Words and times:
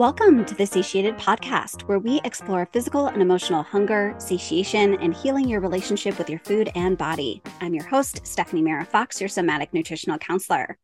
Welcome 0.00 0.46
to 0.46 0.54
the 0.54 0.64
Satiated 0.64 1.18
Podcast, 1.18 1.82
where 1.82 1.98
we 1.98 2.22
explore 2.24 2.64
physical 2.72 3.08
and 3.08 3.20
emotional 3.20 3.62
hunger, 3.62 4.14
satiation, 4.16 4.94
and 4.94 5.14
healing 5.14 5.46
your 5.46 5.60
relationship 5.60 6.16
with 6.16 6.30
your 6.30 6.38
food 6.38 6.70
and 6.74 6.96
body. 6.96 7.42
I'm 7.60 7.74
your 7.74 7.84
host, 7.84 8.26
Stephanie 8.26 8.62
Mara 8.62 8.86
Fox, 8.86 9.20
your 9.20 9.28
somatic 9.28 9.74
nutritional 9.74 10.16
counselor. 10.16 10.78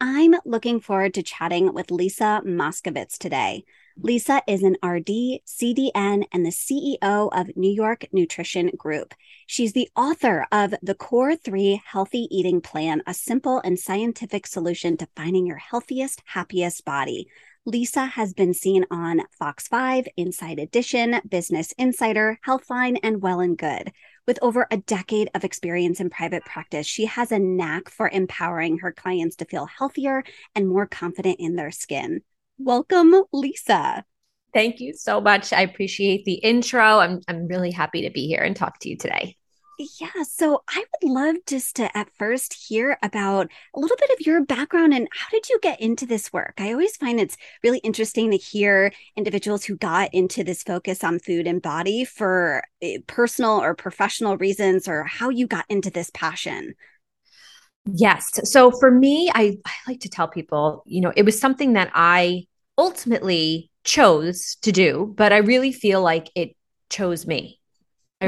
I'm 0.00 0.36
looking 0.44 0.78
forward 0.78 1.14
to 1.14 1.24
chatting 1.24 1.74
with 1.74 1.90
Lisa 1.90 2.42
Moskovitz 2.46 3.18
today. 3.18 3.64
Lisa 3.96 4.40
is 4.46 4.62
an 4.62 4.76
RD, 4.84 5.40
CDN, 5.44 6.24
and 6.32 6.46
the 6.46 6.50
CEO 6.50 7.28
of 7.32 7.56
New 7.56 7.72
York 7.72 8.06
Nutrition 8.12 8.70
Group. 8.76 9.14
She's 9.48 9.72
the 9.72 9.88
author 9.96 10.46
of 10.52 10.74
The 10.80 10.94
Core 10.94 11.34
3 11.34 11.82
Healthy 11.84 12.28
Eating 12.30 12.60
Plan, 12.60 13.02
a 13.04 13.14
simple 13.14 13.60
and 13.64 13.80
scientific 13.80 14.46
solution 14.46 14.96
to 14.98 15.08
finding 15.16 15.44
your 15.44 15.58
healthiest, 15.58 16.22
happiest 16.24 16.84
body. 16.84 17.26
Lisa 17.66 18.04
has 18.04 18.34
been 18.34 18.52
seen 18.52 18.84
on 18.90 19.22
Fox 19.38 19.66
5, 19.68 20.06
Inside 20.18 20.58
Edition, 20.58 21.18
Business 21.26 21.72
Insider, 21.78 22.38
Healthline, 22.46 22.98
and 23.02 23.22
Well 23.22 23.40
and 23.40 23.56
Good. 23.56 23.90
With 24.26 24.38
over 24.42 24.66
a 24.70 24.76
decade 24.76 25.30
of 25.34 25.44
experience 25.44 25.98
in 25.98 26.10
private 26.10 26.44
practice, 26.44 26.86
she 26.86 27.06
has 27.06 27.32
a 27.32 27.38
knack 27.38 27.88
for 27.88 28.06
empowering 28.10 28.80
her 28.80 28.92
clients 28.92 29.36
to 29.36 29.46
feel 29.46 29.64
healthier 29.64 30.24
and 30.54 30.68
more 30.68 30.86
confident 30.86 31.36
in 31.40 31.56
their 31.56 31.70
skin. 31.70 32.20
Welcome, 32.58 33.14
Lisa. 33.32 34.04
Thank 34.52 34.80
you 34.80 34.92
so 34.92 35.22
much. 35.22 35.54
I 35.54 35.62
appreciate 35.62 36.26
the 36.26 36.34
intro. 36.34 36.98
I'm, 36.98 37.22
I'm 37.28 37.46
really 37.46 37.70
happy 37.70 38.02
to 38.02 38.10
be 38.10 38.26
here 38.26 38.42
and 38.42 38.54
talk 38.54 38.78
to 38.80 38.90
you 38.90 38.98
today. 38.98 39.38
Yeah, 39.76 40.22
so 40.22 40.62
I 40.68 40.84
would 41.02 41.10
love 41.10 41.36
just 41.48 41.74
to 41.76 41.96
at 41.96 42.08
first 42.16 42.54
hear 42.68 42.96
about 43.02 43.50
a 43.74 43.80
little 43.80 43.96
bit 43.96 44.10
of 44.10 44.24
your 44.24 44.44
background 44.44 44.94
and 44.94 45.08
how 45.12 45.28
did 45.30 45.48
you 45.48 45.58
get 45.60 45.80
into 45.80 46.06
this 46.06 46.32
work? 46.32 46.54
I 46.58 46.70
always 46.70 46.96
find 46.96 47.18
it's 47.18 47.36
really 47.64 47.78
interesting 47.78 48.30
to 48.30 48.36
hear 48.36 48.92
individuals 49.16 49.64
who 49.64 49.76
got 49.76 50.14
into 50.14 50.44
this 50.44 50.62
focus 50.62 51.02
on 51.02 51.18
food 51.18 51.48
and 51.48 51.60
body 51.60 52.04
for 52.04 52.62
eh, 52.82 52.98
personal 53.08 53.60
or 53.60 53.74
professional 53.74 54.36
reasons 54.36 54.86
or 54.86 55.02
how 55.04 55.28
you 55.28 55.48
got 55.48 55.64
into 55.68 55.90
this 55.90 56.10
passion. 56.14 56.74
Yes. 57.92 58.28
So 58.44 58.70
for 58.70 58.92
me, 58.92 59.28
I, 59.34 59.58
I 59.66 59.72
like 59.88 60.00
to 60.00 60.08
tell 60.08 60.28
people, 60.28 60.84
you 60.86 61.00
know, 61.00 61.12
it 61.16 61.24
was 61.24 61.40
something 61.40 61.72
that 61.72 61.90
I 61.94 62.46
ultimately 62.78 63.72
chose 63.82 64.56
to 64.62 64.70
do, 64.70 65.12
but 65.16 65.32
I 65.32 65.38
really 65.38 65.72
feel 65.72 66.00
like 66.00 66.30
it 66.36 66.56
chose 66.90 67.26
me. 67.26 67.60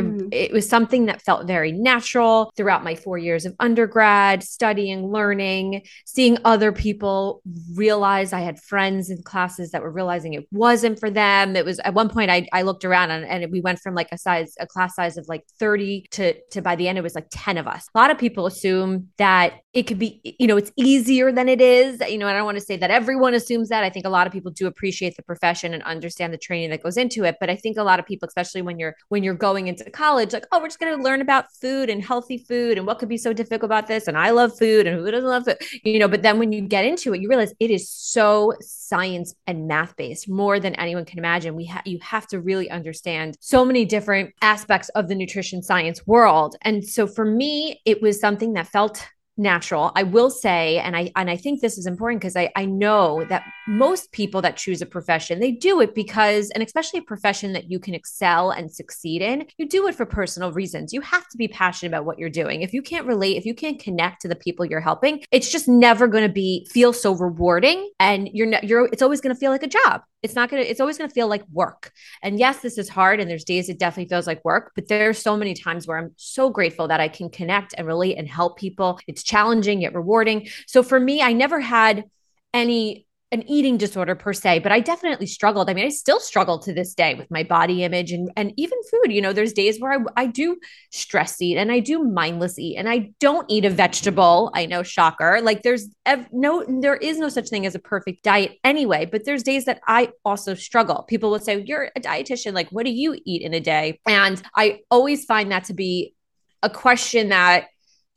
Mm. 0.02 0.28
It 0.33 0.52
was 0.52 0.69
something 0.69 1.06
that 1.06 1.22
felt 1.22 1.47
very 1.47 1.72
natural 1.72 2.52
throughout 2.56 2.84
my 2.84 2.94
four 2.94 3.19
years 3.19 3.44
of 3.44 3.55
undergrad, 3.61 4.42
studying, 4.42 5.11
learning, 5.11 5.83
seeing 6.05 6.39
other 6.44 6.72
people 6.72 7.42
realize 7.75 8.33
I 8.33 8.41
had 8.41 8.58
friends 8.61 9.11
in 9.11 9.22
classes 9.22 9.70
that 9.70 9.83
were 9.83 9.91
realizing 9.91 10.34
it 10.34 10.47
wasn't 10.50 10.98
for 10.98 11.11
them. 11.11 11.56
It 11.56 11.64
was 11.64 11.78
at 11.80 11.94
one 11.94 12.08
point 12.08 12.30
I, 12.30 12.47
I 12.52 12.62
looked 12.62 12.84
around 12.84 13.11
and, 13.11 13.24
and 13.24 13.50
we 13.52 13.61
went 13.61 13.78
from 13.80 13.94
like 13.94 14.08
a 14.12 14.19
size, 14.19 14.55
a 14.61 14.67
class 14.67 14.94
size 14.94 15.17
of 15.17 15.27
like 15.28 15.44
30 15.58 16.06
to, 16.12 16.34
to 16.52 16.62
by 16.62 16.77
the 16.77 16.89
end, 16.89 16.98
it 16.98 17.02
was 17.02 17.14
like 17.14 17.27
10 17.30 17.58
of 17.58 17.67
us. 17.67 17.86
A 17.94 17.98
lot 17.98 18.11
of 18.11 18.19
people 18.19 18.47
assume 18.47 19.08
that 19.19 19.61
it 19.72 19.86
could 19.86 19.98
be, 19.98 20.20
you 20.39 20.47
know, 20.47 20.56
it's 20.56 20.72
easier 20.77 21.30
than 21.30 21.48
it 21.48 21.61
is. 21.61 22.00
You 22.08 22.19
know, 22.19 22.27
I 22.27 22.33
don't 22.33 22.44
want 22.44 22.56
to 22.56 22.64
say 22.64 22.77
that 22.78 22.91
everyone 22.91 23.34
assumes 23.34 23.69
that. 23.69 23.84
I 23.84 23.91
think 23.91 24.06
a 24.06 24.11
lot 24.11 24.27
of 24.27 24.33
people 24.33 24.50
do 24.50 24.67
appreciate 24.67 25.17
the 25.17 25.22
profession 25.22 25.74
and 25.74 25.83
understand 25.83 26.33
the 26.33 26.39
training 26.39 26.70
that 26.70 26.83
goes 26.83 26.97
into 26.97 27.24
it. 27.24 27.36
But 27.41 27.50
I 27.50 27.56
think 27.56 27.77
a 27.77 27.83
lot 27.83 28.00
of 28.00 28.06
people, 28.06 28.27
especially 28.27 28.62
when 28.62 28.78
you're 28.78 28.94
when 29.08 29.22
you're 29.22 29.34
going 29.34 29.69
into 29.69 29.86
college, 29.92 30.33
like, 30.33 30.47
oh, 30.53 30.61
we're 30.61 30.67
just 30.67 30.81
going 30.81 30.97
to 30.97 31.03
learn 31.03 31.20
about 31.20 31.53
food 31.61 31.91
and 31.91 32.05
healthy 32.05 32.39
food 32.39 32.79
and 32.79 32.87
what 32.87 32.98
could 32.98 33.09
be 33.09 33.19
so 33.19 33.33
difficult 33.33 33.65
about 33.65 33.87
this. 33.87 34.09
And 34.09 34.17
I 34.17 34.31
love 34.31 34.56
food 34.59 34.87
and 34.87 34.98
who 34.98 35.11
doesn't 35.11 35.29
love 35.29 35.48
it? 35.48 35.65
You 35.84 35.98
know, 35.98 36.09
but 36.09 36.23
then 36.23 36.39
when 36.39 36.53
you 36.53 36.62
get 36.62 36.84
into 36.84 37.15
it, 37.15 37.20
you 37.20 37.29
realize 37.29 37.55
it 37.61 37.70
is 37.70 37.89
so 37.89 38.53
science 38.61 39.34
and 39.47 39.67
math 39.67 39.97
based 39.97 40.29
more 40.29 40.61
than 40.61 40.75
anyone 40.77 41.05
can 41.05 41.19
imagine. 41.19 41.55
We 41.55 41.67
have 41.67 41.83
you 41.87 41.98
have 42.03 42.27
to 42.29 42.41
really 42.41 42.70
understand 42.70 43.36
so 43.41 43.64
many 43.64 43.85
different 43.85 44.35
aspects 44.42 44.89
of 44.91 45.08
the 45.08 45.14
nutrition 45.14 45.63
science 45.63 46.07
world. 46.07 46.57
And 46.63 46.85
so 46.85 47.07
for 47.07 47.24
me, 47.24 47.80
it 47.85 48.03
was 48.03 48.20
something 48.20 48.55
that 48.55 48.67
felt 48.68 49.07
natural. 49.36 49.92
I 49.95 50.02
will 50.02 50.30
say, 50.30 50.79
and 50.79 50.97
I 50.97 51.13
and 51.17 51.30
I 51.30 51.36
think 51.36 51.61
this 51.61 51.79
is 51.79 51.86
important 51.86 52.20
because 52.20 52.36
I, 52.36 52.51
I 52.57 52.64
know 52.64 53.24
that 53.29 53.45
most 53.67 54.13
people 54.13 54.41
that 54.42 54.57
choose 54.57 54.80
a 54.80 54.86
profession, 54.86 55.41
they 55.41 55.52
do 55.52 55.80
it 55.80 55.95
because, 55.95 56.51
and 56.51 56.63
especially 56.63 57.01
a 57.01 57.02
profession 57.02 57.52
that 57.52 57.70
you 57.70 57.79
can 57.79 57.95
excel 57.95 58.51
and 58.51 58.73
succeed 58.73 59.23
in, 59.23 59.47
you 59.58 59.69
do 59.69 59.86
it 59.89 59.95
for 59.95 60.07
personal 60.07 60.52
reasons. 60.52 60.92
You 60.92 61.01
have 61.02 61.29
to 61.29 61.36
be 61.36 61.48
passionate 61.48 61.91
about 61.91 62.05
what 62.05 62.19
you're 62.19 62.30
doing. 62.30 62.63
If 62.63 62.73
you 62.73 62.83
can't 62.83 63.07
relate, 63.07 63.36
if 63.36 63.45
you 63.45 63.55
can't 63.55 63.79
connect 63.79 64.23
to 64.23 64.29
the 64.29 64.36
people 64.36 64.64
you're 64.64 64.80
helping, 64.80 65.23
it's 65.30 65.51
just 65.51 65.68
never 65.68 66.07
going 66.07 66.27
to 66.27 66.33
be 66.33 66.67
feel 66.70 66.92
so 66.92 67.14
rewarding. 67.14 67.91
And 68.01 68.29
you're 68.33 68.48
you're 68.63 68.86
it's 68.86 69.03
always 69.03 69.20
going 69.20 69.35
to 69.35 69.39
feel 69.39 69.51
like 69.51 69.63
a 69.63 69.68
job 69.68 70.03
it's 70.27 70.35
not 70.35 70.51
going 70.51 70.63
to 70.63 70.69
it's 70.69 70.81
always 70.81 70.98
going 70.98 71.09
to 71.09 71.14
feel 71.14 71.29
like 71.29 71.45
work. 71.53 71.92
And 72.20 72.39
yes 72.39 72.59
this 72.59 72.79
is 72.79 72.89
hard 72.89 73.20
and 73.20 73.31
there's 73.31 73.45
days 73.45 73.69
it 73.69 73.79
definitely 73.79 74.09
feels 74.09 74.27
like 74.27 74.45
work 74.45 74.73
but 74.75 74.89
there 74.89 75.09
are 75.09 75.14
so 75.14 75.37
many 75.37 75.55
times 75.55 75.87
where 75.87 75.98
i'm 75.98 76.13
so 76.17 76.51
grateful 76.51 76.89
that 76.89 77.01
i 77.01 77.09
can 77.09 77.31
connect 77.31 77.75
and 77.79 77.87
relate 77.87 78.19
and 78.19 78.29
help 78.29 78.59
people. 78.59 78.98
It's 79.07 79.23
challenging 79.23 79.83
yet 79.83 79.95
rewarding. 79.95 80.48
So 80.67 80.83
for 80.83 80.98
me 80.98 81.23
i 81.23 81.33
never 81.33 81.61
had 81.61 82.05
any 82.53 83.07
an 83.33 83.42
eating 83.48 83.77
disorder 83.77 84.14
per 84.14 84.33
se, 84.33 84.61
but 84.61 84.70
I 84.70 84.79
definitely 84.79 85.27
struggled. 85.27 85.69
I 85.69 85.75
mean, 85.75 85.87
I 85.87 85.89
still 85.89 86.20
struggle 86.20 86.61
to 86.61 86.73
this 86.73 86.95
day 86.95 87.14
with 87.14 87.29
my 87.29 87.42
body 87.42 87.83
image 87.83 88.13
and, 88.13 88.31
and 88.37 88.53
even 88.57 88.79
food. 88.91 89.13
You 89.13 89.20
know, 89.20 89.33
there's 89.33 89.53
days 89.53 89.81
where 89.81 89.92
I, 89.92 90.23
I 90.23 90.27
do 90.27 90.57
stress 90.92 91.41
eat 91.42 91.57
and 91.57 91.73
I 91.73 91.81
do 91.81 92.05
mindless 92.05 92.57
eat 92.57 92.77
and 92.77 92.89
I 92.89 93.11
don't 93.19 93.51
eat 93.51 93.65
a 93.65 93.70
vegetable. 93.70 94.53
I 94.55 94.67
know, 94.67 94.85
shocker. 94.85 95.41
Like 95.42 95.63
there's 95.63 95.89
ev- 96.05 96.29
no, 96.33 96.65
there 96.81 96.95
is 96.95 97.19
no 97.19 97.29
such 97.29 97.48
thing 97.48 97.67
as 97.67 97.75
a 97.75 97.81
perfect 97.81 98.23
diet 98.23 98.59
anyway, 98.63 99.07
but 99.07 99.25
there's 99.25 99.42
days 99.42 99.65
that 99.65 99.81
I 99.89 100.13
also 100.25 100.55
struggle. 100.55 101.03
People 101.09 101.31
will 101.31 101.41
say, 101.41 101.61
You're 101.67 101.91
a 101.97 102.01
dietitian. 102.01 102.53
Like, 102.53 102.70
what 102.70 102.85
do 102.85 102.92
you 102.92 103.19
eat 103.25 103.42
in 103.42 103.55
a 103.55 103.61
day? 103.61 104.01
And 104.07 104.41
I 104.55 104.81
always 104.89 105.25
find 105.25 105.51
that 105.51 105.65
to 105.65 105.75
be 105.75 106.15
a 106.63 106.70
question 106.70 107.31
that 107.31 107.67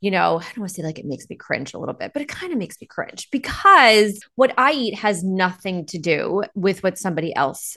you 0.00 0.10
know, 0.10 0.40
I 0.40 0.44
don't 0.44 0.58
want 0.58 0.70
to 0.70 0.74
say 0.74 0.82
like 0.82 0.98
it 0.98 1.04
makes 1.04 1.28
me 1.28 1.36
cringe 1.36 1.74
a 1.74 1.78
little 1.78 1.94
bit, 1.94 2.12
but 2.12 2.22
it 2.22 2.28
kind 2.28 2.52
of 2.52 2.58
makes 2.58 2.80
me 2.80 2.86
cringe 2.86 3.28
because 3.30 4.20
what 4.34 4.54
I 4.56 4.72
eat 4.72 4.94
has 4.96 5.22
nothing 5.22 5.86
to 5.86 5.98
do 5.98 6.42
with 6.54 6.82
what 6.82 6.98
somebody 6.98 7.34
else 7.34 7.76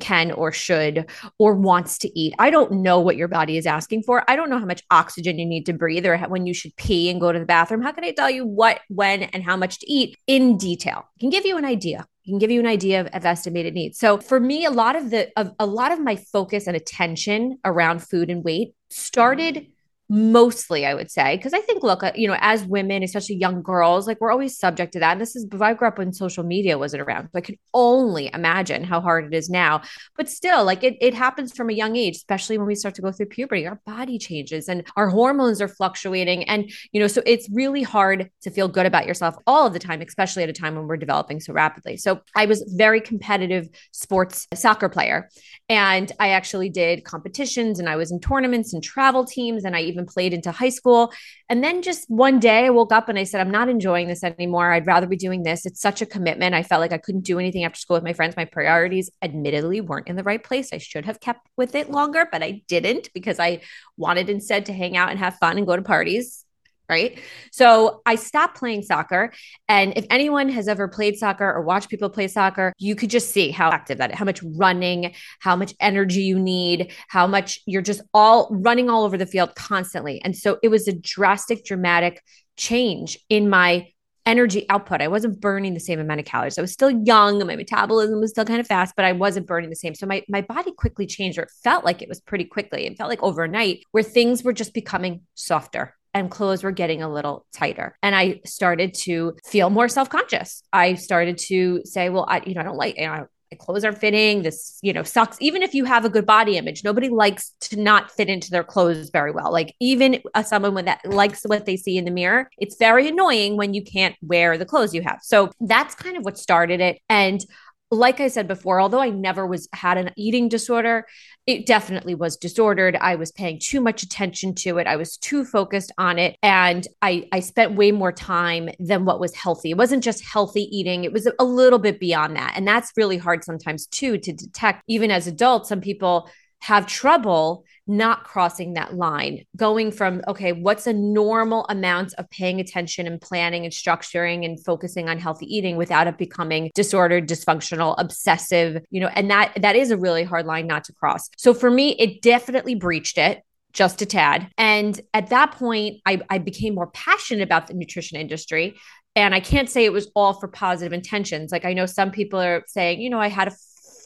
can 0.00 0.30
or 0.30 0.52
should 0.52 1.10
or 1.38 1.54
wants 1.54 1.98
to 1.98 2.18
eat. 2.18 2.34
I 2.38 2.50
don't 2.50 2.82
know 2.82 3.00
what 3.00 3.16
your 3.16 3.28
body 3.28 3.56
is 3.56 3.66
asking 3.66 4.04
for. 4.04 4.24
I 4.28 4.36
don't 4.36 4.50
know 4.50 4.58
how 4.58 4.64
much 4.64 4.82
oxygen 4.90 5.38
you 5.38 5.46
need 5.46 5.66
to 5.66 5.72
breathe 5.72 6.06
or 6.06 6.16
when 6.18 6.46
you 6.46 6.54
should 6.54 6.74
pee 6.76 7.10
and 7.10 7.20
go 7.20 7.32
to 7.32 7.38
the 7.38 7.44
bathroom. 7.44 7.82
How 7.82 7.92
can 7.92 8.04
I 8.04 8.12
tell 8.12 8.30
you 8.30 8.46
what, 8.46 8.80
when, 8.88 9.24
and 9.24 9.42
how 9.42 9.56
much 9.56 9.80
to 9.80 9.92
eat 9.92 10.16
in 10.26 10.56
detail? 10.56 11.04
I 11.16 11.20
can 11.20 11.30
give 11.30 11.44
you 11.44 11.58
an 11.58 11.64
idea. 11.64 12.00
I 12.00 12.28
can 12.28 12.38
give 12.38 12.50
you 12.50 12.60
an 12.60 12.66
idea 12.66 13.00
of, 13.00 13.06
of 13.08 13.24
estimated 13.24 13.74
needs. 13.74 13.98
So 13.98 14.18
for 14.18 14.38
me, 14.38 14.64
a 14.64 14.70
lot 14.70 14.96
of 14.96 15.10
the 15.10 15.30
of, 15.36 15.52
a 15.58 15.66
lot 15.66 15.92
of 15.92 16.00
my 16.00 16.16
focus 16.16 16.66
and 16.66 16.76
attention 16.76 17.58
around 17.64 18.02
food 18.02 18.30
and 18.30 18.44
weight 18.44 18.74
started 18.90 19.66
mostly 20.08 20.86
i 20.86 20.94
would 20.94 21.10
say 21.10 21.36
because 21.36 21.52
i 21.52 21.60
think 21.60 21.82
look 21.82 22.02
uh, 22.02 22.12
you 22.14 22.26
know 22.26 22.36
as 22.40 22.64
women 22.64 23.02
especially 23.02 23.36
young 23.36 23.62
girls 23.62 24.06
like 24.06 24.20
we're 24.20 24.32
always 24.32 24.58
subject 24.58 24.92
to 24.94 25.00
that. 25.00 25.12
And 25.12 25.20
this 25.20 25.36
is 25.36 25.46
i 25.60 25.74
grew 25.74 25.88
up 25.88 25.98
when 25.98 26.12
social 26.12 26.44
media 26.44 26.78
wasn't 26.78 27.02
around 27.02 27.24
so 27.24 27.38
i 27.38 27.40
can 27.40 27.56
only 27.74 28.30
imagine 28.32 28.84
how 28.84 29.00
hard 29.00 29.26
it 29.26 29.36
is 29.36 29.48
now. 29.48 29.82
But 30.16 30.28
still 30.28 30.64
like 30.64 30.82
it, 30.82 30.96
it 31.00 31.14
happens 31.14 31.52
from 31.52 31.70
a 31.70 31.72
young 31.72 31.96
age 31.96 32.16
especially 32.16 32.58
when 32.58 32.66
we 32.66 32.74
start 32.74 32.94
to 32.96 33.02
go 33.02 33.12
through 33.12 33.26
puberty. 33.26 33.66
Our 33.66 33.80
body 33.86 34.18
changes 34.18 34.68
and 34.68 34.84
our 34.96 35.08
hormones 35.08 35.60
are 35.60 35.68
fluctuating. 35.68 36.44
And 36.44 36.70
you 36.92 37.00
know 37.00 37.06
so 37.06 37.22
it's 37.26 37.48
really 37.52 37.82
hard 37.82 38.30
to 38.42 38.50
feel 38.50 38.68
good 38.68 38.86
about 38.86 39.06
yourself 39.06 39.36
all 39.46 39.66
of 39.66 39.72
the 39.72 39.78
time 39.78 40.00
especially 40.00 40.42
at 40.42 40.48
a 40.48 40.52
time 40.54 40.74
when 40.74 40.86
we're 40.86 40.96
developing 40.96 41.40
so 41.40 41.52
rapidly. 41.52 41.96
So 41.96 42.20
i 42.34 42.46
was 42.46 42.64
very 42.76 43.00
competitive 43.00 43.68
sports 43.92 44.46
soccer 44.54 44.88
player. 44.88 45.28
And 45.68 46.10
i 46.18 46.30
actually 46.30 46.70
did 46.70 47.04
competitions 47.04 47.78
and 47.78 47.88
i 47.88 47.96
was 47.96 48.10
in 48.10 48.20
tournaments 48.20 48.72
and 48.72 48.82
travel 48.82 49.24
teams 49.24 49.64
and 49.64 49.76
i 49.76 49.80
even 49.80 49.97
even 49.98 50.06
played 50.06 50.32
into 50.32 50.50
high 50.50 50.68
school. 50.68 51.12
And 51.48 51.62
then 51.62 51.82
just 51.82 52.08
one 52.08 52.38
day 52.38 52.66
I 52.66 52.70
woke 52.70 52.92
up 52.92 53.08
and 53.08 53.18
I 53.18 53.24
said, 53.24 53.40
I'm 53.40 53.50
not 53.50 53.68
enjoying 53.68 54.08
this 54.08 54.22
anymore. 54.22 54.72
I'd 54.72 54.86
rather 54.86 55.06
be 55.06 55.16
doing 55.16 55.42
this. 55.42 55.66
It's 55.66 55.80
such 55.80 56.00
a 56.00 56.06
commitment. 56.06 56.54
I 56.54 56.62
felt 56.62 56.80
like 56.80 56.92
I 56.92 56.98
couldn't 56.98 57.24
do 57.24 57.38
anything 57.38 57.64
after 57.64 57.78
school 57.78 57.96
with 57.96 58.04
my 58.04 58.12
friends. 58.12 58.36
My 58.36 58.44
priorities, 58.44 59.10
admittedly, 59.22 59.80
weren't 59.80 60.08
in 60.08 60.16
the 60.16 60.22
right 60.22 60.42
place. 60.42 60.72
I 60.72 60.78
should 60.78 61.04
have 61.04 61.20
kept 61.20 61.48
with 61.56 61.74
it 61.74 61.90
longer, 61.90 62.28
but 62.30 62.42
I 62.42 62.62
didn't 62.68 63.10
because 63.12 63.38
I 63.38 63.62
wanted 63.96 64.30
instead 64.30 64.66
to 64.66 64.72
hang 64.72 64.96
out 64.96 65.10
and 65.10 65.18
have 65.18 65.36
fun 65.36 65.58
and 65.58 65.66
go 65.66 65.76
to 65.76 65.82
parties 65.82 66.44
right? 66.88 67.20
So 67.52 68.02
I 68.06 68.14
stopped 68.14 68.56
playing 68.56 68.82
soccer. 68.82 69.32
And 69.68 69.92
if 69.96 70.06
anyone 70.10 70.48
has 70.48 70.68
ever 70.68 70.88
played 70.88 71.16
soccer 71.16 71.44
or 71.44 71.62
watched 71.62 71.90
people 71.90 72.08
play 72.08 72.28
soccer, 72.28 72.72
you 72.78 72.94
could 72.94 73.10
just 73.10 73.30
see 73.30 73.50
how 73.50 73.70
active 73.70 73.98
that 73.98 74.14
how 74.14 74.24
much 74.24 74.42
running, 74.42 75.14
how 75.40 75.56
much 75.56 75.74
energy 75.80 76.22
you 76.22 76.38
need, 76.38 76.92
how 77.08 77.26
much 77.26 77.60
you're 77.66 77.82
just 77.82 78.00
all 78.14 78.48
running 78.50 78.88
all 78.88 79.04
over 79.04 79.16
the 79.18 79.26
field 79.26 79.54
constantly. 79.54 80.20
And 80.22 80.36
so 80.36 80.58
it 80.62 80.68
was 80.68 80.88
a 80.88 80.92
drastic, 80.92 81.64
dramatic 81.64 82.22
change 82.56 83.18
in 83.28 83.48
my 83.48 83.88
energy 84.26 84.66
output. 84.68 85.00
I 85.00 85.08
wasn't 85.08 85.40
burning 85.40 85.72
the 85.72 85.80
same 85.80 85.98
amount 85.98 86.20
of 86.20 86.26
calories. 86.26 86.58
I 86.58 86.60
was 86.60 86.72
still 86.72 86.90
young, 86.90 87.44
my 87.46 87.56
metabolism 87.56 88.20
was 88.20 88.30
still 88.30 88.44
kind 88.44 88.60
of 88.60 88.66
fast, 88.66 88.94
but 88.94 89.06
I 89.06 89.12
wasn't 89.12 89.46
burning 89.46 89.70
the 89.70 89.76
same. 89.76 89.94
So 89.94 90.06
my 90.06 90.22
my 90.28 90.42
body 90.42 90.72
quickly 90.72 91.06
changed, 91.06 91.38
or 91.38 91.42
it 91.42 91.50
felt 91.64 91.84
like 91.84 92.02
it 92.02 92.08
was 92.08 92.20
pretty 92.20 92.44
quickly. 92.44 92.86
It 92.86 92.98
felt 92.98 93.08
like 93.08 93.22
overnight 93.22 93.84
where 93.92 94.02
things 94.02 94.44
were 94.44 94.52
just 94.52 94.74
becoming 94.74 95.22
softer 95.34 95.94
and 96.18 96.30
clothes 96.30 96.62
were 96.62 96.72
getting 96.72 97.02
a 97.02 97.12
little 97.12 97.46
tighter. 97.52 97.96
And 98.02 98.14
I 98.14 98.40
started 98.44 98.94
to 99.04 99.36
feel 99.46 99.70
more 99.70 99.88
self 99.88 100.10
conscious. 100.10 100.62
I 100.72 100.94
started 100.94 101.38
to 101.48 101.82
say, 101.84 102.10
well, 102.10 102.26
I, 102.28 102.42
you 102.44 102.54
know, 102.54 102.60
I 102.60 102.64
don't 102.64 102.76
like, 102.76 102.98
you 102.98 103.06
know, 103.06 103.26
my 103.50 103.56
clothes 103.56 103.84
aren't 103.84 103.98
fitting. 103.98 104.42
This 104.42 104.78
you 104.82 104.92
know 104.92 105.02
sucks. 105.02 105.36
Even 105.40 105.62
if 105.62 105.74
you 105.74 105.84
have 105.84 106.04
a 106.04 106.10
good 106.10 106.26
body 106.26 106.56
image 106.56 106.84
nobody 106.84 107.08
likes 107.08 107.52
to 107.60 107.80
not 107.80 108.10
fit 108.10 108.28
into 108.28 108.50
their 108.50 108.64
clothes 108.64 109.10
very 109.10 109.30
well. 109.30 109.52
Like 109.52 109.74
even 109.80 110.20
uh, 110.34 110.42
someone 110.42 110.84
that 110.84 111.00
likes 111.06 111.42
what 111.44 111.64
they 111.64 111.76
see 111.76 111.96
in 111.96 112.04
the 112.04 112.10
mirror 112.10 112.50
it's 112.58 112.76
very 112.76 113.08
annoying 113.08 113.56
when 113.56 113.74
you 113.74 113.82
can't 113.82 114.16
wear 114.22 114.58
the 114.58 114.66
clothes 114.66 114.94
you 114.94 115.02
have. 115.02 115.20
So 115.22 115.50
that's 115.60 115.94
kind 115.94 116.16
of 116.16 116.24
what 116.24 116.38
started 116.38 116.80
it. 116.80 117.00
And 117.08 117.44
like 117.90 118.20
I 118.20 118.28
said 118.28 118.46
before, 118.46 118.80
although 118.80 119.00
I 119.00 119.10
never 119.10 119.46
was 119.46 119.68
had 119.72 119.96
an 119.96 120.10
eating 120.16 120.48
disorder, 120.48 121.06
it 121.46 121.64
definitely 121.64 122.14
was 122.14 122.36
disordered. 122.36 122.96
I 122.96 123.14
was 123.14 123.32
paying 123.32 123.58
too 123.62 123.80
much 123.80 124.02
attention 124.02 124.54
to 124.56 124.76
it. 124.78 124.86
I 124.86 124.96
was 124.96 125.16
too 125.16 125.44
focused 125.44 125.92
on 125.96 126.18
it. 126.18 126.36
And 126.42 126.86
I, 127.00 127.26
I 127.32 127.40
spent 127.40 127.76
way 127.76 127.90
more 127.90 128.12
time 128.12 128.68
than 128.78 129.06
what 129.06 129.20
was 129.20 129.34
healthy. 129.34 129.70
It 129.70 129.78
wasn't 129.78 130.04
just 130.04 130.22
healthy 130.22 130.68
eating, 130.70 131.04
it 131.04 131.12
was 131.12 131.28
a 131.38 131.44
little 131.44 131.78
bit 131.78 131.98
beyond 131.98 132.36
that. 132.36 132.52
And 132.56 132.68
that's 132.68 132.92
really 132.96 133.16
hard 133.16 133.44
sometimes 133.44 133.86
too 133.86 134.18
to 134.18 134.32
detect. 134.32 134.82
Even 134.86 135.10
as 135.10 135.26
adults, 135.26 135.70
some 135.70 135.80
people 135.80 136.28
have 136.60 136.86
trouble 136.86 137.64
not 137.88 138.24
crossing 138.24 138.74
that 138.74 138.94
line, 138.94 139.44
going 139.56 139.90
from, 139.90 140.22
okay, 140.28 140.52
what's 140.52 140.86
a 140.86 140.92
normal 140.92 141.64
amount 141.68 142.14
of 142.18 142.28
paying 142.30 142.60
attention 142.60 143.06
and 143.06 143.20
planning 143.20 143.64
and 143.64 143.72
structuring 143.72 144.44
and 144.44 144.62
focusing 144.64 145.08
on 145.08 145.18
healthy 145.18 145.46
eating 145.46 145.76
without 145.76 146.06
it 146.06 146.18
becoming 146.18 146.70
disordered, 146.74 147.26
dysfunctional, 147.26 147.94
obsessive, 147.98 148.84
you 148.90 149.00
know, 149.00 149.08
and 149.14 149.30
that 149.30 149.52
that 149.60 149.74
is 149.74 149.90
a 149.90 149.96
really 149.96 150.22
hard 150.22 150.46
line 150.46 150.66
not 150.66 150.84
to 150.84 150.92
cross. 150.92 151.30
So 151.38 151.54
for 151.54 151.70
me, 151.70 151.96
it 151.98 152.22
definitely 152.22 152.74
breached 152.74 153.18
it 153.18 153.42
just 153.72 154.02
a 154.02 154.06
tad. 154.06 154.50
And 154.58 155.00
at 155.14 155.30
that 155.30 155.52
point, 155.52 156.00
I, 156.06 156.20
I 156.28 156.38
became 156.38 156.74
more 156.74 156.88
passionate 156.88 157.42
about 157.42 157.66
the 157.66 157.74
nutrition 157.74 158.18
industry. 158.18 158.76
And 159.14 159.34
I 159.34 159.40
can't 159.40 159.68
say 159.68 159.84
it 159.84 159.92
was 159.92 160.10
all 160.14 160.34
for 160.34 160.48
positive 160.48 160.92
intentions. 160.92 161.50
Like 161.50 161.64
I 161.64 161.72
know 161.72 161.86
some 161.86 162.10
people 162.10 162.40
are 162.40 162.62
saying, 162.66 163.00
you 163.00 163.10
know, 163.10 163.20
I 163.20 163.28
had 163.28 163.48
a 163.48 163.52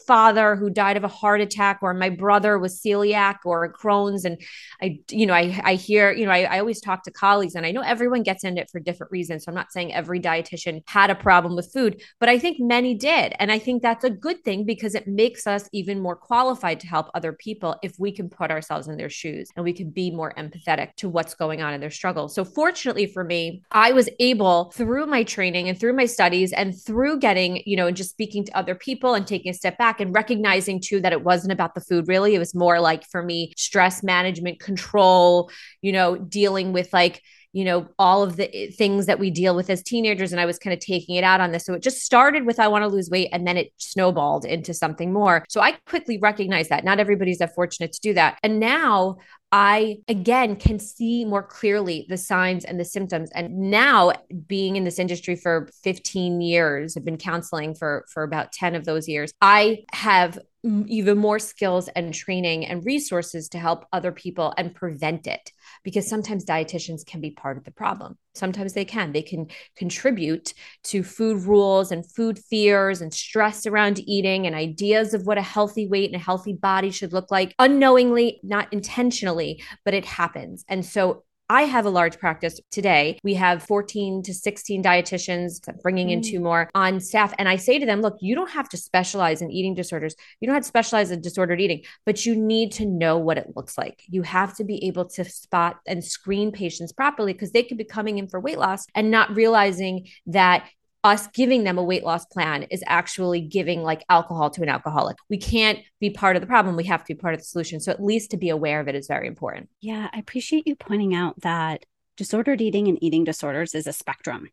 father 0.05 0.55
who 0.55 0.69
died 0.69 0.97
of 0.97 1.03
a 1.03 1.07
heart 1.07 1.41
attack 1.41 1.79
or 1.81 1.93
my 1.93 2.09
brother 2.09 2.57
was 2.57 2.81
celiac 2.81 3.37
or 3.45 3.71
Crohn's. 3.73 4.25
And 4.25 4.41
I, 4.81 4.99
you 5.09 5.25
know, 5.25 5.33
I, 5.33 5.59
I 5.63 5.75
hear, 5.75 6.11
you 6.11 6.25
know, 6.25 6.31
I, 6.31 6.43
I 6.43 6.59
always 6.59 6.81
talk 6.81 7.03
to 7.03 7.11
colleagues 7.11 7.55
and 7.55 7.65
I 7.65 7.71
know 7.71 7.81
everyone 7.81 8.23
gets 8.23 8.43
into 8.43 8.61
it 8.61 8.69
for 8.71 8.79
different 8.79 9.11
reasons. 9.11 9.45
So 9.45 9.51
I'm 9.51 9.55
not 9.55 9.71
saying 9.71 9.93
every 9.93 10.19
dietitian 10.19 10.83
had 10.87 11.09
a 11.09 11.15
problem 11.15 11.55
with 11.55 11.71
food, 11.73 12.01
but 12.19 12.29
I 12.29 12.39
think 12.39 12.59
many 12.59 12.95
did. 12.95 13.33
And 13.39 13.51
I 13.51 13.59
think 13.59 13.81
that's 13.81 14.03
a 14.03 14.09
good 14.09 14.43
thing 14.43 14.65
because 14.65 14.95
it 14.95 15.07
makes 15.07 15.47
us 15.47 15.69
even 15.71 15.99
more 15.99 16.15
qualified 16.15 16.79
to 16.81 16.87
help 16.87 17.09
other 17.13 17.33
people 17.33 17.75
if 17.83 17.97
we 17.99 18.11
can 18.11 18.29
put 18.29 18.51
ourselves 18.51 18.87
in 18.87 18.97
their 18.97 19.09
shoes 19.09 19.49
and 19.55 19.63
we 19.63 19.73
can 19.73 19.89
be 19.89 20.11
more 20.11 20.33
empathetic 20.37 20.95
to 20.97 21.09
what's 21.09 21.35
going 21.35 21.61
on 21.61 21.73
in 21.73 21.81
their 21.81 21.91
struggle. 21.91 22.27
So 22.27 22.43
fortunately 22.43 23.05
for 23.05 23.23
me, 23.23 23.63
I 23.71 23.91
was 23.91 24.09
able 24.19 24.71
through 24.71 25.05
my 25.07 25.23
training 25.23 25.69
and 25.69 25.79
through 25.79 25.93
my 25.93 26.05
studies 26.05 26.53
and 26.53 26.73
through 26.79 27.19
getting, 27.19 27.61
you 27.65 27.75
know, 27.75 27.87
and 27.87 27.97
just 27.97 28.11
speaking 28.11 28.45
to 28.45 28.57
other 28.57 28.75
people 28.75 29.13
and 29.13 29.25
taking 29.25 29.51
a 29.51 29.53
step 29.53 29.77
back 29.77 29.92
back 29.93 30.01
and 30.01 30.15
recognizing 30.15 30.79
too 30.79 30.99
that 31.01 31.13
it 31.13 31.23
wasn't 31.23 31.51
about 31.51 31.75
the 31.75 31.81
food 31.81 32.07
really. 32.07 32.35
It 32.35 32.39
was 32.39 32.55
more 32.55 32.79
like 32.79 33.05
for 33.09 33.23
me, 33.23 33.53
stress 33.57 34.03
management, 34.03 34.59
control, 34.59 35.51
you 35.81 35.91
know, 35.91 36.15
dealing 36.17 36.73
with 36.73 36.91
like, 36.93 37.21
you 37.51 37.63
know, 37.63 37.87
all 37.99 38.23
of 38.23 38.35
the 38.35 38.49
eh, 38.55 38.71
things 38.75 39.05
that 39.05 39.19
we 39.19 39.29
deal 39.29 39.55
with 39.55 39.69
as 39.69 39.83
teenagers. 39.83 40.31
And 40.31 40.41
I 40.41 40.45
was 40.45 40.57
kind 40.57 40.73
of 40.73 40.79
taking 40.79 41.15
it 41.15 41.23
out 41.23 41.39
on 41.39 41.51
this. 41.51 41.65
So 41.65 41.75
it 41.75 41.83
just 41.83 41.99
started 41.99 42.47
with, 42.47 42.59
I 42.59 42.67
want 42.67 42.83
to 42.83 42.87
lose 42.87 43.11
weight. 43.11 43.29
And 43.31 43.45
then 43.45 43.57
it 43.57 43.71
snowballed 43.77 44.45
into 44.45 44.73
something 44.73 45.13
more. 45.13 45.45
So 45.49 45.61
I 45.61 45.73
quickly 45.85 46.17
recognized 46.17 46.71
that. 46.71 46.83
Not 46.83 46.99
everybody's 46.99 47.37
that 47.37 47.53
fortunate 47.53 47.93
to 47.93 48.01
do 48.01 48.13
that. 48.15 48.39
And 48.41 48.59
now 48.59 49.17
I 49.55 49.99
again 50.07 50.55
can 50.55 50.79
see 50.79 51.25
more 51.25 51.43
clearly 51.43 52.07
the 52.09 52.17
signs 52.17 52.65
and 52.65 52.79
the 52.79 52.85
symptoms. 52.85 53.29
And 53.35 53.69
now, 53.69 54.11
being 54.47 54.77
in 54.77 54.83
this 54.83 54.97
industry 54.97 55.35
for 55.35 55.69
15 55.83 56.41
years, 56.41 56.97
I've 56.97 57.05
been 57.05 57.17
counseling 57.17 57.75
for 57.75 58.03
for 58.09 58.23
about 58.23 58.51
10 58.51 58.73
of 58.73 58.85
those 58.85 59.07
years. 59.07 59.31
I 59.41 59.83
have 59.93 60.39
even 60.63 61.19
more 61.19 61.37
skills 61.37 61.87
and 61.89 62.15
training 62.15 62.65
and 62.65 62.83
resources 62.83 63.47
to 63.49 63.59
help 63.59 63.85
other 63.93 64.11
people 64.11 64.55
and 64.57 64.73
prevent 64.73 65.27
it 65.27 65.51
because 65.83 66.07
sometimes 66.07 66.45
dietitians 66.45 67.05
can 67.05 67.21
be 67.21 67.31
part 67.31 67.57
of 67.57 67.63
the 67.63 67.71
problem. 67.71 68.17
Sometimes 68.35 68.73
they 68.73 68.85
can. 68.85 69.11
They 69.11 69.21
can 69.21 69.47
contribute 69.75 70.53
to 70.85 71.03
food 71.03 71.43
rules 71.43 71.91
and 71.91 72.09
food 72.09 72.39
fears 72.39 73.01
and 73.01 73.13
stress 73.13 73.65
around 73.65 73.99
eating 73.99 74.47
and 74.47 74.55
ideas 74.55 75.13
of 75.13 75.25
what 75.25 75.37
a 75.37 75.41
healthy 75.41 75.87
weight 75.87 76.11
and 76.11 76.19
a 76.19 76.23
healthy 76.23 76.53
body 76.53 76.89
should 76.89 77.13
look 77.13 77.29
like 77.31 77.53
unknowingly 77.59 78.39
not 78.43 78.71
intentionally 78.73 79.61
but 79.85 79.93
it 79.93 80.05
happens. 80.05 80.65
And 80.67 80.85
so 80.85 81.23
I 81.49 81.63
have 81.63 81.85
a 81.85 81.89
large 81.89 82.19
practice 82.19 82.59
today. 82.71 83.19
We 83.23 83.33
have 83.35 83.63
14 83.63 84.23
to 84.23 84.33
16 84.33 84.81
dietitians, 84.81 85.59
bringing 85.81 86.09
in 86.09 86.21
two 86.21 86.39
mm. 86.39 86.43
more 86.43 86.69
on 86.73 86.99
staff. 86.99 87.33
And 87.37 87.49
I 87.49 87.57
say 87.57 87.79
to 87.79 87.85
them, 87.85 88.01
look, 88.01 88.17
you 88.21 88.33
don't 88.33 88.49
have 88.51 88.69
to 88.69 88.77
specialize 88.77 89.41
in 89.41 89.51
eating 89.51 89.75
disorders. 89.75 90.15
You 90.39 90.47
don't 90.47 90.55
have 90.55 90.63
to 90.63 90.67
specialize 90.67 91.11
in 91.11 91.21
disordered 91.21 91.59
eating, 91.59 91.83
but 92.05 92.25
you 92.25 92.35
need 92.35 92.71
to 92.73 92.85
know 92.85 93.17
what 93.17 93.37
it 93.37 93.55
looks 93.55 93.77
like. 93.77 94.03
You 94.09 94.21
have 94.23 94.55
to 94.57 94.63
be 94.63 94.85
able 94.85 95.05
to 95.09 95.25
spot 95.25 95.79
and 95.85 96.03
screen 96.03 96.51
patients 96.51 96.93
properly 96.93 97.33
because 97.33 97.51
they 97.51 97.63
could 97.63 97.77
be 97.77 97.83
coming 97.83 98.17
in 98.17 98.27
for 98.27 98.39
weight 98.39 98.59
loss 98.59 98.85
and 98.95 99.11
not 99.11 99.35
realizing 99.35 100.07
that 100.27 100.67
us 101.03 101.27
giving 101.27 101.63
them 101.63 101.77
a 101.77 101.83
weight 101.83 102.03
loss 102.03 102.25
plan 102.25 102.63
is 102.63 102.83
actually 102.87 103.41
giving 103.41 103.83
like 103.83 104.03
alcohol 104.09 104.49
to 104.51 104.61
an 104.61 104.69
alcoholic. 104.69 105.17
We 105.29 105.37
can't 105.37 105.79
be 105.99 106.09
part 106.09 106.35
of 106.35 106.41
the 106.41 106.47
problem. 106.47 106.75
We 106.75 106.85
have 106.85 107.03
to 107.03 107.13
be 107.13 107.19
part 107.19 107.33
of 107.33 107.41
the 107.41 107.45
solution. 107.45 107.79
So 107.79 107.91
at 107.91 108.03
least 108.03 108.31
to 108.31 108.37
be 108.37 108.49
aware 108.49 108.79
of 108.79 108.87
it 108.87 108.95
is 108.95 109.07
very 109.07 109.27
important. 109.27 109.69
Yeah, 109.81 110.09
I 110.13 110.19
appreciate 110.19 110.65
you 110.65 110.75
pointing 110.75 111.13
out 111.13 111.41
that 111.41 111.85
disordered 112.15 112.61
eating 112.61 112.87
and 112.87 113.01
eating 113.03 113.23
disorders 113.23 113.75
is 113.75 113.87
a 113.87 113.93
spectrum. 113.93 114.49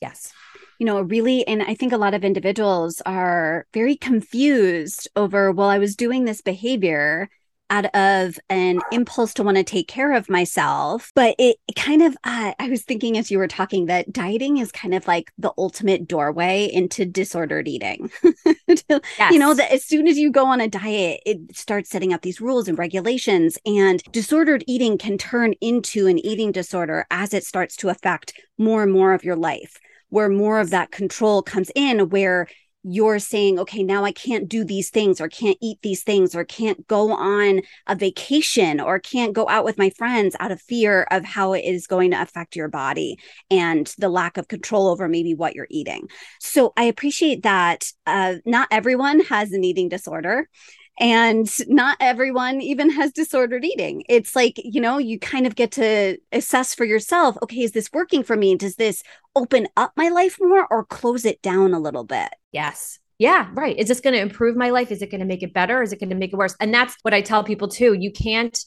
Yes. 0.00 0.32
You 0.78 0.86
know, 0.86 1.02
really, 1.02 1.46
and 1.46 1.62
I 1.62 1.74
think 1.74 1.92
a 1.92 1.98
lot 1.98 2.14
of 2.14 2.24
individuals 2.24 3.02
are 3.04 3.66
very 3.74 3.96
confused 3.96 5.08
over, 5.14 5.52
well, 5.52 5.68
I 5.68 5.78
was 5.78 5.96
doing 5.96 6.24
this 6.24 6.40
behavior 6.40 7.28
out 7.70 7.86
of 7.94 8.38
an 8.48 8.80
impulse 8.92 9.32
to 9.34 9.42
want 9.42 9.56
to 9.56 9.64
take 9.64 9.88
care 9.88 10.12
of 10.12 10.28
myself. 10.28 11.12
But 11.14 11.36
it, 11.38 11.56
kind 11.76 12.02
of, 12.02 12.16
uh, 12.24 12.52
I 12.58 12.68
was 12.68 12.82
thinking 12.82 13.16
as 13.16 13.30
you 13.30 13.38
were 13.38 13.48
talking 13.48 13.86
that 13.86 14.12
dieting 14.12 14.58
is 14.58 14.72
kind 14.72 14.94
of 14.94 15.06
like 15.06 15.32
the 15.38 15.52
ultimate 15.56 16.06
doorway 16.06 16.68
into 16.70 17.06
disordered 17.06 17.68
eating. 17.68 18.10
yes. 18.66 19.00
You 19.30 19.38
know, 19.38 19.54
that 19.54 19.72
as 19.72 19.84
soon 19.84 20.06
as 20.08 20.18
you 20.18 20.30
go 20.30 20.46
on 20.46 20.60
a 20.60 20.68
diet, 20.68 21.20
it 21.24 21.56
starts 21.56 21.90
setting 21.90 22.12
up 22.12 22.22
these 22.22 22.40
rules 22.40 22.68
and 22.68 22.78
regulations, 22.78 23.56
and 23.64 24.02
disordered 24.12 24.64
eating 24.66 24.98
can 24.98 25.16
turn 25.16 25.54
into 25.60 26.06
an 26.06 26.18
eating 26.18 26.52
disorder 26.52 27.06
as 27.10 27.32
it 27.32 27.44
starts 27.44 27.76
to 27.76 27.88
affect 27.88 28.34
more 28.58 28.82
and 28.82 28.92
more 28.92 29.12
of 29.12 29.24
your 29.24 29.36
life 29.36 29.78
where 30.10 30.28
more 30.28 30.60
of 30.60 30.70
that 30.70 30.90
control 30.90 31.40
comes 31.40 31.70
in 31.74 32.10
where 32.10 32.46
you're 32.82 33.18
saying, 33.18 33.58
okay, 33.58 33.82
now 33.82 34.04
I 34.04 34.12
can't 34.12 34.48
do 34.48 34.64
these 34.64 34.90
things 34.90 35.20
or 35.20 35.28
can't 35.28 35.58
eat 35.60 35.78
these 35.82 36.02
things 36.02 36.34
or 36.34 36.44
can't 36.44 36.86
go 36.86 37.12
on 37.12 37.60
a 37.86 37.94
vacation 37.94 38.80
or 38.80 38.98
can't 38.98 39.34
go 39.34 39.48
out 39.48 39.64
with 39.64 39.78
my 39.78 39.90
friends 39.90 40.34
out 40.40 40.50
of 40.50 40.62
fear 40.62 41.06
of 41.10 41.24
how 41.24 41.52
it 41.52 41.64
is 41.64 41.86
going 41.86 42.10
to 42.12 42.20
affect 42.20 42.56
your 42.56 42.68
body 42.68 43.18
and 43.50 43.94
the 43.98 44.08
lack 44.08 44.36
of 44.36 44.48
control 44.48 44.88
over 44.88 45.08
maybe 45.08 45.34
what 45.34 45.54
you're 45.54 45.66
eating. 45.70 46.08
So 46.40 46.72
I 46.76 46.84
appreciate 46.84 47.42
that 47.42 47.84
uh, 48.06 48.36
not 48.46 48.68
everyone 48.70 49.20
has 49.20 49.52
an 49.52 49.64
eating 49.64 49.88
disorder 49.88 50.48
and 50.98 51.48
not 51.68 51.96
everyone 52.00 52.60
even 52.60 52.90
has 52.90 53.12
disordered 53.12 53.64
eating 53.64 54.02
it's 54.08 54.34
like 54.34 54.54
you 54.56 54.80
know 54.80 54.98
you 54.98 55.18
kind 55.18 55.46
of 55.46 55.54
get 55.54 55.72
to 55.72 56.18
assess 56.32 56.74
for 56.74 56.84
yourself 56.84 57.36
okay 57.42 57.60
is 57.60 57.72
this 57.72 57.90
working 57.92 58.22
for 58.22 58.36
me 58.36 58.56
does 58.56 58.76
this 58.76 59.02
open 59.36 59.66
up 59.76 59.92
my 59.96 60.08
life 60.08 60.36
more 60.40 60.66
or 60.70 60.84
close 60.84 61.24
it 61.24 61.40
down 61.42 61.72
a 61.72 61.80
little 61.80 62.04
bit 62.04 62.28
yes 62.52 62.98
yeah, 63.20 63.48
right. 63.52 63.76
Is 63.78 63.88
this 63.88 64.00
going 64.00 64.14
to 64.14 64.20
improve 64.20 64.56
my 64.56 64.70
life? 64.70 64.90
Is 64.90 65.02
it 65.02 65.10
going 65.10 65.20
to 65.20 65.26
make 65.26 65.42
it 65.42 65.52
better? 65.52 65.82
Is 65.82 65.92
it 65.92 66.00
going 66.00 66.08
to 66.08 66.16
make 66.16 66.32
it 66.32 66.36
worse? 66.36 66.56
And 66.58 66.72
that's 66.72 66.96
what 67.02 67.12
I 67.12 67.20
tell 67.20 67.44
people 67.44 67.68
too. 67.68 67.92
You 67.92 68.10
can't 68.10 68.58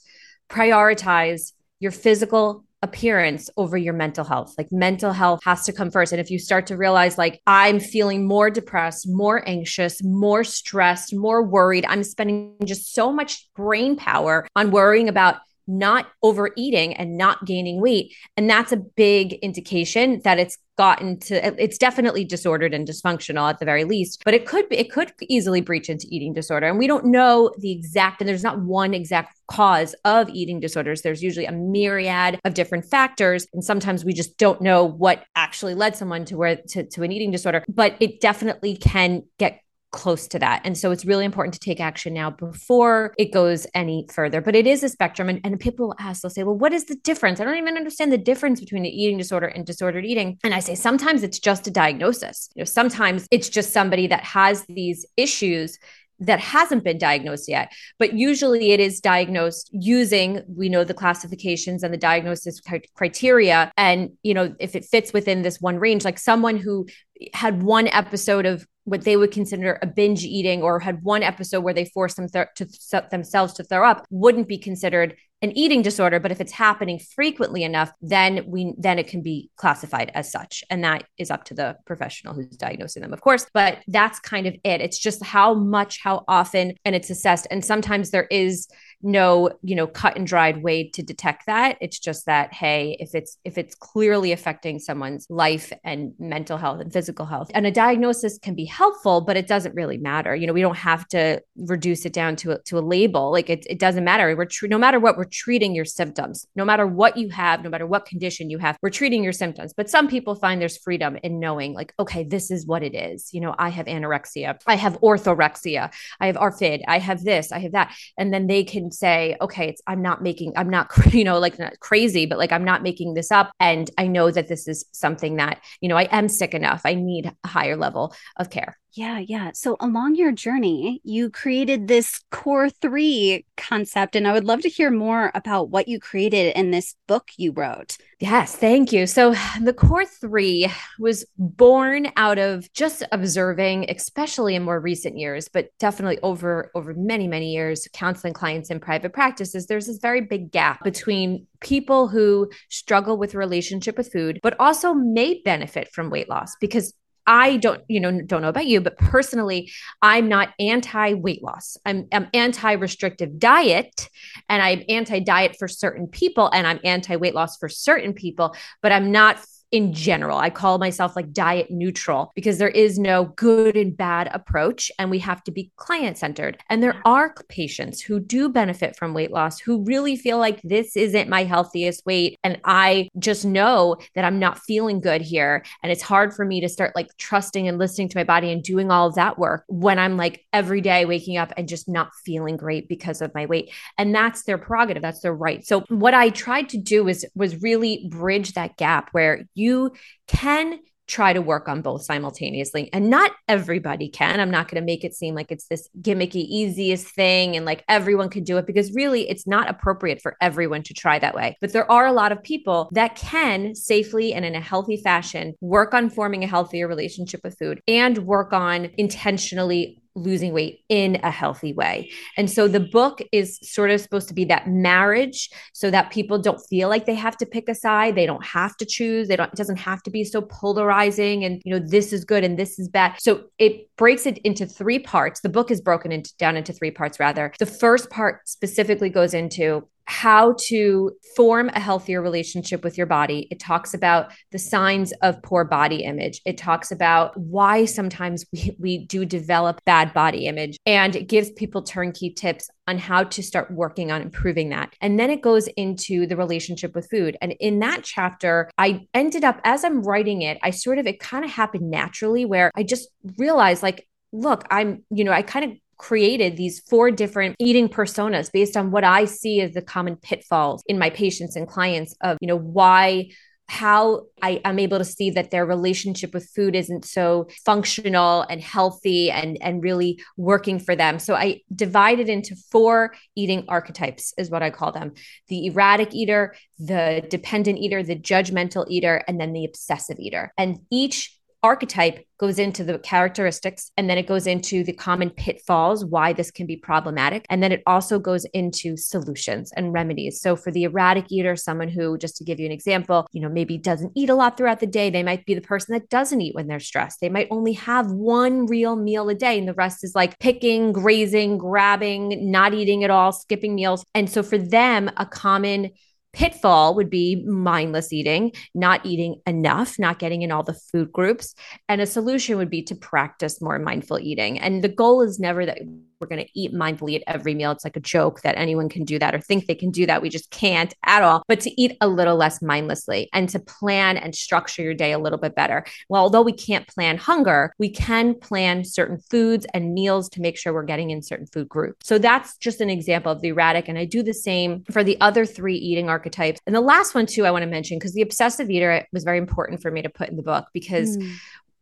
prioritize 0.48 1.54
your 1.80 1.92
physical 1.92 2.64
appearance 2.84 3.50
over 3.58 3.78
your 3.78 3.94
mental 3.94 4.26
health. 4.26 4.54
Like 4.58 4.72
mental 4.72 5.14
health 5.14 5.40
has 5.46 5.66
to 5.66 5.74
come 5.74 5.90
first. 5.90 6.12
And 6.12 6.22
if 6.22 6.30
you 6.30 6.38
start 6.38 6.68
to 6.68 6.78
realize, 6.78 7.18
like, 7.18 7.42
I'm 7.48 7.80
feeling 7.80 8.28
more 8.28 8.52
depressed, 8.52 9.08
more 9.10 9.42
anxious, 9.48 10.04
more 10.04 10.44
stressed, 10.44 11.16
more 11.16 11.42
worried, 11.42 11.86
I'm 11.88 12.04
spending 12.04 12.56
just 12.66 12.94
so 12.94 13.12
much 13.12 13.50
brain 13.56 13.96
power 13.96 14.48
on 14.56 14.70
worrying 14.70 15.10
about 15.10 15.38
not 15.68 16.08
overeating 16.22 16.94
and 16.94 17.18
not 17.18 17.46
gaining 17.46 17.82
weight. 17.82 18.14
And 18.38 18.50
that's 18.50 18.72
a 18.72 18.78
big 18.78 19.34
indication 19.34 20.22
that 20.24 20.40
it's 20.40 20.58
gotten 20.76 21.20
to 21.20 21.62
it's 21.62 21.78
definitely 21.78 22.26
disordered 22.26 22.74
and 22.74 22.88
dysfunctional 22.88 23.48
at 23.48 23.60
the 23.60 23.66
very 23.66 23.84
least 23.84 24.24
but 24.26 24.34
it 24.34 24.48
could 24.48 24.68
be 24.70 24.78
it 24.78 24.92
could 24.92 25.14
easily 25.30 25.62
breach 25.62 25.88
into 25.88 26.08
eating 26.10 26.34
disorder. 26.34 26.68
And 26.68 26.80
we 26.80 26.88
don't 26.88 27.06
know 27.06 27.52
the 27.60 27.72
exact 27.72 28.22
and 28.22 28.28
there's 28.28 28.44
not 28.44 28.60
one 28.60 28.94
exact 28.94 29.38
cause 29.48 29.94
of 30.04 30.30
eating 30.30 30.60
disorders. 30.60 31.02
There's 31.02 31.22
usually 31.22 31.46
a 31.46 31.52
myriad 31.52 32.40
of 32.44 32.56
different 32.56 32.86
factors. 32.86 33.46
And 33.54 33.64
sometimes 33.64 34.04
we 34.04 34.14
just 34.14 34.38
don't 34.38 34.62
know 34.62 34.84
what 34.86 35.24
actually 35.36 35.76
led 35.76 35.96
someone 35.96 36.26
to 36.26 36.38
where 36.38 36.58
to, 36.70 36.84
to 36.84 37.04
an 37.04 37.12
eating 37.12 37.32
disorder 37.32 37.64
but 37.68 37.96
it 38.00 38.20
definitely 38.20 38.76
can 38.76 39.24
get 39.38 39.60
close 39.94 40.28
to 40.28 40.40
that. 40.40 40.62
And 40.66 40.78
so 40.78 40.92
it's 40.92 41.06
really 41.06 41.24
important 41.24 41.54
to 41.54 41.60
take 41.60 41.80
action 41.80 42.14
now 42.14 42.32
before 42.32 43.14
it 43.18 43.32
goes 43.32 43.66
any 43.74 44.06
further. 44.12 44.42
But 44.42 44.56
it 44.56 44.68
is 44.68 44.84
a 44.84 44.90
spectrum. 44.90 45.30
And, 45.30 45.40
and 45.46 45.58
people 45.60 45.88
will 45.88 45.96
ask, 46.00 46.22
they'll 46.22 46.30
say, 46.30 46.44
well, 46.44 46.58
what 46.58 46.74
is 46.74 46.86
the 46.86 46.96
difference? 46.96 47.40
I 47.40 47.46
don't 47.46 47.58
even 47.58 47.78
understand 47.78 48.12
the 48.12 48.18
difference 48.18 48.60
between 48.60 48.86
an 48.86 48.92
eating 48.92 49.18
disorder 49.18 49.48
and 49.48 49.66
disordered 49.66 50.06
eating. 50.06 50.38
And 50.44 50.54
I 50.54 50.60
say, 50.60 50.76
sometimes 50.76 51.24
it's 51.24 51.40
just 51.40 51.68
a 51.68 51.72
diagnosis. 51.72 52.50
You 52.56 52.62
know, 52.62 52.66
sometimes 52.66 53.28
it's 53.32 53.48
just 53.48 53.72
somebody 53.72 54.08
that 54.08 54.24
has 54.24 54.66
these 54.66 55.06
issues 55.16 55.78
that 56.20 56.40
hasn't 56.40 56.84
been 56.84 56.98
diagnosed 56.98 57.50
yet 57.50 57.72
but 58.00 58.14
usually 58.14 58.72
it 58.72 58.80
is 58.80 59.00
diagnosed 59.00 59.70
using 59.72 60.42
we 60.48 60.70
know 60.70 60.84
the 60.84 60.94
classifications 60.94 61.84
and 61.84 61.94
the 61.94 61.98
diagnosis 61.98 62.62
criteria. 62.96 63.72
And 63.78 64.12
you 64.24 64.34
know 64.34 64.56
if 64.60 64.76
it 64.76 64.86
fits 64.86 65.14
within 65.14 65.42
this 65.42 65.60
one 65.60 65.78
range 65.78 66.06
like 66.06 66.20
someone 66.20 66.58
who 66.58 66.88
had 67.34 67.64
one 67.64 67.88
episode 67.88 68.46
of 68.46 68.68
what 68.86 69.06
they 69.06 69.16
would 69.16 69.32
consider 69.32 69.80
a 69.82 69.88
binge 69.88 70.24
eating 70.26 70.62
or 70.62 70.80
had 70.80 71.04
one 71.04 71.24
episode 71.24 71.62
where 71.62 71.74
they 71.74 71.86
forced 71.86 72.18
them 72.18 72.28
th- 72.28 72.48
to 72.56 72.66
th- 72.66 73.10
themselves 73.12 73.54
to 73.54 73.64
throw 73.64 73.88
up 73.88 74.06
wouldn't 74.10 74.48
be 74.48 74.58
considered 74.58 75.16
an 75.44 75.56
eating 75.58 75.82
disorder 75.82 76.20
but 76.20 76.32
if 76.32 76.42
it's 76.42 76.54
happening 76.54 76.98
frequently 76.98 77.64
enough 77.64 77.92
then 78.02 78.44
we 78.48 78.74
then 78.78 78.98
it 78.98 79.08
can 79.08 79.22
be 79.22 79.50
classified 79.58 80.12
as 80.16 80.32
such. 80.32 80.64
And 80.70 80.84
that 80.84 81.04
is 81.18 81.30
up 81.30 81.44
to 81.46 81.54
the 81.54 81.78
professional 81.86 82.34
who's 82.34 82.48
diagnosing 82.58 83.02
them 83.04 83.14
of 83.14 83.22
course 83.22 83.46
but 83.54 83.80
that's 83.88 84.20
kind 84.20 84.48
of 84.48 84.56
it. 84.64 84.82
It's 84.82 84.98
just 84.98 85.24
how 85.24 85.54
much 85.54 86.00
how 86.02 86.24
often 86.28 86.74
and 86.86 86.96
it's 86.96 87.10
assessed. 87.10 87.46
And 87.52 87.64
sometimes 87.64 88.10
there 88.10 88.28
is 88.32 88.68
no 89.04 89.52
you 89.62 89.76
know 89.76 89.86
cut 89.86 90.16
and 90.16 90.26
dried 90.26 90.64
way 90.64 90.90
to 90.90 91.04
detect 91.04 91.46
that. 91.46 91.78
It's 91.82 92.00
just 92.00 92.26
that 92.26 92.54
hey 92.54 92.96
if 93.00 93.14
it's 93.14 93.38
if 93.44 93.58
it's 93.58 93.76
clearly 93.76 94.32
affecting 94.32 94.80
someone's 94.80 95.28
life 95.30 95.74
and 95.84 96.14
mental 96.18 96.58
health 96.58 96.80
and 96.80 96.92
physical 96.92 97.26
health 97.26 97.52
and 97.54 97.68
a 97.68 97.72
diagnosis 97.72 98.38
can 98.38 98.56
be 98.56 98.66
helpful 98.66 99.22
but 99.22 99.36
it 99.36 99.48
doesn't 99.48 99.76
really 99.76 99.98
matter. 99.98 100.34
You 100.34 100.48
know 100.48 100.54
we 100.54 100.62
don't 100.62 100.78
have 100.78 101.08
to 101.10 101.42
reduce 101.58 102.06
it 102.06 102.14
down 102.14 102.38
to 102.38 102.54
a, 102.54 102.62
to 102.64 102.78
a 102.78 102.82
label. 102.82 103.32
Like 103.32 103.50
it, 103.50 103.66
it 103.70 103.78
doesn't 103.78 104.06
matter. 104.06 104.36
We're 104.36 104.46
tr- 104.46 104.68
no 104.68 104.78
matter 104.78 105.00
what 105.00 105.18
we're 105.18 105.26
treating 105.26 105.76
your 105.76 105.86
symptoms 105.86 106.48
no 106.56 106.64
matter 106.64 106.88
what 106.88 107.18
you 107.18 107.30
have 107.30 107.62
no 107.62 107.70
matter 107.70 107.86
what 107.86 108.06
condition 108.06 108.50
you 108.50 108.58
have 108.58 108.78
we're 108.82 108.90
treating 108.90 109.24
your 109.24 109.34
symptoms. 109.34 109.74
But 109.76 109.90
some 109.90 110.08
people 110.08 110.36
find 110.36 110.62
there's 110.62 110.78
freedom 110.78 111.18
in 111.24 111.40
knowing 111.40 111.74
like 111.74 111.94
okay 112.00 112.24
this 112.24 112.52
is 112.52 112.66
what 112.66 112.84
it 112.84 112.96
is. 112.96 113.34
You 113.34 113.42
know 113.42 113.54
i 113.60 113.68
have 113.68 113.86
anorexia 113.88 114.60
i 114.66 114.76
have 114.76 115.00
orthorexia 115.02 115.94
i 116.22 116.28
have 116.28 116.38
ARFID 116.38 116.82
i 116.88 117.00
have 117.00 117.24
this 117.24 117.52
i 117.52 117.60
have 117.60 117.74
that. 117.74 117.94
And 118.18 118.34
then 118.34 118.48
they 118.48 118.64
can 118.64 118.93
say, 118.94 119.36
okay, 119.42 119.70
it's 119.70 119.82
I'm 119.88 120.02
not 120.02 120.22
making, 120.22 120.54
I'm 120.56 120.70
not, 120.70 120.92
you 121.14 121.24
know, 121.24 121.40
like 121.40 121.60
not 121.60 121.80
crazy, 121.80 122.26
but 122.26 122.38
like 122.38 122.52
I'm 122.52 122.64
not 122.64 122.84
making 122.84 123.14
this 123.14 123.32
up. 123.32 123.52
And 123.60 123.90
I 123.98 124.08
know 124.08 124.32
that 124.32 124.48
this 124.48 124.68
is 124.68 124.86
something 124.92 125.38
that, 125.38 125.62
you 125.82 125.90
know, 125.90 125.98
I 125.98 126.08
am 126.12 126.28
sick 126.30 126.54
enough. 126.54 126.82
I 126.86 126.96
need 126.96 127.26
a 127.26 127.48
higher 127.48 127.76
level 127.76 128.14
of 128.38 128.50
care. 128.50 128.78
Yeah, 128.96 129.18
yeah. 129.18 129.52
So 129.56 129.76
along 129.80 130.16
your 130.16 130.32
journey, 130.32 131.02
you 131.04 131.32
created 131.32 131.88
this 131.88 132.22
core 132.30 132.70
three 132.70 133.46
concept, 133.58 134.16
and 134.16 134.28
I 134.28 134.34
would 134.34 134.44
love 134.44 134.62
to 134.62 134.70
hear 134.70 134.92
more 134.92 135.32
about 135.36 135.70
what 135.70 135.88
you 135.88 136.00
created 136.00 136.56
in 136.56 136.72
this 136.72 136.96
book 137.08 137.32
you 137.38 137.52
wrote. 137.52 137.98
Yes, 138.20 138.56
thank 138.56 138.92
you. 138.92 139.06
So 139.06 139.36
the 139.62 139.74
core 139.74 140.06
three 140.06 140.72
was 141.00 141.26
born 141.38 142.12
out 142.16 142.38
of 142.38 142.72
just 142.74 143.04
observing, 143.12 143.90
especially 143.90 144.56
in 144.56 144.64
more 144.64 144.80
recent 144.80 145.18
years, 145.18 145.48
but 145.48 145.70
definitely 145.80 146.20
over 146.24 146.72
over 146.76 146.94
many 146.94 147.28
many 147.28 147.52
years, 147.52 147.88
counseling 147.94 148.34
clients 148.34 148.70
in 148.70 148.80
private 148.80 149.14
practices. 149.14 149.68
There's 149.68 149.88
this 149.88 149.98
very 149.98 150.22
big 150.22 150.52
gap 150.52 150.84
between 150.84 151.48
people 151.60 152.08
who 152.08 152.50
struggle 152.70 153.18
with 153.18 153.36
relationship 153.36 153.98
with 153.98 154.12
food, 154.12 154.40
but 154.44 154.56
also 154.60 154.94
may 154.94 155.42
benefit 155.44 155.90
from 155.92 156.10
weight 156.10 156.30
loss 156.30 156.56
because 156.60 156.94
I 157.26 157.58
don't, 157.58 157.82
you 157.88 158.00
know, 158.00 158.22
don't 158.22 158.42
know 158.42 158.50
about 158.50 158.66
you, 158.66 158.82
but 158.82 158.98
personally, 158.98 159.72
I'm 160.02 160.28
not 160.28 160.50
anti 160.60 161.14
weight 161.14 161.44
loss. 161.44 161.78
I'm, 161.86 162.08
I'm 162.12 162.28
anti 162.34 162.74
restrictive 162.74 163.40
diet 163.40 164.10
and 164.50 164.62
I'm 164.62 164.84
anti 164.90 165.20
diet 165.20 165.56
for 165.58 165.68
certain 165.68 166.08
people 166.08 166.50
and 166.52 166.68
I'm 166.68 166.80
anti 166.84 167.16
weight 167.16 167.36
loss 167.36 167.58
for 167.58 167.70
certain 167.70 168.14
people, 168.14 168.56
but 168.82 168.92
I'm 168.92 169.12
not 169.12 169.40
in 169.74 169.92
general. 169.92 170.38
I 170.38 170.52
call 170.52 170.78
myself 170.78 171.16
like 171.16 171.34
diet 171.34 171.72
neutral 171.72 172.32
because 172.36 172.60
there 172.60 172.70
is 172.70 173.00
no 173.00 173.26
good 173.36 173.76
and 173.76 173.98
bad 173.98 174.30
approach 174.32 174.92
and 175.00 175.10
we 175.10 175.18
have 175.18 175.44
to 175.46 175.52
be 175.52 175.72
client 175.78 176.16
centered. 176.20 176.62
And 176.70 176.84
there 176.84 177.02
are 177.06 177.34
patients 177.50 178.00
who 178.00 178.20
do 178.20 178.50
benefit 178.50 178.96
from 178.96 179.16
weight 179.16 179.32
loss 179.32 179.60
who 179.60 179.84
really 179.84 180.16
feel 180.16 180.38
like 180.38 180.62
this 180.62 180.96
isn't 180.96 181.28
my 181.28 181.44
healthiest 181.44 182.06
weight 182.06 182.38
and 182.44 182.62
I 182.64 183.10
just 183.18 183.46
know 183.46 183.98
that 184.14 184.24
I'm 184.24 184.38
not 184.38 184.60
feeling 184.60 185.02
good 185.02 185.24
here 185.24 185.66
and 185.82 185.92
it's 185.92 186.04
hard 186.04 186.36
for 186.36 186.46
me 186.46 186.62
to 186.62 186.70
start 186.70 186.96
like 186.96 187.08
trusting 187.18 187.68
and 187.68 187.80
listening 187.80 188.10
to 188.10 188.18
my 188.18 188.24
body 188.24 188.52
and 188.52 188.62
doing 188.62 188.92
all 188.92 189.08
of 189.08 189.16
that 189.16 189.40
work 189.40 189.64
when 189.70 189.98
I'm 189.98 190.18
like 190.18 190.46
every 190.54 190.82
day 190.82 191.06
waking 191.06 191.38
up 191.38 191.52
and 191.58 191.68
just 191.68 191.90
not 191.90 192.12
feeling 192.24 192.58
great 192.58 192.88
because 192.88 193.24
of 193.24 193.34
my 193.34 193.48
weight. 193.48 193.72
And 193.98 194.14
that's 194.14 194.44
their 194.44 194.60
prerogative, 194.60 195.02
that's 195.02 195.22
their 195.22 195.34
right. 195.34 195.66
So 195.66 195.80
what 195.90 196.14
I 196.14 196.30
tried 196.30 196.70
to 196.70 196.78
do 196.78 197.04
was 197.04 197.26
was 197.34 197.60
really 197.64 198.08
bridge 198.12 198.54
that 198.54 198.78
gap 198.78 199.10
where 199.14 199.46
you 199.56 199.63
you 199.64 199.94
can 200.28 200.80
try 201.08 201.34
to 201.34 201.42
work 201.42 201.68
on 201.68 201.82
both 201.82 202.04
simultaneously. 202.04 202.90
And 202.94 203.10
not 203.10 203.32
everybody 203.48 204.10
can. 204.10 204.40
I'm 204.40 204.52
not 204.52 204.70
going 204.70 204.82
to 204.82 204.86
make 204.86 205.04
it 205.04 205.14
seem 205.14 205.36
like 205.36 205.52
it's 205.52 205.68
this 205.68 205.90
gimmicky, 206.02 206.46
easiest 206.48 207.08
thing 207.08 207.56
and 207.56 207.66
like 207.66 207.84
everyone 207.90 208.30
can 208.30 208.44
do 208.44 208.58
it 208.58 208.66
because 208.66 208.94
really 208.94 209.30
it's 209.30 209.46
not 209.46 209.70
appropriate 209.70 210.22
for 210.22 210.38
everyone 210.40 210.82
to 210.84 210.94
try 210.94 211.20
that 211.20 211.36
way. 211.36 211.58
But 211.60 211.74
there 211.74 211.90
are 211.92 212.06
a 212.06 212.14
lot 212.14 212.32
of 212.32 212.42
people 212.42 212.90
that 212.94 213.16
can 213.16 213.76
safely 213.76 214.34
and 214.34 214.46
in 214.46 214.56
a 214.56 214.62
healthy 214.62 214.98
fashion 214.98 215.54
work 215.60 215.94
on 215.94 216.10
forming 216.10 216.44
a 216.44 216.48
healthier 216.48 216.88
relationship 216.88 217.42
with 217.44 217.58
food 217.60 217.82
and 217.88 218.20
work 218.20 218.54
on 218.54 218.90
intentionally 218.98 220.02
losing 220.16 220.54
weight 220.54 220.82
in 220.90 221.20
a 221.24 221.32
healthy 221.32 221.74
way. 221.74 222.12
And 222.38 222.50
so 222.50 222.68
the 222.68 222.80
book 222.80 223.22
is 223.32 223.60
sort 223.64 223.90
of 223.90 224.00
supposed 224.00 224.28
to 224.28 224.34
be 224.34 224.46
that 224.46 224.68
marriage 224.68 225.50
so 225.74 225.90
that 225.90 226.12
people 226.12 226.40
don't 226.40 226.60
feel 226.70 226.90
like 226.90 227.06
they 227.06 227.16
have 227.16 227.38
to 227.38 227.46
pick 227.46 227.68
a 227.68 227.76
side, 227.76 228.16
they 228.16 228.26
don't 228.26 228.46
have 228.46 228.78
to 228.78 228.86
choose, 228.86 229.28
they 229.28 229.36
don't 229.36 229.52
it 229.52 229.58
doesn't 229.58 229.78
have 229.78 230.04
to 230.04 230.12
be 230.12 230.24
so 230.24 230.42
polarizing 230.42 231.44
and 231.44 231.62
you 231.66 231.74
know 231.74 231.86
this 231.86 232.14
is 232.14 232.26
good 232.26 232.44
and 232.44 232.58
this 232.58 232.80
is 232.80 232.88
bad. 232.88 233.16
So 233.20 233.46
it 233.58 233.90
breaks 233.98 234.26
it 234.26 234.38
into 234.40 234.66
three 234.66 235.00
parts. 235.00 235.42
The 235.42 235.50
book 235.50 235.72
is 235.72 235.82
broken 235.82 236.12
into 236.12 236.36
down 236.38 236.58
into 236.58 236.74
three 236.74 236.92
parts 236.92 237.20
rather. 237.20 237.54
The 237.60 237.66
first 237.66 238.10
part 238.10 238.48
specifically 238.48 239.10
goes 239.10 239.34
into 239.34 239.88
how 240.06 240.56
to 240.68 241.12
form 241.36 241.70
a 241.70 241.80
healthier 241.80 242.22
relationship 242.22 242.84
with 242.84 242.98
your 242.98 243.08
body. 243.08 243.48
It 243.52 243.60
talks 243.60 243.94
about 243.94 244.32
the 244.52 244.60
signs 244.60 245.14
of 245.22 245.42
poor 245.44 245.64
body 245.64 246.04
image. 246.04 246.42
It 246.46 246.58
talks 246.58 246.92
about 246.92 247.38
why 247.38 247.86
sometimes 247.86 248.46
we, 248.52 248.76
we 248.80 249.06
do 249.06 249.26
develop 249.26 249.84
bad 249.86 250.14
body 250.14 250.46
image. 250.48 250.78
And 250.86 251.16
it 251.16 251.28
gives 251.28 251.52
people 251.52 251.84
turnkey 251.84 252.32
tips 252.32 252.70
on 252.88 252.98
how 252.98 253.24
to 253.24 253.42
start 253.42 253.72
working 253.72 254.12
on 254.12 254.22
improving 254.22 254.70
that. 254.70 254.94
And 255.00 255.18
then 255.18 255.30
it 255.30 255.42
goes 255.42 255.68
into 255.78 256.28
the 256.28 256.36
relationship 256.36 256.94
with 256.96 257.10
food. 257.10 257.38
And 257.42 257.54
in 257.60 257.80
that 257.80 258.04
chapter, 258.04 258.70
I 258.78 259.08
ended 259.14 259.44
up, 259.44 259.62
as 259.64 259.84
I'm 259.84 260.04
writing 260.04 260.42
it, 260.42 260.58
I 260.62 260.72
sort 260.72 260.98
of, 260.98 261.08
it 261.08 261.20
kind 261.20 261.46
of 261.46 261.52
happened 261.52 261.90
naturally 261.90 262.46
where 262.46 262.72
I 262.76 262.84
just 262.84 263.08
realized 263.38 263.84
like, 263.84 264.08
look, 264.34 264.66
I'm, 264.70 265.06
you 265.12 265.24
know, 265.24 265.32
I 265.32 265.44
kind 265.44 265.72
of 265.72 265.78
created 266.04 266.58
these 266.58 266.82
four 266.82 267.10
different 267.12 267.56
eating 267.60 267.88
personas 267.88 268.52
based 268.52 268.76
on 268.76 268.92
what 268.92 269.06
I 269.06 269.24
see 269.24 269.62
as 269.62 269.72
the 269.72 269.82
common 269.82 270.18
pitfalls 270.18 270.84
in 270.88 271.00
my 271.00 271.10
patients 271.10 271.56
and 271.56 271.66
clients 271.66 272.14
of, 272.22 272.38
you 272.42 272.48
know, 272.48 272.58
why 272.58 273.30
how 273.70 274.26
I 274.42 274.60
am 274.66 274.80
able 274.80 274.98
to 274.98 275.06
see 275.06 275.30
that 275.30 275.50
their 275.50 275.66
relationship 275.66 276.34
with 276.34 276.50
food 276.54 276.76
isn't 276.76 277.06
so 277.06 277.48
functional 277.66 278.42
and 278.50 278.60
healthy 278.60 279.32
and 279.32 279.58
and 279.62 279.82
really 279.82 280.22
working 280.36 280.78
for 280.78 280.94
them. 280.94 281.20
So 281.20 281.36
I 281.36 281.62
divided 281.74 282.28
into 282.28 282.58
four 282.70 283.16
eating 283.38 283.64
archetypes 283.70 284.34
is 284.38 284.50
what 284.50 284.62
I 284.62 284.72
call 284.72 284.92
them. 284.92 285.14
The 285.48 285.68
erratic 285.68 286.14
eater, 286.14 286.54
the 286.80 287.26
dependent 287.30 287.80
eater, 287.80 288.04
the 288.04 288.18
judgmental 288.18 288.86
eater, 288.90 289.24
and 289.26 289.40
then 289.40 289.54
the 289.54 289.64
obsessive 289.64 290.20
eater. 290.20 290.52
And 290.58 290.80
each 290.92 291.40
archetype 291.64 292.26
goes 292.38 292.60
into 292.60 292.84
the 292.84 293.00
characteristics 293.00 293.92
and 293.96 294.10
then 294.10 294.18
it 294.18 294.28
goes 294.28 294.48
into 294.48 294.84
the 294.84 294.92
common 294.92 295.30
pitfalls, 295.30 296.04
why 296.04 296.34
this 296.34 296.52
can 296.52 296.68
be 296.68 296.76
problematic. 296.76 297.46
And 297.50 297.64
then 297.64 297.72
it 297.72 297.82
also 297.88 298.20
goes 298.20 298.44
into 298.54 298.98
solutions 298.98 299.72
and 299.78 299.94
remedies. 299.94 300.42
So 300.42 300.58
for 300.58 300.72
the 300.72 300.84
erratic 300.84 301.32
eater, 301.32 301.56
someone 301.56 301.88
who, 301.88 302.18
just 302.18 302.36
to 302.38 302.44
give 302.44 302.60
you 302.60 302.66
an 302.66 302.74
example, 302.74 303.28
you 303.32 303.42
know, 303.42 303.48
maybe 303.48 303.78
doesn't 303.78 304.12
eat 304.14 304.30
a 304.30 304.36
lot 304.36 304.58
throughout 304.58 304.82
the 304.82 304.88
day, 304.88 305.10
they 305.10 305.24
might 305.24 305.46
be 305.46 305.54
the 305.54 305.62
person 305.62 305.94
that 305.94 306.10
doesn't 306.10 306.42
eat 306.42 306.54
when 306.54 306.68
they're 306.68 306.82
stressed. 306.82 307.22
They 307.22 307.30
might 307.30 307.48
only 307.50 307.74
have 307.74 308.12
one 308.12 308.66
real 308.66 308.98
meal 308.98 309.30
a 309.30 309.36
day 309.36 309.58
and 309.58 309.68
the 309.68 309.74
rest 309.74 310.04
is 310.04 310.14
like 310.14 310.38
picking, 310.40 310.92
grazing, 310.92 311.58
grabbing, 311.58 312.52
not 312.52 312.74
eating 312.74 313.06
at 313.06 313.10
all, 313.10 313.32
skipping 313.32 313.74
meals. 313.74 314.04
And 314.14 314.30
so 314.30 314.44
for 314.44 314.58
them, 314.58 315.10
a 315.16 315.26
common 315.26 315.92
pitfall 316.34 316.96
would 316.96 317.10
be 317.10 317.44
mindless 317.46 318.12
eating, 318.12 318.52
not 318.74 319.06
eating 319.06 319.42
enough, 319.48 319.98
not 319.98 320.20
getting 320.20 320.42
in 320.42 320.52
all 320.52 320.64
the 320.64 320.74
food 320.74 321.12
groups. 321.12 321.56
And 321.88 322.02
a 322.02 322.06
solution 322.06 322.58
would 322.58 322.70
be 322.70 322.82
to 322.84 322.96
practice 322.96 323.62
more 323.62 323.80
mindful 323.80 324.20
eating. 324.20 324.60
And 324.60 324.84
the 324.84 324.90
goal 324.90 325.22
is 325.22 325.40
never 325.40 325.66
that 325.66 325.80
we're 326.24 326.36
going 326.36 326.46
to 326.46 326.60
eat 326.60 326.74
mindfully 326.74 327.16
at 327.16 327.24
every 327.28 327.54
meal. 327.54 327.72
It's 327.72 327.84
like 327.84 327.98
a 327.98 328.02
joke 328.02 328.42
that 328.42 328.58
anyone 328.58 328.88
can 328.88 329.04
do 329.04 329.20
that 329.20 329.36
or 329.36 329.42
think 329.42 329.66
they 329.66 329.76
can 329.76 329.92
do 329.92 330.06
that. 330.06 330.22
We 330.22 330.30
just 330.30 330.50
can't 330.52 330.94
at 331.04 331.22
all. 331.22 331.44
But 331.50 331.60
to 331.62 331.82
eat 331.82 331.98
a 332.00 332.08
little 332.08 332.38
less 332.38 332.62
mindlessly 332.62 333.30
and 333.34 333.50
to 333.50 333.60
plan 333.60 334.16
and 334.16 334.34
structure 334.34 334.82
your 334.82 334.94
day 334.94 335.12
a 335.12 335.20
little 335.20 335.38
bit 335.38 335.54
better. 335.54 335.84
Well, 336.08 336.22
although 336.22 336.42
we 336.42 336.54
can't 336.54 336.88
plan 336.88 337.18
hunger, 337.18 337.74
we 337.78 337.90
can 337.90 338.36
plan 338.36 338.86
certain 338.86 339.20
foods 339.30 339.66
and 339.74 339.94
meals 339.94 340.30
to 340.30 340.42
make 340.42 340.58
sure 340.58 340.74
we're 340.74 340.84
getting 340.84 341.10
in 341.10 341.22
certain 341.22 341.48
food 341.48 341.68
groups. 341.68 342.08
So 342.08 342.18
that's 342.18 342.56
just 342.58 342.80
an 342.80 342.90
example 342.90 343.32
of 343.32 343.42
the 343.42 343.50
erratic. 343.50 343.90
And 343.90 343.98
I 343.98 344.06
do 344.06 344.24
the 344.24 344.34
same 344.34 344.86
for 344.92 345.04
the 345.04 345.20
other 345.20 345.46
three 345.46 345.76
eating 345.76 346.10
archetypes. 346.24 346.62
And 346.66 346.76
the 346.76 346.82
last 346.82 347.14
one, 347.14 347.26
too, 347.26 347.46
I 347.46 347.52
want 347.52 347.64
to 347.64 347.70
mention 347.70 347.98
because 347.98 348.14
the 348.14 348.22
obsessive 348.22 348.70
eater 348.70 349.06
was 349.12 349.24
very 349.24 349.38
important 349.38 349.82
for 349.82 349.92
me 349.92 350.02
to 350.02 350.10
put 350.10 350.30
in 350.30 350.38
the 350.38 350.44
book 350.44 350.68
because 350.74 351.18
mm 351.18 351.30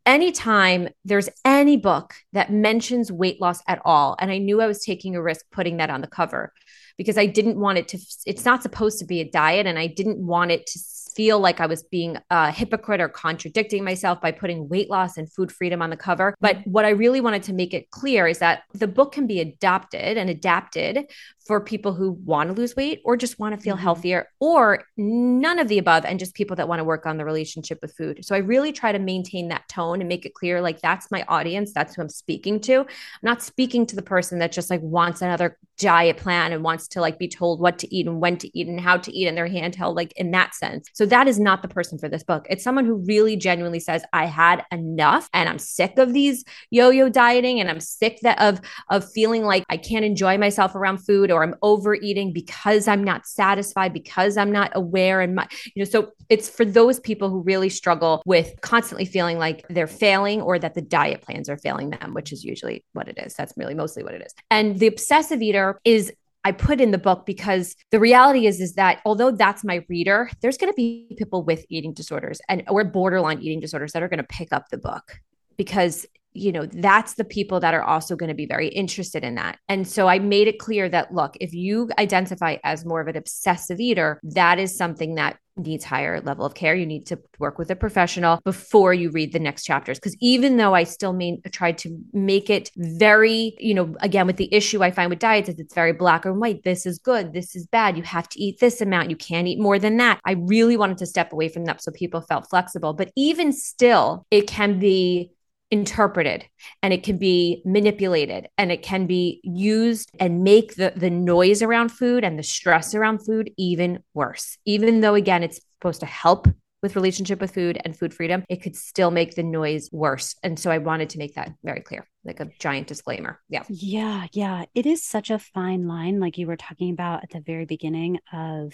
anytime 0.05 0.89
there's 1.05 1.29
any 1.45 1.77
book 1.77 2.15
that 2.33 2.51
mentions 2.51 3.11
weight 3.11 3.39
loss 3.39 3.61
at 3.67 3.79
all, 3.85 4.15
and 4.19 4.31
I 4.31 4.39
knew 4.39 4.59
I 4.59 4.67
was 4.67 4.83
taking 4.83 5.15
a 5.15 5.21
risk 5.21 5.45
putting 5.51 5.77
that 5.77 5.91
on 5.91 6.01
the 6.01 6.07
cover 6.07 6.53
because 6.97 7.17
I 7.17 7.25
didn't 7.25 7.59
want 7.59 7.77
it 7.77 7.87
to, 7.89 7.99
it's 8.25 8.45
not 8.45 8.63
supposed 8.63 8.99
to 8.99 9.05
be 9.05 9.21
a 9.21 9.29
diet, 9.29 9.67
and 9.67 9.77
I 9.77 9.87
didn't 9.87 10.17
want 10.17 10.51
it 10.51 10.65
to 10.67 10.79
feel 11.15 11.39
like 11.39 11.59
I 11.59 11.65
was 11.65 11.83
being 11.83 12.17
a 12.29 12.51
hypocrite 12.51 13.01
or 13.01 13.09
contradicting 13.09 13.83
myself 13.83 14.21
by 14.21 14.31
putting 14.31 14.69
weight 14.69 14.89
loss 14.89 15.17
and 15.17 15.31
food 15.31 15.51
freedom 15.51 15.81
on 15.81 15.89
the 15.89 15.97
cover. 15.97 16.35
But 16.39 16.57
mm-hmm. 16.57 16.71
what 16.71 16.85
I 16.85 16.89
really 16.89 17.21
wanted 17.21 17.43
to 17.43 17.53
make 17.53 17.73
it 17.73 17.91
clear 17.91 18.27
is 18.27 18.39
that 18.39 18.63
the 18.73 18.87
book 18.87 19.11
can 19.11 19.27
be 19.27 19.39
adopted 19.39 20.17
and 20.17 20.29
adapted 20.29 21.09
for 21.47 21.59
people 21.59 21.93
who 21.93 22.11
want 22.11 22.49
to 22.49 22.53
lose 22.53 22.75
weight 22.75 23.01
or 23.03 23.17
just 23.17 23.39
want 23.39 23.55
to 23.55 23.61
feel 23.61 23.75
mm-hmm. 23.75 23.83
healthier 23.83 24.29
or 24.39 24.83
none 24.95 25.59
of 25.59 25.67
the 25.67 25.77
above 25.77 26.05
and 26.05 26.19
just 26.19 26.33
people 26.33 26.55
that 26.55 26.67
want 26.67 26.79
to 26.79 26.83
work 26.83 27.05
on 27.05 27.17
the 27.17 27.25
relationship 27.25 27.79
with 27.81 27.95
food. 27.95 28.23
So 28.23 28.35
I 28.35 28.39
really 28.39 28.71
try 28.71 28.91
to 28.91 28.99
maintain 28.99 29.47
that 29.49 29.67
tone 29.67 30.01
and 30.01 30.07
make 30.07 30.25
it 30.25 30.33
clear 30.33 30.61
like 30.61 30.81
that's 30.81 31.11
my 31.11 31.25
audience, 31.27 31.73
that's 31.73 31.95
who 31.95 32.01
I'm 32.01 32.09
speaking 32.09 32.59
to. 32.61 32.81
I'm 32.81 32.87
not 33.23 33.41
speaking 33.41 33.85
to 33.87 33.95
the 33.95 34.01
person 34.01 34.39
that 34.39 34.51
just 34.51 34.69
like 34.69 34.81
wants 34.81 35.21
another 35.21 35.57
diet 35.77 36.17
plan 36.17 36.53
and 36.53 36.63
wants 36.63 36.87
to 36.89 37.01
like 37.01 37.17
be 37.17 37.27
told 37.27 37.59
what 37.59 37.79
to 37.79 37.95
eat 37.95 38.05
and 38.05 38.21
when 38.21 38.37
to 38.37 38.57
eat 38.57 38.67
and 38.67 38.79
how 38.79 38.97
to 38.97 39.11
eat 39.11 39.27
in 39.27 39.35
their 39.35 39.49
handheld 39.49 39.95
like 39.95 40.13
in 40.13 40.31
that 40.31 40.53
sense. 40.53 40.87
So 40.93 41.00
that 41.05 41.27
is 41.27 41.39
not 41.39 41.61
the 41.61 41.67
person 41.67 41.97
for 41.97 42.09
this 42.09 42.23
book. 42.23 42.45
It's 42.49 42.63
someone 42.63 42.85
who 42.85 43.03
really 43.05 43.35
genuinely 43.35 43.79
says 43.79 44.03
I 44.13 44.25
had 44.25 44.63
enough 44.71 45.29
and 45.33 45.47
I'm 45.47 45.59
sick 45.59 45.97
of 45.97 46.13
these 46.13 46.43
yo-yo 46.69 47.09
dieting 47.09 47.59
and 47.59 47.69
I'm 47.69 47.79
sick 47.79 48.19
that 48.21 48.39
of 48.41 48.61
of 48.89 49.09
feeling 49.11 49.43
like 49.43 49.63
I 49.69 49.77
can't 49.77 50.05
enjoy 50.05 50.37
myself 50.37 50.75
around 50.75 50.99
food 50.99 51.31
or 51.31 51.43
I'm 51.43 51.55
overeating 51.61 52.33
because 52.33 52.87
I'm 52.87 53.03
not 53.03 53.25
satisfied 53.25 53.93
because 53.93 54.37
I'm 54.37 54.51
not 54.51 54.71
aware 54.75 55.21
and 55.21 55.35
my 55.35 55.47
you 55.75 55.83
know 55.83 55.89
so 55.89 56.11
it's 56.29 56.49
for 56.49 56.63
those 56.63 56.99
people 56.99 57.29
who 57.29 57.41
really 57.41 57.69
struggle 57.69 58.21
with 58.25 58.53
constantly 58.61 59.05
feeling 59.05 59.37
like 59.37 59.65
they're 59.69 59.87
failing 59.87 60.41
or 60.41 60.57
that 60.57 60.73
the 60.73 60.81
diet 60.81 61.21
plans 61.21 61.49
are 61.49 61.57
failing 61.57 61.89
them, 61.89 62.13
which 62.13 62.31
is 62.31 62.43
usually 62.43 62.85
what 62.93 63.07
it 63.07 63.17
is. 63.17 63.33
That's 63.33 63.53
really 63.57 63.73
mostly 63.73 64.03
what 64.03 64.13
it 64.13 64.21
is. 64.25 64.33
And 64.49 64.79
the 64.79 64.87
obsessive 64.87 65.41
eater 65.41 65.79
is 65.83 66.11
I 66.43 66.51
put 66.51 66.81
in 66.81 66.91
the 66.91 66.97
book 66.97 67.25
because 67.25 67.75
the 67.91 67.99
reality 67.99 68.47
is 68.47 68.59
is 68.59 68.73
that 68.73 69.01
although 69.05 69.31
that's 69.31 69.63
my 69.63 69.85
reader, 69.87 70.29
there's 70.41 70.57
going 70.57 70.71
to 70.71 70.75
be 70.75 71.13
people 71.17 71.43
with 71.43 71.65
eating 71.69 71.93
disorders 71.93 72.41
and 72.49 72.63
or 72.67 72.83
borderline 72.83 73.41
eating 73.41 73.59
disorders 73.59 73.91
that 73.91 74.01
are 74.01 74.09
going 74.09 74.17
to 74.17 74.23
pick 74.23 74.51
up 74.51 74.69
the 74.69 74.77
book 74.77 75.19
because 75.57 76.05
you 76.33 76.51
know 76.51 76.65
that's 76.65 77.15
the 77.15 77.23
people 77.23 77.59
that 77.59 77.73
are 77.73 77.83
also 77.83 78.15
going 78.15 78.29
to 78.29 78.35
be 78.35 78.45
very 78.45 78.67
interested 78.67 79.23
in 79.23 79.35
that. 79.35 79.57
And 79.67 79.87
so 79.87 80.07
i 80.07 80.19
made 80.19 80.47
it 80.47 80.59
clear 80.59 80.89
that 80.89 81.13
look 81.13 81.35
if 81.39 81.53
you 81.53 81.89
identify 81.97 82.57
as 82.63 82.85
more 82.85 83.01
of 83.01 83.07
an 83.07 83.17
obsessive 83.17 83.79
eater 83.79 84.19
that 84.23 84.59
is 84.59 84.75
something 84.75 85.15
that 85.15 85.37
needs 85.57 85.83
higher 85.83 86.21
level 86.21 86.45
of 86.45 86.53
care. 86.53 86.75
You 86.75 86.85
need 86.85 87.05
to 87.07 87.19
work 87.39 87.57
with 87.57 87.69
a 87.71 87.75
professional 87.75 88.39
before 88.45 88.93
you 88.93 89.11
read 89.11 89.33
the 89.33 89.39
next 89.39 89.63
chapters. 89.63 89.99
Because 89.99 90.15
even 90.21 90.57
though 90.57 90.73
i 90.73 90.83
still 90.83 91.13
mean 91.13 91.41
tried 91.51 91.77
to 91.79 91.97
make 92.13 92.49
it 92.49 92.71
very 92.75 93.55
you 93.59 93.73
know 93.73 93.95
again 93.99 94.27
with 94.27 94.37
the 94.37 94.53
issue 94.53 94.83
i 94.83 94.91
find 94.91 95.09
with 95.09 95.19
diets 95.19 95.49
is 95.49 95.59
it's 95.59 95.73
very 95.73 95.93
black 95.93 96.25
and 96.25 96.39
white. 96.39 96.63
This 96.63 96.85
is 96.85 96.99
good. 96.99 97.33
This 97.33 97.55
is 97.55 97.67
bad. 97.67 97.97
You 97.97 98.03
have 98.03 98.29
to 98.29 98.39
eat 98.41 98.59
this 98.59 98.81
amount. 98.81 99.09
You 99.09 99.15
can't 99.15 99.47
eat 99.47 99.59
more 99.59 99.79
than 99.79 99.97
that. 99.97 100.19
I 100.25 100.33
really 100.33 100.77
wanted 100.77 100.97
to 100.99 101.05
step 101.05 101.33
away 101.33 101.49
from 101.49 101.65
that 101.65 101.81
so 101.83 101.91
people 101.91 102.21
felt 102.21 102.49
flexible. 102.49 102.93
But 102.93 103.11
even 103.15 103.51
still 103.51 104.25
it 104.31 104.47
can 104.47 104.79
be 104.79 105.31
interpreted 105.71 106.45
and 106.83 106.93
it 106.93 107.01
can 107.01 107.17
be 107.17 107.61
manipulated 107.65 108.47
and 108.57 108.71
it 108.71 108.83
can 108.83 109.07
be 109.07 109.39
used 109.43 110.11
and 110.19 110.43
make 110.43 110.75
the, 110.75 110.93
the 110.95 111.09
noise 111.09 111.61
around 111.61 111.89
food 111.89 112.23
and 112.23 112.37
the 112.37 112.43
stress 112.43 112.93
around 112.93 113.19
food 113.19 113.51
even 113.57 114.03
worse. 114.13 114.57
Even 114.65 114.99
though, 114.99 115.15
again, 115.15 115.43
it's 115.43 115.61
supposed 115.79 116.01
to 116.01 116.05
help 116.05 116.47
with 116.83 116.95
relationship 116.95 117.39
with 117.39 117.53
food 117.53 117.79
and 117.85 117.97
food 117.97 118.13
freedom, 118.13 118.43
it 118.49 118.61
could 118.61 118.75
still 118.75 119.11
make 119.11 119.35
the 119.35 119.43
noise 119.43 119.87
worse. 119.91 120.35
And 120.43 120.59
so 120.59 120.71
I 120.71 120.79
wanted 120.79 121.11
to 121.11 121.19
make 121.19 121.35
that 121.35 121.53
very 121.63 121.81
clear, 121.81 122.07
like 122.25 122.39
a 122.39 122.49
giant 122.59 122.87
disclaimer. 122.87 123.39
Yeah. 123.49 123.63
Yeah. 123.69 124.27
Yeah. 124.33 124.65
It 124.75 124.85
is 124.85 125.03
such 125.03 125.29
a 125.29 125.39
fine 125.39 125.87
line, 125.87 126.19
like 126.19 126.37
you 126.37 126.47
were 126.47 126.57
talking 126.57 126.91
about 126.91 127.23
at 127.23 127.29
the 127.29 127.39
very 127.39 127.65
beginning 127.65 128.19
of 128.33 128.73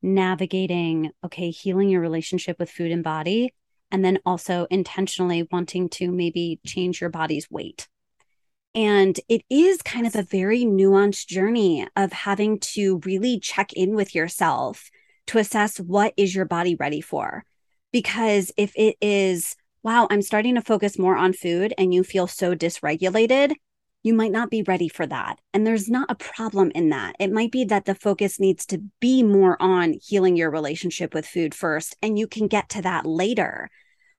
navigating, 0.00 1.10
okay, 1.24 1.50
healing 1.50 1.88
your 1.88 2.00
relationship 2.00 2.58
with 2.58 2.70
food 2.70 2.92
and 2.92 3.02
body 3.02 3.52
and 3.90 4.04
then 4.04 4.18
also 4.26 4.66
intentionally 4.70 5.46
wanting 5.50 5.88
to 5.88 6.10
maybe 6.10 6.60
change 6.66 7.00
your 7.00 7.10
body's 7.10 7.50
weight. 7.50 7.88
And 8.74 9.18
it 9.28 9.42
is 9.50 9.82
kind 9.82 10.06
of 10.06 10.14
a 10.14 10.22
very 10.22 10.64
nuanced 10.64 11.26
journey 11.26 11.86
of 11.96 12.12
having 12.12 12.60
to 12.60 13.00
really 13.04 13.40
check 13.40 13.72
in 13.72 13.94
with 13.94 14.14
yourself 14.14 14.90
to 15.28 15.38
assess 15.38 15.78
what 15.78 16.14
is 16.16 16.34
your 16.34 16.44
body 16.44 16.74
ready 16.74 17.00
for. 17.00 17.44
Because 17.92 18.52
if 18.56 18.72
it 18.76 18.96
is, 19.00 19.56
wow, 19.82 20.06
I'm 20.10 20.22
starting 20.22 20.54
to 20.56 20.62
focus 20.62 20.98
more 20.98 21.16
on 21.16 21.32
food 21.32 21.72
and 21.78 21.92
you 21.94 22.04
feel 22.04 22.26
so 22.26 22.54
dysregulated, 22.54 23.54
you 24.02 24.14
might 24.14 24.32
not 24.32 24.50
be 24.50 24.62
ready 24.62 24.88
for 24.88 25.06
that. 25.06 25.38
And 25.52 25.66
there's 25.66 25.88
not 25.88 26.10
a 26.10 26.14
problem 26.14 26.70
in 26.74 26.90
that. 26.90 27.16
It 27.18 27.32
might 27.32 27.50
be 27.50 27.64
that 27.64 27.84
the 27.84 27.94
focus 27.94 28.38
needs 28.38 28.64
to 28.66 28.82
be 29.00 29.22
more 29.22 29.60
on 29.60 29.94
healing 30.00 30.36
your 30.36 30.50
relationship 30.50 31.14
with 31.14 31.26
food 31.26 31.54
first, 31.54 31.96
and 32.02 32.18
you 32.18 32.26
can 32.26 32.46
get 32.46 32.68
to 32.70 32.82
that 32.82 33.06
later. 33.06 33.70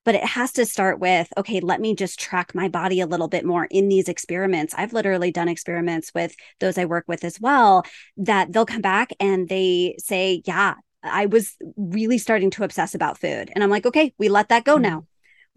But 0.06 0.15
it 0.15 0.24
has 0.24 0.54
to 0.54 0.65
start 0.65 1.00
with, 1.00 1.28
okay, 1.38 1.60
let 1.60 1.82
me 1.82 1.94
just 1.94 2.20
track 2.20 2.56
my 2.56 2.68
body 2.68 3.02
a 3.02 3.06
little 3.06 3.28
bit 3.28 3.46
more 3.46 3.68
in 3.70 3.89
these 3.89 4.10
experiments. 4.10 4.74
I've 4.76 4.94
literally 4.94 5.32
done 5.32 5.50
experiments 5.50 6.12
with 6.15 6.36
those 6.60 6.78
I 6.78 6.86
work 6.86 7.06
with 7.08 7.24
as 7.24 7.39
well 7.39 7.84
that 8.18 8.52
they'll 8.52 8.65
come 8.65 8.82
back 8.82 9.12
and 9.20 9.48
they 9.48 9.96
say, 10.00 10.42
yeah, 10.46 10.76
I 11.04 11.28
was 11.28 11.56
really 11.78 12.18
starting 12.18 12.50
to 12.52 12.63
obsess 12.63 12.96
about 12.96 13.20
food. 13.20 13.52
And 13.54 13.63
I'm 13.63 13.70
like, 13.70 13.86
okay, 13.86 14.13
we 14.18 14.30
let 14.30 14.50
that 14.50 14.63
go 14.63 14.76
mm-hmm. 14.76 14.84
now 14.84 15.06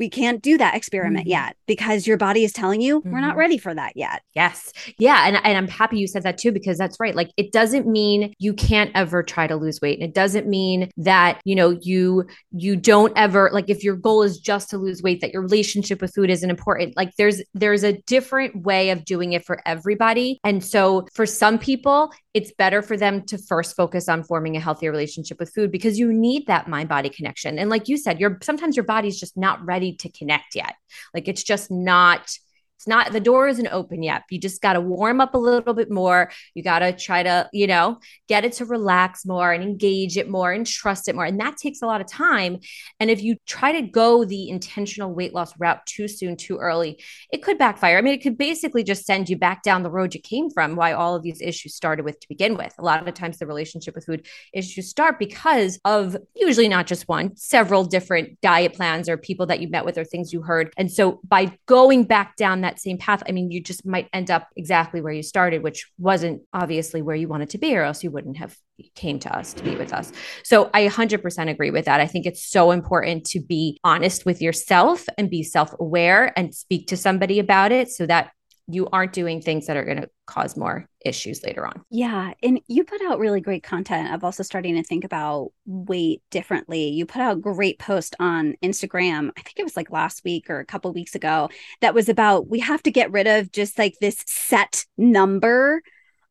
we 0.02 0.10
can't 0.10 0.42
do 0.42 0.58
that 0.58 0.74
experiment 0.74 1.26
mm-hmm. 1.26 1.46
yet 1.46 1.56
because 1.68 2.08
your 2.08 2.16
body 2.16 2.42
is 2.42 2.52
telling 2.52 2.80
you 2.80 2.98
mm-hmm. 2.98 3.12
we're 3.12 3.20
not 3.20 3.30
mm-hmm. 3.30 3.38
ready 3.38 3.56
for 3.56 3.72
that 3.72 3.92
yet. 3.94 4.20
Yes. 4.34 4.72
Yeah. 4.98 5.28
And, 5.28 5.36
and 5.36 5.56
I'm 5.56 5.68
happy 5.68 5.96
you 5.96 6.08
said 6.08 6.24
that 6.24 6.38
too, 6.38 6.50
because 6.50 6.76
that's 6.76 6.98
right. 6.98 7.14
Like 7.14 7.30
it 7.36 7.52
doesn't 7.52 7.86
mean 7.86 8.34
you 8.40 8.52
can't 8.52 8.90
ever 8.96 9.22
try 9.22 9.46
to 9.46 9.54
lose 9.54 9.80
weight. 9.80 10.00
And 10.00 10.08
it 10.08 10.12
doesn't 10.12 10.48
mean 10.48 10.90
that, 10.96 11.40
you 11.44 11.54
know, 11.54 11.78
you, 11.82 12.26
you 12.50 12.74
don't 12.74 13.12
ever 13.14 13.48
like 13.52 13.70
if 13.70 13.84
your 13.84 13.94
goal 13.94 14.24
is 14.24 14.40
just 14.40 14.70
to 14.70 14.76
lose 14.76 15.02
weight, 15.02 15.20
that 15.20 15.32
your 15.32 15.42
relationship 15.42 16.00
with 16.00 16.12
food 16.12 16.30
isn't 16.30 16.50
important. 16.50 16.96
Like 16.96 17.14
there's, 17.16 17.40
there's 17.54 17.84
a 17.84 17.92
different 18.02 18.64
way 18.64 18.90
of 18.90 19.04
doing 19.04 19.34
it 19.34 19.44
for 19.44 19.60
everybody. 19.64 20.40
And 20.42 20.64
so 20.64 21.06
for 21.14 21.26
some 21.26 21.60
people, 21.60 22.12
it's 22.34 22.50
better 22.50 22.82
for 22.82 22.96
them 22.96 23.22
to 23.26 23.38
first 23.38 23.76
focus 23.76 24.08
on 24.08 24.24
forming 24.24 24.56
a 24.56 24.60
healthier 24.60 24.90
relationship 24.90 25.38
with 25.38 25.54
food 25.54 25.70
because 25.70 25.96
you 25.96 26.12
need 26.12 26.48
that 26.48 26.66
mind 26.66 26.88
body 26.88 27.08
connection. 27.08 27.56
And 27.56 27.70
like 27.70 27.88
you 27.88 27.96
said, 27.96 28.18
you're 28.18 28.38
sometimes 28.42 28.74
your 28.74 28.84
body's 28.84 29.20
just 29.20 29.36
not 29.36 29.64
ready 29.64 29.91
to 30.00 30.10
connect 30.10 30.54
yet. 30.54 30.74
Like 31.14 31.28
it's 31.28 31.42
just 31.42 31.70
not 31.70 32.36
it's 32.82 32.88
not 32.88 33.12
the 33.12 33.20
door 33.20 33.46
isn't 33.46 33.68
open 33.68 34.02
yet. 34.02 34.24
You 34.28 34.40
just 34.40 34.60
got 34.60 34.72
to 34.72 34.80
warm 34.80 35.20
up 35.20 35.34
a 35.34 35.38
little 35.38 35.72
bit 35.72 35.88
more. 35.88 36.32
You 36.52 36.64
got 36.64 36.80
to 36.80 36.92
try 36.92 37.22
to, 37.22 37.48
you 37.52 37.68
know, 37.68 38.00
get 38.28 38.44
it 38.44 38.54
to 38.54 38.64
relax 38.64 39.24
more 39.24 39.52
and 39.52 39.62
engage 39.62 40.16
it 40.16 40.28
more 40.28 40.50
and 40.50 40.66
trust 40.66 41.06
it 41.06 41.14
more. 41.14 41.24
And 41.24 41.38
that 41.38 41.58
takes 41.58 41.80
a 41.80 41.86
lot 41.86 42.00
of 42.00 42.08
time. 42.08 42.58
And 42.98 43.08
if 43.08 43.22
you 43.22 43.36
try 43.46 43.80
to 43.80 43.82
go 43.82 44.24
the 44.24 44.48
intentional 44.48 45.14
weight 45.14 45.32
loss 45.32 45.56
route 45.60 45.86
too 45.86 46.08
soon, 46.08 46.36
too 46.36 46.56
early, 46.56 47.00
it 47.30 47.44
could 47.44 47.56
backfire. 47.56 47.98
I 47.98 48.00
mean, 48.00 48.14
it 48.14 48.22
could 48.22 48.36
basically 48.36 48.82
just 48.82 49.06
send 49.06 49.28
you 49.28 49.36
back 49.36 49.62
down 49.62 49.84
the 49.84 49.90
road 49.90 50.12
you 50.12 50.20
came 50.20 50.50
from, 50.50 50.74
why 50.74 50.92
all 50.92 51.14
of 51.14 51.22
these 51.22 51.40
issues 51.40 51.76
started 51.76 52.04
with 52.04 52.18
to 52.18 52.28
begin 52.28 52.56
with. 52.56 52.74
A 52.80 52.82
lot 52.82 53.06
of 53.06 53.14
times 53.14 53.38
the 53.38 53.46
relationship 53.46 53.94
with 53.94 54.06
food 54.06 54.26
issues 54.52 54.88
start 54.88 55.20
because 55.20 55.78
of 55.84 56.16
usually 56.34 56.66
not 56.66 56.88
just 56.88 57.06
one, 57.06 57.36
several 57.36 57.84
different 57.84 58.40
diet 58.40 58.72
plans 58.72 59.08
or 59.08 59.16
people 59.16 59.46
that 59.46 59.60
you 59.60 59.68
met 59.68 59.84
with 59.84 59.98
or 59.98 60.04
things 60.04 60.32
you 60.32 60.42
heard. 60.42 60.72
And 60.76 60.90
so 60.90 61.20
by 61.22 61.56
going 61.66 62.02
back 62.02 62.34
down 62.34 62.62
that 62.62 62.71
that 62.72 62.80
same 62.80 62.98
path, 62.98 63.22
I 63.28 63.32
mean, 63.32 63.50
you 63.50 63.62
just 63.62 63.84
might 63.84 64.08
end 64.12 64.30
up 64.30 64.48
exactly 64.56 65.00
where 65.00 65.12
you 65.12 65.22
started, 65.22 65.62
which 65.62 65.86
wasn't 65.98 66.42
obviously 66.52 67.02
where 67.02 67.16
you 67.16 67.28
wanted 67.28 67.50
to 67.50 67.58
be, 67.58 67.76
or 67.76 67.82
else 67.82 68.02
you 68.02 68.10
wouldn't 68.10 68.38
have 68.38 68.56
came 68.94 69.18
to 69.20 69.36
us 69.36 69.52
to 69.54 69.62
be 69.62 69.76
with 69.76 69.92
us. 69.92 70.12
So 70.42 70.70
I 70.72 70.86
100% 70.88 71.50
agree 71.50 71.70
with 71.70 71.84
that. 71.84 72.00
I 72.00 72.06
think 72.06 72.26
it's 72.26 72.44
so 72.44 72.70
important 72.70 73.26
to 73.26 73.40
be 73.40 73.78
honest 73.84 74.24
with 74.24 74.40
yourself 74.40 75.04
and 75.18 75.30
be 75.30 75.42
self-aware 75.42 76.32
and 76.36 76.54
speak 76.54 76.88
to 76.88 76.96
somebody 76.96 77.38
about 77.38 77.72
it 77.72 77.90
so 77.90 78.06
that 78.06 78.30
you 78.68 78.88
aren't 78.92 79.12
doing 79.12 79.40
things 79.40 79.66
that 79.66 79.76
are 79.76 79.84
going 79.84 80.00
to 80.00 80.08
cause 80.26 80.56
more 80.56 80.88
issues 81.04 81.42
later 81.42 81.66
on. 81.66 81.82
Yeah. 81.90 82.32
And 82.42 82.60
you 82.68 82.84
put 82.84 83.02
out 83.02 83.18
really 83.18 83.40
great 83.40 83.62
content 83.62 84.14
of 84.14 84.22
also 84.22 84.42
starting 84.42 84.76
to 84.76 84.82
think 84.82 85.04
about 85.04 85.50
weight 85.66 86.22
differently. 86.30 86.88
You 86.88 87.04
put 87.04 87.20
out 87.20 87.36
a 87.36 87.40
great 87.40 87.78
post 87.78 88.14
on 88.20 88.54
Instagram, 88.62 89.30
I 89.36 89.42
think 89.42 89.58
it 89.58 89.64
was 89.64 89.76
like 89.76 89.90
last 89.90 90.22
week 90.24 90.48
or 90.48 90.60
a 90.60 90.66
couple 90.66 90.92
weeks 90.92 91.14
ago, 91.14 91.50
that 91.80 91.94
was 91.94 92.08
about 92.08 92.48
we 92.48 92.60
have 92.60 92.82
to 92.84 92.90
get 92.90 93.10
rid 93.10 93.26
of 93.26 93.50
just 93.50 93.78
like 93.78 93.96
this 94.00 94.22
set 94.26 94.84
number 94.96 95.82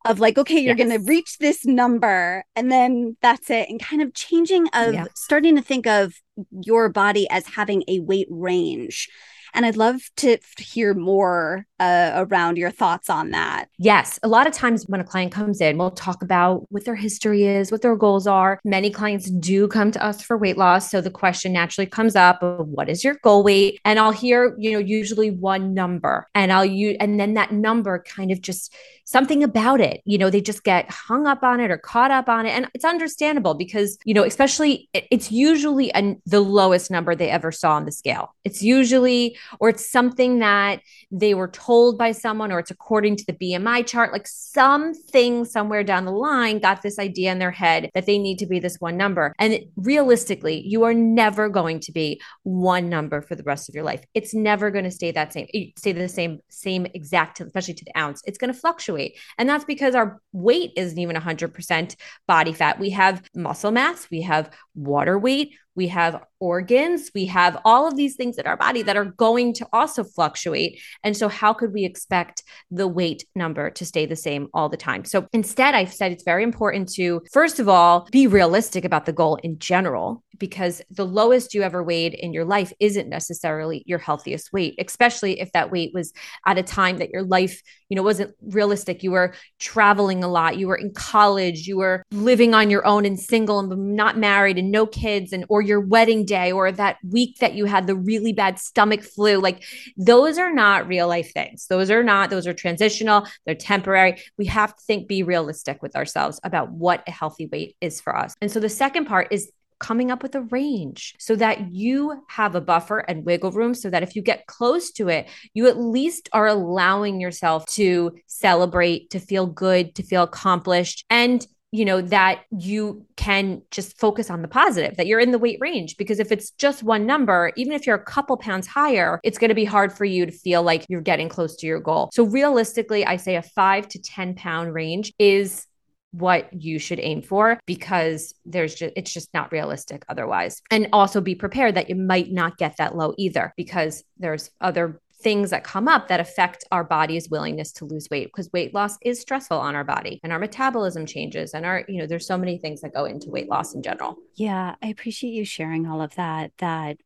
of 0.05 0.19
like 0.19 0.37
okay 0.37 0.59
you're 0.59 0.75
yes. 0.75 0.87
going 0.87 0.99
to 0.99 1.07
reach 1.07 1.37
this 1.37 1.63
number 1.63 2.43
and 2.55 2.71
then 2.71 3.15
that's 3.21 3.51
it 3.51 3.69
and 3.69 3.79
kind 3.79 4.01
of 4.01 4.13
changing 4.15 4.67
of 4.73 4.93
yeah. 4.95 5.05
starting 5.13 5.55
to 5.55 5.61
think 5.61 5.85
of 5.85 6.15
your 6.49 6.89
body 6.89 7.29
as 7.29 7.45
having 7.45 7.83
a 7.87 7.99
weight 7.99 8.27
range 8.31 9.09
and 9.53 9.65
I'd 9.65 9.77
love 9.77 10.01
to 10.17 10.37
hear 10.57 10.93
more 10.93 11.65
uh, 11.79 12.11
around 12.15 12.57
your 12.57 12.71
thoughts 12.71 13.09
on 13.09 13.31
that. 13.31 13.65
Yes. 13.79 14.19
A 14.21 14.27
lot 14.27 14.45
of 14.45 14.53
times 14.53 14.85
when 14.87 15.01
a 15.01 15.03
client 15.03 15.31
comes 15.31 15.61
in, 15.61 15.77
we'll 15.77 15.91
talk 15.91 16.21
about 16.21 16.65
what 16.69 16.85
their 16.85 16.95
history 16.95 17.45
is, 17.45 17.71
what 17.71 17.81
their 17.81 17.95
goals 17.95 18.27
are. 18.27 18.59
Many 18.63 18.91
clients 18.91 19.29
do 19.31 19.67
come 19.67 19.91
to 19.91 20.03
us 20.03 20.21
for 20.21 20.37
weight 20.37 20.57
loss. 20.57 20.91
So 20.91 21.01
the 21.01 21.09
question 21.09 21.53
naturally 21.53 21.87
comes 21.87 22.15
up 22.15 22.43
of 22.43 22.67
what 22.67 22.87
is 22.87 23.03
your 23.03 23.15
goal 23.23 23.43
weight? 23.43 23.79
And 23.83 23.97
I'll 23.97 24.11
hear, 24.11 24.55
you 24.59 24.71
know, 24.71 24.79
usually 24.79 25.31
one 25.31 25.73
number 25.73 26.27
and 26.35 26.51
I'll 26.53 26.65
use, 26.65 26.97
and 26.99 27.19
then 27.19 27.33
that 27.33 27.51
number 27.51 28.03
kind 28.07 28.31
of 28.31 28.41
just 28.41 28.75
something 29.05 29.43
about 29.43 29.81
it, 29.81 30.01
you 30.05 30.17
know, 30.17 30.29
they 30.29 30.39
just 30.39 30.63
get 30.63 30.89
hung 30.89 31.25
up 31.27 31.43
on 31.43 31.59
it 31.59 31.71
or 31.71 31.77
caught 31.77 32.11
up 32.11 32.29
on 32.29 32.45
it. 32.45 32.51
And 32.51 32.69
it's 32.73 32.85
understandable 32.85 33.55
because, 33.55 33.97
you 34.05 34.13
know, 34.13 34.23
especially 34.23 34.87
it's 34.93 35.31
usually 35.31 35.91
an, 35.93 36.21
the 36.25 36.39
lowest 36.39 36.91
number 36.91 37.15
they 37.15 37.29
ever 37.29 37.51
saw 37.51 37.73
on 37.73 37.85
the 37.85 37.91
scale. 37.91 38.33
It's 38.45 38.61
usually, 38.61 39.37
or 39.59 39.69
it's 39.69 39.89
something 39.89 40.39
that 40.39 40.81
they 41.11 41.33
were 41.33 41.47
told 41.47 41.97
by 41.97 42.11
someone, 42.11 42.51
or 42.51 42.59
it's 42.59 42.71
according 42.71 43.15
to 43.17 43.25
the 43.25 43.33
BMI 43.33 43.85
chart, 43.85 44.11
like 44.11 44.27
something 44.27 45.45
somewhere 45.45 45.83
down 45.83 46.05
the 46.05 46.11
line 46.11 46.59
got 46.59 46.81
this 46.81 46.99
idea 46.99 47.31
in 47.31 47.39
their 47.39 47.51
head 47.51 47.89
that 47.93 48.05
they 48.05 48.17
need 48.17 48.39
to 48.39 48.45
be 48.45 48.59
this 48.59 48.77
one 48.79 48.97
number. 48.97 49.33
And 49.39 49.59
realistically, 49.75 50.61
you 50.65 50.83
are 50.83 50.93
never 50.93 51.49
going 51.49 51.79
to 51.81 51.91
be 51.91 52.21
one 52.43 52.89
number 52.89 53.21
for 53.21 53.35
the 53.35 53.43
rest 53.43 53.69
of 53.69 53.75
your 53.75 53.83
life. 53.83 54.03
It's 54.13 54.33
never 54.33 54.71
going 54.71 54.85
to 54.85 54.91
stay 54.91 55.11
that 55.11 55.33
same, 55.33 55.47
eh, 55.53 55.67
stay 55.77 55.91
the 55.91 56.07
same, 56.07 56.39
same 56.49 56.85
exact, 56.93 57.41
especially 57.41 57.75
to 57.75 57.85
the 57.85 57.97
ounce. 57.97 58.21
It's 58.25 58.37
going 58.37 58.53
to 58.53 58.59
fluctuate. 58.59 59.17
And 59.37 59.47
that's 59.47 59.65
because 59.65 59.95
our 59.95 60.21
weight 60.31 60.71
isn't 60.75 60.97
even 60.97 61.15
100% 61.15 61.95
body 62.27 62.53
fat. 62.53 62.79
We 62.79 62.91
have 62.91 63.23
muscle 63.35 63.71
mass, 63.71 64.07
we 64.11 64.21
have 64.21 64.51
water 64.75 65.17
weight, 65.17 65.55
we 65.75 65.87
have 65.87 66.21
organs, 66.41 67.11
we 67.15 67.27
have 67.27 67.61
all 67.63 67.87
of 67.87 67.95
these 67.95 68.15
things 68.15 68.37
in 68.37 68.45
our 68.45 68.57
body 68.57 68.81
that 68.81 68.97
are 68.97 69.05
going 69.05 69.53
to 69.53 69.67
also 69.71 70.03
fluctuate. 70.03 70.81
And 71.03 71.15
so, 71.15 71.29
how 71.29 71.53
could 71.53 71.71
we 71.71 71.85
expect 71.85 72.43
the 72.69 72.87
weight 72.87 73.23
number 73.35 73.69
to 73.69 73.85
stay 73.85 74.05
the 74.05 74.15
same 74.15 74.47
all 74.53 74.67
the 74.67 74.75
time? 74.75 75.05
So, 75.05 75.27
instead, 75.31 75.75
I've 75.75 75.93
said 75.93 76.11
it's 76.11 76.23
very 76.23 76.43
important 76.43 76.89
to, 76.95 77.21
first 77.31 77.59
of 77.59 77.69
all, 77.69 78.07
be 78.11 78.27
realistic 78.27 78.83
about 78.83 79.05
the 79.05 79.13
goal 79.13 79.37
in 79.37 79.59
general, 79.59 80.23
because 80.41 80.81
the 80.89 81.05
lowest 81.05 81.53
you 81.53 81.61
ever 81.61 81.83
weighed 81.83 82.15
in 82.15 82.33
your 82.33 82.43
life 82.43 82.73
isn't 82.79 83.07
necessarily 83.07 83.83
your 83.85 83.99
healthiest 83.99 84.51
weight, 84.51 84.75
especially 84.79 85.39
if 85.39 85.51
that 85.51 85.71
weight 85.71 85.91
was 85.93 86.11
at 86.47 86.57
a 86.57 86.63
time 86.63 86.97
that 86.97 87.11
your 87.11 87.21
life, 87.21 87.61
you 87.89 87.95
know, 87.95 88.01
wasn't 88.01 88.33
realistic. 88.41 89.03
You 89.03 89.11
were 89.11 89.35
traveling 89.59 90.23
a 90.23 90.27
lot, 90.27 90.57
you 90.57 90.67
were 90.67 90.75
in 90.75 90.93
college, 90.93 91.67
you 91.67 91.77
were 91.77 92.03
living 92.11 92.55
on 92.55 92.71
your 92.71 92.85
own 92.87 93.05
and 93.05 93.19
single 93.19 93.59
and 93.59 93.95
not 93.95 94.17
married 94.17 94.57
and 94.57 94.71
no 94.71 94.87
kids 94.87 95.31
and 95.31 95.45
or 95.47 95.61
your 95.61 95.79
wedding 95.79 96.25
day 96.31 96.51
or 96.51 96.71
that 96.71 96.97
week 97.03 97.37
that 97.39 97.53
you 97.55 97.65
had 97.65 97.85
the 97.87 97.95
really 97.95 98.33
bad 98.33 98.57
stomach 98.57 99.03
flu. 99.03 99.39
Like 99.39 99.63
those 99.97 100.37
are 100.37 100.53
not 100.53 100.87
real 100.87 101.07
life 101.07 101.33
things. 101.33 101.67
Those 101.67 101.91
are 101.91 102.03
not, 102.03 102.29
those 102.29 102.47
are 102.47 102.53
transitional, 102.53 103.27
they're 103.45 103.55
temporary. 103.55 104.21
We 104.37 104.45
have 104.45 104.75
to 104.75 104.81
think, 104.87 105.07
be 105.07 105.23
realistic 105.23 105.81
with 105.81 105.95
ourselves 105.95 106.39
about 106.43 106.71
what 106.71 107.03
a 107.07 107.11
healthy 107.11 107.47
weight 107.47 107.75
is 107.81 107.99
for 107.99 108.15
us. 108.15 108.33
And 108.41 108.51
so 108.51 108.59
the 108.59 108.69
second 108.69 109.05
part 109.05 109.27
is 109.31 109.51
coming 109.79 110.11
up 110.11 110.21
with 110.23 110.35
a 110.35 110.41
range 110.41 111.15
so 111.19 111.35
that 111.35 111.71
you 111.71 112.23
have 112.29 112.55
a 112.55 112.61
buffer 112.61 112.99
and 112.99 113.25
wiggle 113.25 113.51
room 113.51 113.73
so 113.73 113.89
that 113.89 114.03
if 114.03 114.15
you 114.15 114.21
get 114.21 114.45
close 114.45 114.91
to 114.91 115.09
it, 115.09 115.27
you 115.53 115.67
at 115.67 115.77
least 115.77 116.29
are 116.31 116.47
allowing 116.47 117.19
yourself 117.19 117.65
to 117.65 118.15
celebrate, 118.27 119.09
to 119.09 119.19
feel 119.19 119.47
good, 119.47 119.95
to 119.95 120.03
feel 120.03 120.23
accomplished. 120.23 121.03
And 121.09 121.45
you 121.71 121.85
know 121.85 122.01
that 122.01 122.41
you 122.51 123.05
can 123.15 123.61
just 123.71 123.97
focus 123.97 124.29
on 124.29 124.41
the 124.41 124.47
positive 124.47 124.97
that 124.97 125.07
you're 125.07 125.19
in 125.19 125.31
the 125.31 125.39
weight 125.39 125.57
range 125.61 125.97
because 125.97 126.19
if 126.19 126.31
it's 126.31 126.51
just 126.51 126.83
one 126.83 127.05
number 127.05 127.51
even 127.55 127.73
if 127.73 127.87
you're 127.87 127.95
a 127.95 128.03
couple 128.03 128.37
pounds 128.37 128.67
higher 128.67 129.19
it's 129.23 129.37
going 129.37 129.49
to 129.49 129.55
be 129.55 129.65
hard 129.65 129.91
for 129.91 130.05
you 130.05 130.25
to 130.25 130.31
feel 130.31 130.61
like 130.63 130.85
you're 130.89 131.01
getting 131.01 131.29
close 131.29 131.55
to 131.55 131.67
your 131.67 131.79
goal. 131.79 132.09
So 132.13 132.23
realistically 132.23 133.05
i 133.05 133.17
say 133.17 133.35
a 133.35 133.41
5 133.41 133.87
to 133.89 134.01
10 134.01 134.35
pound 134.35 134.73
range 134.73 135.13
is 135.17 135.65
what 136.11 136.51
you 136.51 136.77
should 136.77 136.99
aim 136.99 137.21
for 137.21 137.59
because 137.65 138.33
there's 138.45 138.75
just 138.75 138.93
it's 138.95 139.13
just 139.13 139.33
not 139.33 139.51
realistic 139.51 140.03
otherwise. 140.09 140.61
And 140.69 140.89
also 140.91 141.21
be 141.21 141.35
prepared 141.35 141.75
that 141.75 141.89
you 141.89 141.95
might 141.95 142.31
not 142.31 142.57
get 142.57 142.77
that 142.77 142.95
low 142.95 143.13
either 143.17 143.53
because 143.55 144.03
there's 144.17 144.49
other 144.59 144.99
things 145.21 145.49
that 145.51 145.63
come 145.63 145.87
up 145.87 146.07
that 146.07 146.19
affect 146.19 146.65
our 146.71 146.83
body's 146.83 147.29
willingness 147.29 147.71
to 147.73 147.85
lose 147.85 148.07
weight 148.09 148.27
because 148.27 148.51
weight 148.51 148.73
loss 148.73 148.97
is 149.01 149.21
stressful 149.21 149.57
on 149.57 149.75
our 149.75 149.83
body 149.83 150.19
and 150.23 150.33
our 150.33 150.39
metabolism 150.39 151.05
changes 151.05 151.53
and 151.53 151.65
our 151.65 151.83
you 151.87 151.99
know 151.99 152.07
there's 152.07 152.27
so 152.27 152.37
many 152.37 152.57
things 152.57 152.81
that 152.81 152.93
go 152.93 153.05
into 153.05 153.29
weight 153.29 153.49
loss 153.49 153.73
in 153.73 153.81
general. 153.81 154.17
Yeah 154.35 154.75
i 154.81 154.87
appreciate 154.87 155.31
you 155.31 155.45
sharing 155.45 155.87
all 155.87 156.01
of 156.01 156.15
that 156.15 156.51
that 156.57 156.97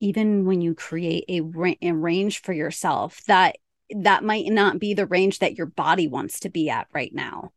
even 0.00 0.44
when 0.44 0.60
you 0.60 0.74
create 0.74 1.24
a, 1.28 1.40
range 1.40 2.42
for 2.42 2.52
yourself 2.52 3.22
that 3.26 3.56
that 3.94 4.24
might 4.24 4.46
not 4.46 4.78
be 4.78 4.94
the 4.94 5.06
range 5.06 5.38
that 5.38 5.56
your 5.56 5.66
body 5.66 6.06
wants 6.06 6.40
to 6.40 6.48
be 6.48 6.70
at 6.70 6.88
right 6.92 7.14
now. 7.14 7.52